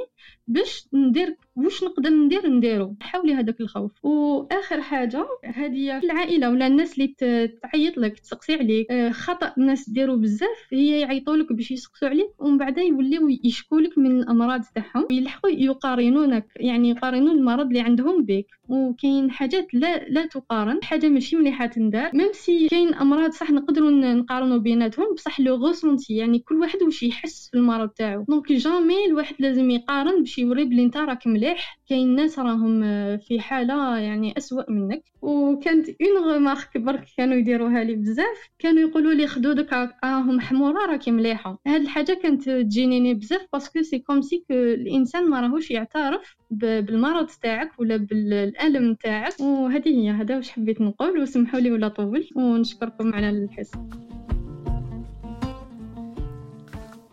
[0.49, 4.05] باش ندير واش نقدر ندير نديرو؟ حاولي هذاك الخوف.
[4.05, 7.15] وآخر حاجة هذه العائلة ولا الناس اللي
[7.63, 8.91] تعيط لك تسقسي عليك.
[8.91, 13.81] آه، خطأ الناس ديروا بزاف هي يعيطوا لك باش يسقسوا عليك ومن بعد يوليو يشكوا
[13.81, 15.07] لك من الأمراض تاعهم.
[15.11, 18.47] يلحقوا يقارنونك يعني يقارنون المرض اللي عندهم بك.
[18.69, 22.11] وكاين حاجات لا لا تقارن حاجة ماشي مليحة تندار.
[22.15, 26.83] même si كاين أمراض صح نقدر نقدروا نقارنوا بيناتهم بصح le ressenti يعني كل واحد
[26.83, 28.25] واش يحس في المرض تاعو.
[28.29, 31.79] donc jamais الواحد لازم يقارن باش يوري بلي انت راك مليح.
[31.89, 32.81] كاين ناس راهم
[33.19, 35.03] في حالة يعني أسوأ منك.
[35.23, 38.49] وكانت une remarque برك كانوا يديروها لي بزاف.
[38.59, 39.73] كانوا يقولوا لي خدودك
[40.05, 41.59] راهم حمورة راكي مليحة.
[41.67, 47.29] هاد الحاجة كانت تجينيني بزاف parce que c'est comme si الإنسان ما راهوش يعترف بالمرض
[47.43, 49.41] تاعك ولا بالألم تاعك.
[49.41, 51.21] وهذه هي هذا واش حبيت نقول.
[51.21, 52.29] وسمحوا لي ولا طول.
[52.37, 53.89] ونشكركم على الحصه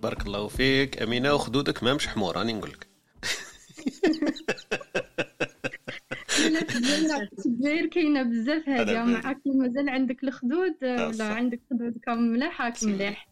[0.04, 1.34] بارك الله فيك أمينة.
[1.34, 2.95] وخدودك ما مش حمور راني نقول لك
[7.46, 13.28] الجزائر كاينة بزاف هذه معاك مازال عندك الخدود ولا عندك خدود كم ملاح مليح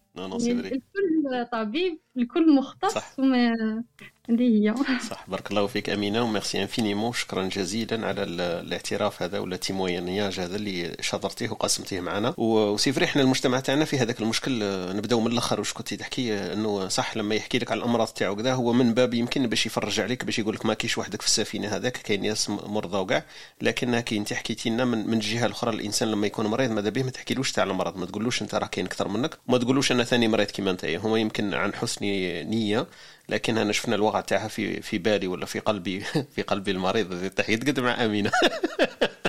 [0.72, 3.20] الكل طبيب الكل مختص.
[3.20, 3.84] وما
[4.30, 4.74] هي.
[5.10, 10.40] صح بارك الله فيك أمينة و merci infiniment شكرا جزيلا على الاعتراف هذا ولا témoignage
[10.40, 12.34] هذا اللي شاطرتيه وقسمتيه معنا.
[12.38, 14.60] و c'est vrai إحنا المجتمع تاعنا في هذاك المشكل
[14.96, 15.60] نبداو من الأخر.
[15.60, 19.14] واش كنتي تحكي؟ إنه صح لما يحكي لك على الأمراض تاعو كذا هو من باب
[19.14, 22.50] يمكن باش يفرج عليك باش يقول لك ما كاينش وحدك في السفينة هذاك كاين ناس
[22.50, 23.26] مرضى وكاع.
[23.62, 27.12] لكن انت حكيتي لنا من, من الجهة الأخرى الإنسان لما يكون مريض ماذا به ما
[27.12, 29.38] تحكيلوش تاع المرض ما تقولوش أنت راه كاين أكثر منك.
[29.48, 30.86] وما تقولوش أنا ثاني مريض كيما أنت.
[30.86, 32.88] هما يمكن عن حسن نية
[33.30, 36.00] لكن أنا شفنا الوقع تاعها في في بالي ولا في قلبي
[36.36, 37.30] في قلبي المريض.
[37.30, 38.32] تحية قد مع أمينة.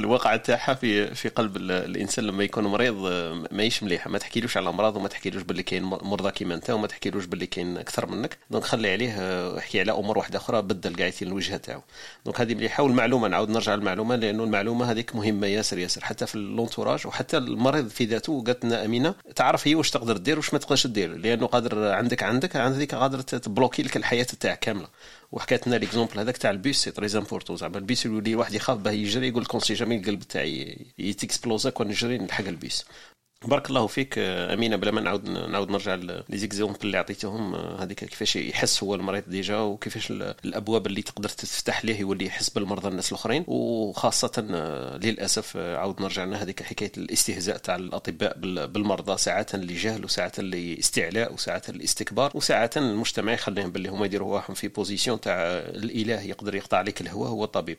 [0.00, 2.94] الواقع تاعها في في قلب الإنسان لما يكون مريض
[3.50, 7.24] ماهيش مليحه ما تحكيلوش على الامراض وما تحكيلوش باللي كاين مرضى كيما أنت وما تحكيلوش
[7.24, 8.38] باللي كاين أكثر منك.
[8.50, 9.10] دونك خلي عليه
[9.58, 11.82] احكي على أمور واحدة أخرى بدل قاعدين الوجهه تاعو.
[12.24, 16.04] donc هذه مليحة والمعلومة نعاود نرجع للمعلومة لأنه المعلومة هذيك مهمة ياسر ياسر.
[16.04, 20.16] حتى في ال l'entourage وحتى المريض في ذاته قالت لنا أمينة تعرف هي واش تقدر
[20.16, 24.58] دير واش ما تقدرش دير لأنه قادر عندك عندك عندك قادر تبلوكي لك الحياة تاعك
[24.58, 24.88] كاملة.
[25.32, 28.78] وحكيت لنا l'exemple هذاك تاع ال bus c'est très important زعما البيس يولي الواحد يخاف
[28.78, 32.84] باه يجري يقول لك si jamais القلب تاعي يتكسبلوزا كون نجري نلحق البيس.
[33.46, 38.36] بارك الله فيك أمينة بلا ما نعاود نعاود نرجع les exemples اللي عطيتهم هذيك كيفاش
[38.36, 43.44] يحس هو المريض déjà وكيفاش الأبواب اللي تقدر تفتح ليه يولي يحس بالمرضى الناس الأخرين.
[43.46, 44.40] وخاصة
[45.02, 50.78] للأسف عاود نرجع لنا هذيك حكاية الاستهزاء تاع الأطباء بالمرضى ساعات اللي جهل وساعات اللي
[50.78, 56.54] استعلاء وساعات الاستكبار وساعات المجتمع يخليهم باللي هما يديروا رواحهم في position تاع الإله يقدر
[56.54, 57.78] يقطع عليك الهواء هو الطبيب.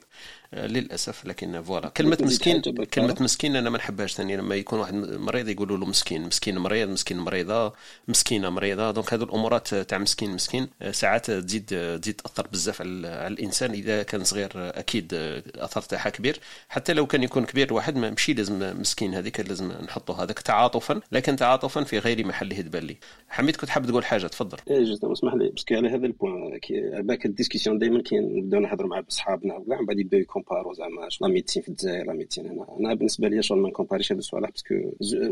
[0.53, 1.89] للأسف لكن voilà.
[1.89, 2.61] كلمة مسكين
[2.93, 6.89] كلمة مسكين أنا ما نحبهاش ثاني لما يكون واحد مريض يقولوا له مسكين مسكين مريض
[6.89, 7.73] مسكين مريضه
[8.07, 8.91] مسكينة مريضة.
[8.91, 11.65] donc هذو الأمورات تاع مسكين مسكين ساعات تزيد
[12.01, 13.71] تزيد تأثر بزاف على الإنسان.
[13.71, 16.39] إذا كان صغير أكيد الاثر تاعها كبير.
[16.69, 21.01] حتى لو كان يكون كبير واحد ماشي لازم مسكين هذيك لازم نحطوا هذاك تعاطفا.
[21.11, 22.97] لكن تعاطفا في غير محله تبان لي.
[23.29, 24.57] حميد كنت حاب تقول حاجة تفضل.
[24.69, 26.59] إيه juste اسمح لي parce que على هذا ال point
[27.01, 31.07] باك ال discussion دائما كي نبداو نهضروا مع أصحابنا وكاع من بعد يبداو يكومبارو زعما
[31.21, 34.49] la médecine في الجزائر la médecine هنا أنا بالنسبة لي شغل ما نكومباريش هذا الصوالح
[34.49, 34.75] parce que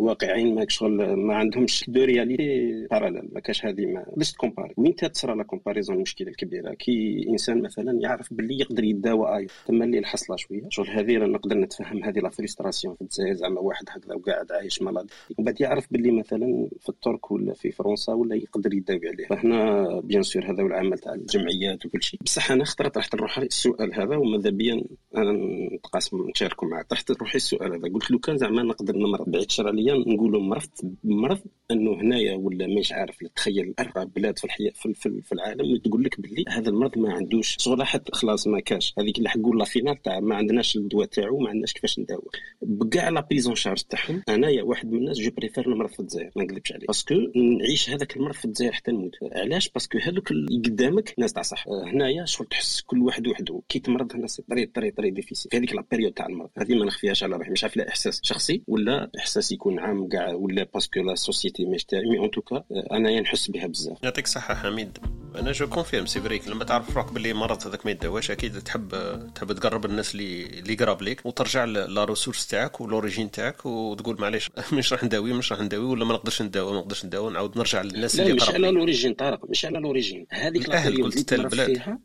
[0.05, 4.73] واقعين ما شغل ما عندهمش deux réalités parallèles ما كاش هذه ما باش تكومباري.
[4.77, 9.47] وين تصرى la comparaison المشكلة الكبيرة؟ كي إنسان مثلا يعرف باللي يقدر يداوى آي.
[9.67, 10.61] تما اللي الحصلة شوية.
[10.69, 15.09] شغل هذه نقدر نتفهم هذه la frustration في الجزائر زعما واحد هكذا وقاعد عايش مرض
[15.37, 19.99] ومن بعد يعرف باللي مثلا في الترك ولا في فرنسا ولا يقدر يداوي عليه فهنا
[19.99, 22.19] bien sûr هذا العمل تاع الجمعيات وكل شيء.
[22.23, 24.83] بصح أنا اخترت رحت نروح السؤال هذا وماذا بيا
[25.15, 25.31] أنا
[25.75, 27.93] نتقاسم نشاركوا معك رحت نروح السؤال هذا.
[27.93, 31.39] قلت لو كان زعما نقدر نمرض بعيد شر عليا نقولوا مرضت مرض
[31.71, 33.17] أنه هنايا ولا مش عارف.
[33.35, 37.13] تخيل ارقى بلاد في الحياة في, في, في العالم تقول لك باللي هذا المرض ما
[37.13, 38.93] عندوش شغل حتى خلاص ما كاش.
[38.99, 42.27] هذيك اللي حقول la finale تاع ما عندناش الدواء تاعو ما عندناش كيفاش نداوي
[42.61, 44.23] بكاع la prise en charge تاعهم.
[44.29, 46.31] أنايا واحد من الناس je préfère نمرض في الجزائر.
[46.35, 46.87] ما نكذبش عليك.
[46.87, 49.15] parce que نعيش هذاك المرض في الجزائر حتى نموت.
[49.31, 53.61] علاش؟ parce que هذوك اللي قدامك ناس تاع صح هنايا شغل تحس كل واحد وحده.
[53.69, 54.41] كي تمرض هنا c'est
[54.75, 56.49] très très très difficile في هذيك la période تاع المرض.
[56.57, 57.51] هذه ما نخفيهاش على روحي.
[57.51, 61.65] مش عارف لا إحساس شخصي ولا إحساس يكون عام كاع ولا parce que la société
[61.65, 63.97] مش تاعي mais en tout cas انايا نحس بها بزاف.
[64.03, 64.97] يعطيك الصحه حميد.
[65.35, 68.61] أنا je confirme c'est vrai que لما تعرف روحك باللي مرض هذاك ما يدواش أكيد
[68.61, 68.89] تحب
[69.35, 74.21] تحب تقرب الناس اللي اللي قراب ليك وترجع la ressource تاعك و l'origine تاعك وتقول
[74.21, 77.57] معليش مش راح نداوي مش راح نداوي ولا ما نقدرش نداوي ما نقدرش نداوي نعاود
[77.57, 81.73] نرجع للناس اللي قراب مش على l'origine طارق مش على l'origine هذيك الاهل قلت البلاد.
[81.73, 81.99] فيها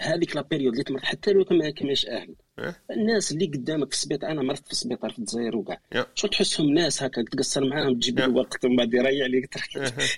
[0.00, 2.34] هذيك la période اللي تمرض حتى لو ما كماش أهل.
[2.90, 5.80] الناس اللي قدامك في السبيطار أنا مرضت في السبيطار في الجزائر وكاع
[6.14, 9.56] شو تحسهم ناس هكا تقصر معاهم تجيب له وقت ومن بعد يريح عليك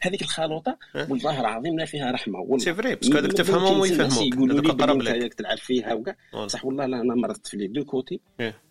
[0.03, 2.59] هذيك الخلوطة والله العظيم لا فيها رحمة والله.
[2.59, 4.35] c'est vrai parce que هذوك تفهمهم ويفهموك.
[4.35, 5.35] يقولوا لي قرب لك.
[5.35, 6.17] تلعب فيها وكاع
[6.47, 8.21] صح والله لا أنا مرضت في les deux côtés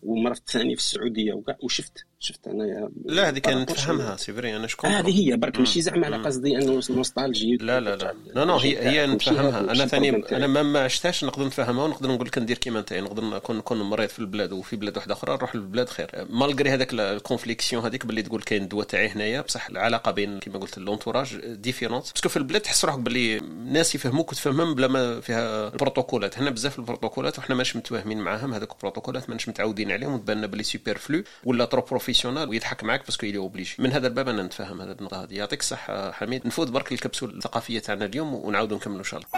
[0.02, 2.06] ومرضت ثاني في السعودية وكاع وشفت.
[2.22, 6.16] شفت أنا لا هذه كان نتفهمها سي أنا شكون هذه هي برك ماشي زعما على
[6.16, 7.56] قصدي إنه nostalgie.
[7.56, 8.14] لا لا لا.
[8.34, 12.26] لا non هي هي نتفهمها أنا ثاني أنا ما ما عشتهاش نقدر نتفهمها ونقدر نقول
[12.26, 12.92] لك ندير كيما أنت.
[12.92, 16.26] نقدر نكون نكون مريض في البلاد وفي بلاد واحدة أخرى نروح للبلاد خير.
[16.30, 20.58] malgré هذاك ال conviction هذيك باللي تقول كاين الدواء تاعي هنايا بصح العلاقة بين كيما
[20.58, 25.20] قلت l'entourage différente parce que في البلاد تحس روحك باللي الناس يفهموك وتفهمهم بلا ما
[25.20, 26.38] فيها البروتوكولات.
[26.38, 30.64] هنا بزاف البروتوكولات وحنا ماش متواهمين معاهم هذوك البروتوكولات ماناش متعودين عليهم وتبان لنا باللي
[30.64, 31.82] superflu ولا trop
[32.12, 35.34] professionnel ويضحك معاك parce qu'il est obligé من هذا الباب أنا نتفهم هذا النقطه هذه
[35.34, 36.46] يعطيك الصحة حميد.
[36.46, 39.30] نفوت برك الكبسول الثقافية تاعنا اليوم ونعاودوا نكملوا إن شاء الله.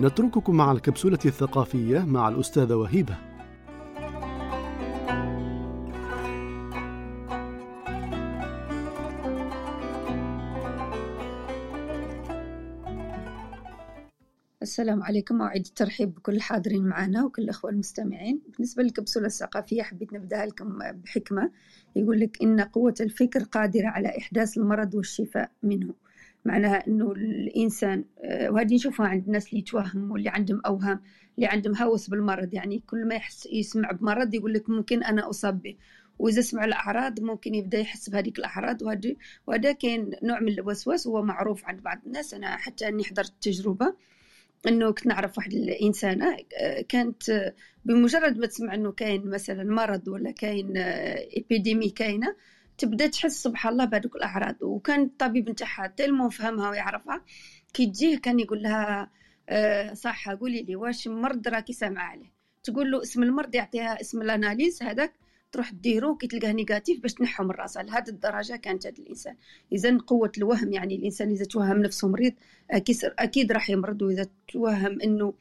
[0.00, 3.31] نترككم مع الكبسولة الثقافية مع الأستاذة وهيبة.
[14.62, 15.40] السلام عليكم.
[15.40, 18.40] وأعيد الترحيب بكل الحاضرين معنا وكل الأخوة المستمعين.
[18.48, 21.50] بالنسبة للكبسولة الثقافية حبيت نبدأها لكم بحكمة.
[21.96, 25.94] يقول لك إن قوة الفكر قادرة على إحداث المرض والشفاء منه.
[26.44, 31.00] معناها إنه الإنسان وهذه نشوفها عند الناس اللي يتوهم واللي عندهم أوهام
[31.36, 32.54] اللي عندهم هوس بالمرض.
[32.54, 35.76] يعني كل ما يحس يسمع بمرض يقول لك ممكن أنا اصاب به
[36.18, 38.78] وإذا سمع الأعراض ممكن يبدأ يحس بهذيك الأعراض.
[39.46, 42.34] وهذا كاين نوع من الوسواس هو معروف عند بعض الناس.
[42.34, 43.94] أنا حتى أني حضرت تجربة
[44.68, 46.36] إنه كنت نعرف واحد الانسانه
[46.88, 47.52] كانت
[47.84, 52.36] بمجرد ما تسمع إنه كاين مثلا مرض ولا كاين épidémie كاينة
[52.78, 54.56] تبدأ تحس سبحان الله بهذوك الأعراض.
[54.62, 57.24] وكان الطبيب نتاعها tellement فهمها ويعرفها
[57.74, 59.10] كي تجيه كان يقول لها
[59.48, 62.32] أه صح قولي لي واش مرض راكي سامعة عليه؟
[62.62, 65.12] تقول له اسم المرض يعطيها اسم ال analyse هذاك
[65.52, 69.36] تروح ديرو كي تلقاه négatif باش تنحو من راسها لهذه الدرجة كانت هذا الإنسان.
[69.72, 72.32] إذا قوة الوهم يعني الإنسان إذا توهم نفسه مريض
[73.18, 74.02] أكيد راح يمرض.
[74.02, 75.34] وإذا توهم إنه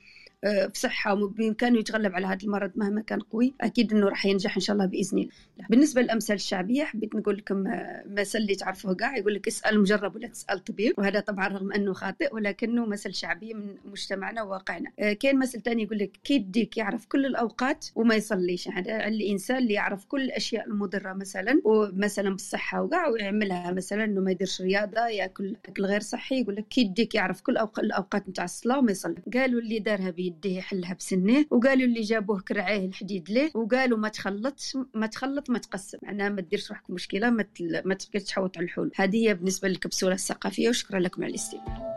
[0.73, 4.73] بصحة وبإمكانه يتغلب على هذا المرض مهما كان قوي أكيد أنه راح ينجح إن شاء
[4.73, 5.31] الله بإذن الله.
[5.69, 7.63] بالنسبة للأمثال الشعبية حبيت نقول لكم
[8.05, 11.93] مثل اللي تعرفوه كاع يقول لك اسأل مجرب ولا تسأل طبيب وهذا طبعا رغم أنه
[11.93, 14.89] خاطئ ولكنه مثل شعبي من مجتمعنا وواقعنا.
[15.19, 18.67] كاين مثل ثاني يقول لك كي يديك يعرف كل الأوقات وما يصليش.
[18.67, 24.31] هذا الإنسان اللي يعرف كل الأشياء المضرة مثلا ومثلا بالصحة وكاع ويعملها مثلا أنه ما
[24.31, 28.77] يديرش رياضة يأكل أكل غير صحي يقول لك كي يديك يعرف كل الأوقات نتاع الصلاة
[28.79, 29.15] وما يصلي.
[29.33, 34.77] قالوا اللي دارها بيديه يحلها بسنه وقالوا اللي جابوه كرعيه الحديد ليه وقالوا ما تخلطش
[34.93, 35.97] ما تخلط ما تقسم.
[36.03, 37.81] معناها ما تديرش روحك مشكلة ما تل...
[37.85, 38.91] ما تبقاش تحوط على الحلول.
[38.95, 41.91] هذه هي بالنسبة للكبسولة الثقافيه وشكرا لكم على الاستماع.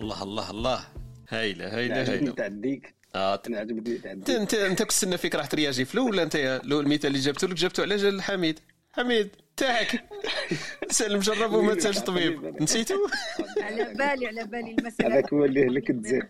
[0.00, 0.84] الله الله الله.
[1.28, 2.32] هايلة هايلة هايلة.
[2.32, 2.94] تعديك.
[3.14, 4.30] آه أنا عجبتني تعديك.
[4.30, 7.96] أنت أنت كنت فيك راح ترياجي فلو ولا أنت المثال اللي جبته لك جبته على
[7.96, 8.58] جال حميد.
[8.92, 9.30] حميد.
[9.60, 10.04] تاعك.
[10.90, 12.62] سال مجرب وما تسالش طبيب.
[12.62, 12.94] نسيتو؟
[13.62, 15.14] على بالي على بالي المسألة.
[15.14, 16.22] هذاك هو اللي لك تزيد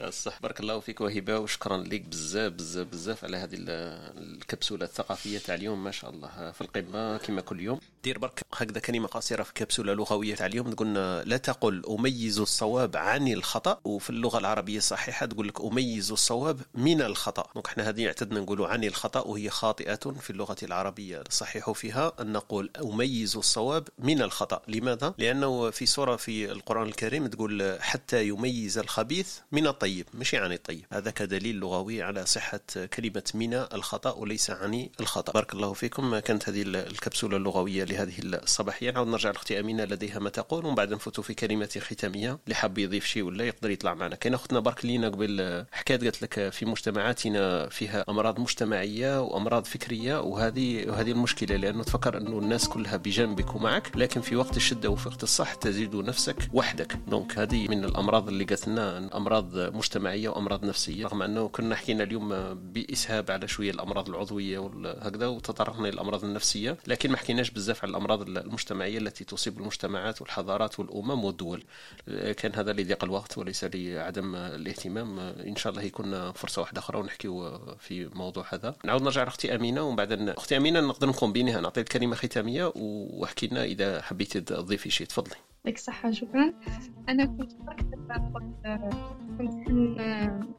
[0.00, 0.42] الصح.
[0.42, 5.84] بارك الله فيك وهبة وشكرا لك بزاف بزاف بزاف على هذه الكبسولة الثقافية تاع اليوم.
[5.84, 6.50] ما شاء الله.
[6.50, 7.80] في القمة كما كل يوم.
[8.04, 10.70] دير برك هكذا كلمة قصيرة في كبسولة لغوية تاع اليوم.
[10.72, 13.80] تقولنا لا تقل أميز الصواب عن الخطأ.
[13.84, 17.50] وفي اللغة العربية الصحيحة تقول لك أميز الصواب من الخطأ.
[17.54, 21.20] دونك إحنا هذه اعتدنا نقولوا عن الخطأ وهي خاطئة في اللغة العربية.
[21.20, 24.62] الصحيح فيها أن نقول أميز الصواب من الخطأ.
[24.68, 30.52] لماذا؟ لأنه في سورة في القرآن الكريم تقول حتى يميز الخبيث من الطيب مش عن
[30.52, 30.84] الطيب.
[30.92, 32.60] هذا كدليل لغوي على صحة
[32.96, 35.32] كلمة من الخطأ وليس عن الخطأ.
[35.32, 36.18] بارك الله فيكم.
[36.18, 38.90] كانت هذه الكبسولة اللغوية لهذه الصباحية.
[38.90, 42.78] نعاود نرجع لأختي أمينة لديها ما تقول ومن بعد نفوتوا في كلمة ختامية اللي حاب
[42.78, 44.16] يضيف شيء ولا يقدر يطلع معنا.
[44.16, 50.20] كاين أختنا بارك لينا قبل حكاية قالت لك في مجتمعاتنا فيها أمراض مجتمعية وأمراض فكرية
[50.20, 55.08] وهذه وهذه المشكلة لأنه تفكر أنه الناس كلها بجنبك ومعك لكن في وقت الشدة وفي
[55.08, 56.98] وقت الصح تجد نفسك وحدك.
[57.08, 58.68] دونك هذه من الأمراض اللي قالت
[59.14, 61.04] أمراض مجتمعية وأمراض نفسية.
[61.04, 67.10] رغم أنه كنا حكينا اليوم بإسهاب على شوية الأمراض العضوية وهكذا وتطرقنا للامراض النفسية لكن
[67.10, 71.64] ما حكيناش بزاف على الأمراض المجتمعية التي تصيب المجتمعات والحضارات والأمم والدول.
[72.36, 75.18] كان هذا لضيق الوقت وليس لعدم الاهتمام.
[75.18, 78.74] إن شاء الله يكون فرصة واحدة أخرى ونحكيو في موضوع هذا.
[78.84, 83.64] نعاود نرجع لأختي أمينة ومن بعد أختي أمينة نقدر نكومبينيها نعطي كلمه ختاميه واحكي لنا
[83.64, 85.34] إذا حبيتي تضيفي شيء تفضلي.
[85.64, 86.52] يعطيك الصحة شكرا.
[87.08, 87.52] أنا كنت
[89.38, 89.70] كنت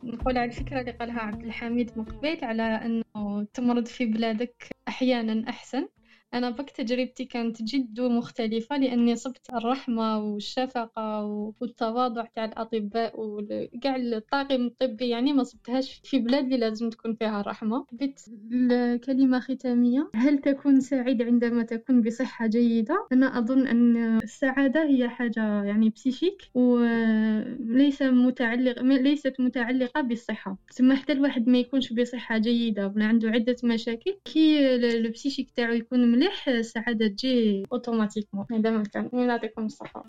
[0.03, 5.49] نقول على الفكرة اللي قالها عبد الحميد من قبيل على أنه تمرض في بلادك أحيانا
[5.49, 5.87] أحسن.
[6.35, 11.25] أنا بك تجربتي كانت جد مختلفة لأني صبت الرحمة والشفقة
[11.61, 17.41] والتواضع تاع الأطباء وكاع الطاقم الطبي يعني ما صبتهاش في بلاد اللي لازم تكون فيها
[17.41, 18.21] الرحمة حبيت
[18.51, 25.63] الكلمة ختامية هل تكون سعيد عندما تكون بصحة جيدة؟ أنا أظن أن السعادة هي حاجة
[25.63, 30.57] يعني بسيشيك وليس متعلق ليست متعلقة بالصحة.
[30.73, 36.11] ثم حتى الواحد ما يكونش بصحة جيدة ولا عنده عدة مشاكل كي البسيشيك تاعو يكون
[36.25, 39.09] مليح السعادة تجي automatiquement هذا ما كان.
[39.13, 40.05] يعطيكم الصحة.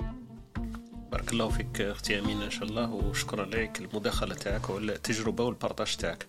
[1.13, 5.97] بارك الله فيك أختي أمينة إن شاء الله وشكرا لك المداخلة تاعك والتجربة وال partage
[5.97, 6.27] تاعك.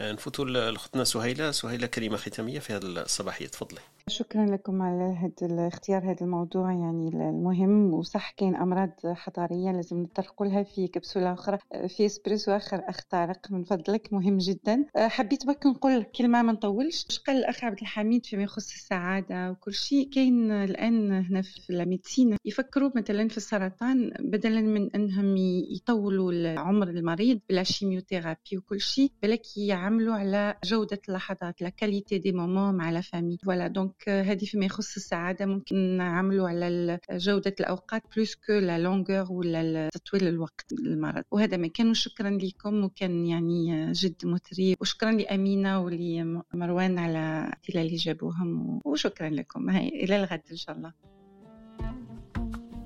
[0.00, 3.46] نفوتوا لاختنا سهيلة سهيلة كلمه ختامية في هذه الصباحية.
[3.46, 3.80] تفضلي.
[4.08, 7.94] شكرا لكم على هذا الاختيار هذا الموضوع يعني المهم.
[7.94, 11.58] وصح كاين أمراض حضارية لازم نتطرقوا لها في كبسولة أخرى
[11.88, 14.84] في إسبريسو آخر اخ طارق من فضلك مهم جدا.
[14.96, 17.06] حبيت برك نقول كلمة ما نطولش.
[17.10, 21.77] اش قال الأخ عبد الحميد فيما يخص السعادة وكل شيء؟ كاين الآن هنا في ال
[21.77, 25.36] médecine يفكروا مثلا في السرطان بدلا من أنهم
[25.70, 29.42] يطولوا عمر المريض بلا chimiothérapie وكل شيء بالك
[29.90, 34.64] يعملوا على جودة اللحظات la qualité des moments مع la famille voilà donc هذه فيما
[34.66, 35.46] يخص السعادة.
[35.46, 41.24] ممكن نعملوا على جودة الأوقات plus que la longueur ولا تطويل الوقت للمرض.
[41.30, 41.94] وهذا ما كان.
[41.94, 42.84] شكرا لكم.
[42.84, 44.76] وكان يعني جد مثري.
[44.80, 48.80] وشكرا لأمينة ولمروان على الاسئله اللي جابوهم.
[48.84, 49.70] وشكرا لكم.
[49.70, 49.88] هاي.
[49.88, 50.92] إلى الغد إن شاء الله.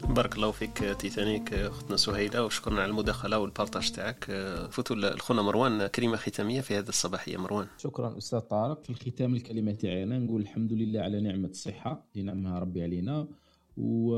[0.09, 4.25] بارك الله فيك تيتانيك أختنا سهيلة وشكرا على المداخلة والبارتاج تاعك.
[4.71, 7.37] فوتوا لخونا مروان كلمة ختامية في هذه الصباحية.
[7.37, 7.67] مروان.
[7.79, 8.85] شكرا أستاذ طارق.
[8.85, 13.29] في الختام الكلمة تاعي أنا نقول الحمد لله على نعمة الصحة اللي نعمها ربي علينا
[13.77, 14.15] و...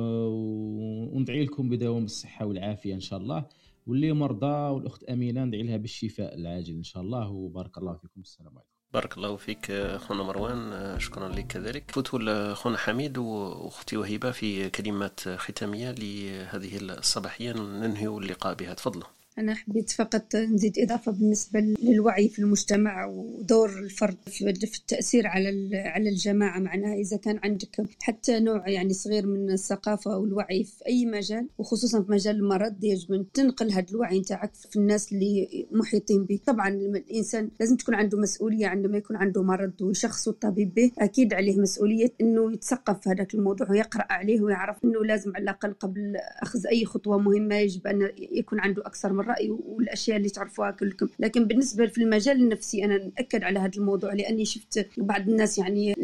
[1.16, 3.44] وندعي لكم بدوام الصحة والعافية إن شاء الله.
[3.86, 7.30] واللي مرضى والأخت أمينة ندعي لها بالشفاء العاجل إن شاء الله.
[7.30, 8.20] وبارك الله فيكم.
[8.20, 8.76] السلام عليكم.
[8.92, 11.90] بارك الله فيك خونا مروان شكرا لك كذلك.
[11.90, 18.74] فوتوا لخونا حميد وأختي وهبه في كلمات ختامية لهذه الصباحية ننهي اللقاء بها.
[18.74, 19.15] تفضلوا.
[19.38, 26.08] أنا حبيت فقط نزيد إضافة بالنسبة للوعي في المجتمع ودور الفرد في التأثير على على
[26.08, 26.58] الجماعة.
[26.58, 32.02] معناها إذا كان عندك حتى نوع يعني صغير من الثقافة والوعي في أي مجال وخصوصا
[32.02, 36.42] في مجال المرض يجب أن تنقل هذا الوعي نتاعك في الناس اللي محيطين بك.
[36.46, 41.60] طبعا الإنسان لازم تكون عنده مسؤولية عندما يكون عنده مرض ويشخص الطبيب به أكيد عليه
[41.60, 46.66] مسؤولية أنه يتثقف في هذاك الموضوع ويقرأ عليه ويعرف أنه لازم على الأقل قبل أخذ
[46.66, 51.09] أي خطوة مهمة يجب أن يكون عنده أكثر من الرأي والأشياء اللي تعرفوها كلكم.
[51.19, 55.94] لكن بالنسبة في المجال النفسي أنا ناكد على هذا الموضوع لأني شفت بعض الناس يعني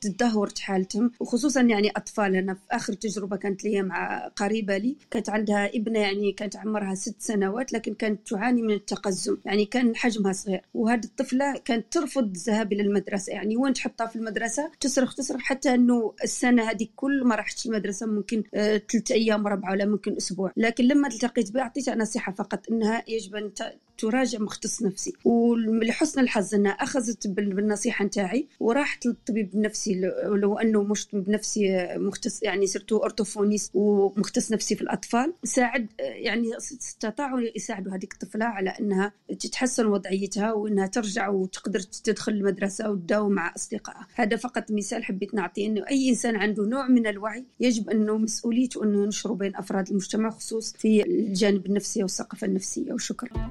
[0.00, 2.36] تدهورت حالتهم وخصوصا يعني أطفال.
[2.36, 6.94] أنا في آخر تجربة كانت لي مع قريبة لي كانت عندها ابنة يعني كانت عمرها
[6.94, 10.60] ست سنوات لكن كانت تعاني من التقزم يعني كان حجمها صغير.
[10.74, 15.74] وهذه الطفلة كانت ترفض الذهاب إلى المدرسة يعني وين تحطها في المدرسة؟ تصرخ تصرخ حتى
[15.74, 20.52] إنه السنة هذه كل ما رحت المدرسة ممكن ثلاث أيام ربعة ولا ممكن أسبوع.
[20.56, 23.52] لكن لما التقيت بها أعطيتها نصيحة فقط إنها يجب أن
[23.98, 25.12] تراجع مختص نفسي.
[25.24, 32.42] ولحسن الحظ أنها أخذت بالنصيحة نتاعي وراحت للطبيب النفسي لو أنه مش طبيب نفسي مختص
[32.42, 39.12] يعني صرت أورتوفونيست ومختص نفسي في الأطفال ساعد يعني استطاعوا يساعدوا هذيك الطفلة على أنها
[39.40, 44.06] تتحسن وضعيتها وأنها ترجع وتقدر تدخل المدرسة وتداوم مع أصدقائها.
[44.14, 48.84] هذا فقط مثال حبيت نعطيه إنه أي إنسان عنده نوع من الوعي يجب أنه مسؤوليته
[48.84, 52.92] أنه ينشره بين أفراد المجتمع خصوص في الجانب النفسي والثقافة النفسية.
[52.92, 53.50] وشكرا.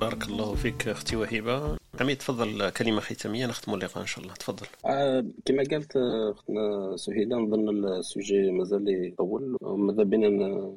[0.00, 4.34] بارك الله فيك أختي وهيبة عمي تفضل كلمة ختامية نختم اللقاء إن شاء الله.
[4.34, 4.66] تفضل.
[4.86, 5.96] آه كما قالت
[6.32, 10.28] أختنا سهيلة نظن ال sujet مازال يطول ماذا بينا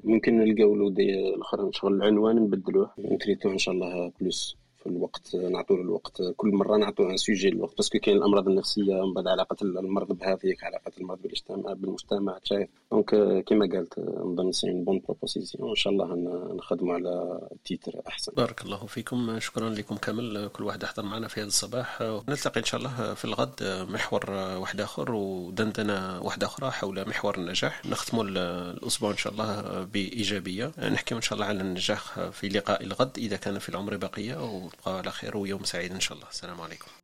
[0.04, 4.58] ممكن نلقاو له دي الآخر نشغل العنوان نبدلوه نتريتوه إن شاء الله plus.
[4.90, 7.78] الوقت نعطوا الوقت كل مرة نعطوا un sujet الوقت.
[7.78, 12.70] parce que كاين الأمراض النفسية من بعد علاقة المرض بهذيك علاقة المرض بالاجتماع بالمجتمع شايف
[12.92, 13.10] donc
[13.44, 16.16] كما قالت نظن c'est bonne proposition إن شاء الله
[16.56, 18.32] نخدموا على تيتر أحسن.
[18.38, 19.40] بارك الله فيكم.
[19.40, 20.50] شكرا لكم كامل.
[20.54, 22.02] كل واحد حضر معنا في هذا الصباح.
[22.02, 27.86] نلتقي إن شاء الله في الغد محور واحد آخر ودندنة واحدة أخرى حول محور النجاح.
[27.86, 30.72] نختموا الأسبوع إن شاء الله بإيجابية.
[30.80, 34.98] نحكي إن شاء الله على النجاح في لقاء الغد إذا كان في العمر بقية وتبقى
[34.98, 36.30] على خير ويوم سعيد إن شاء الله.
[36.30, 36.99] السلام عليكم.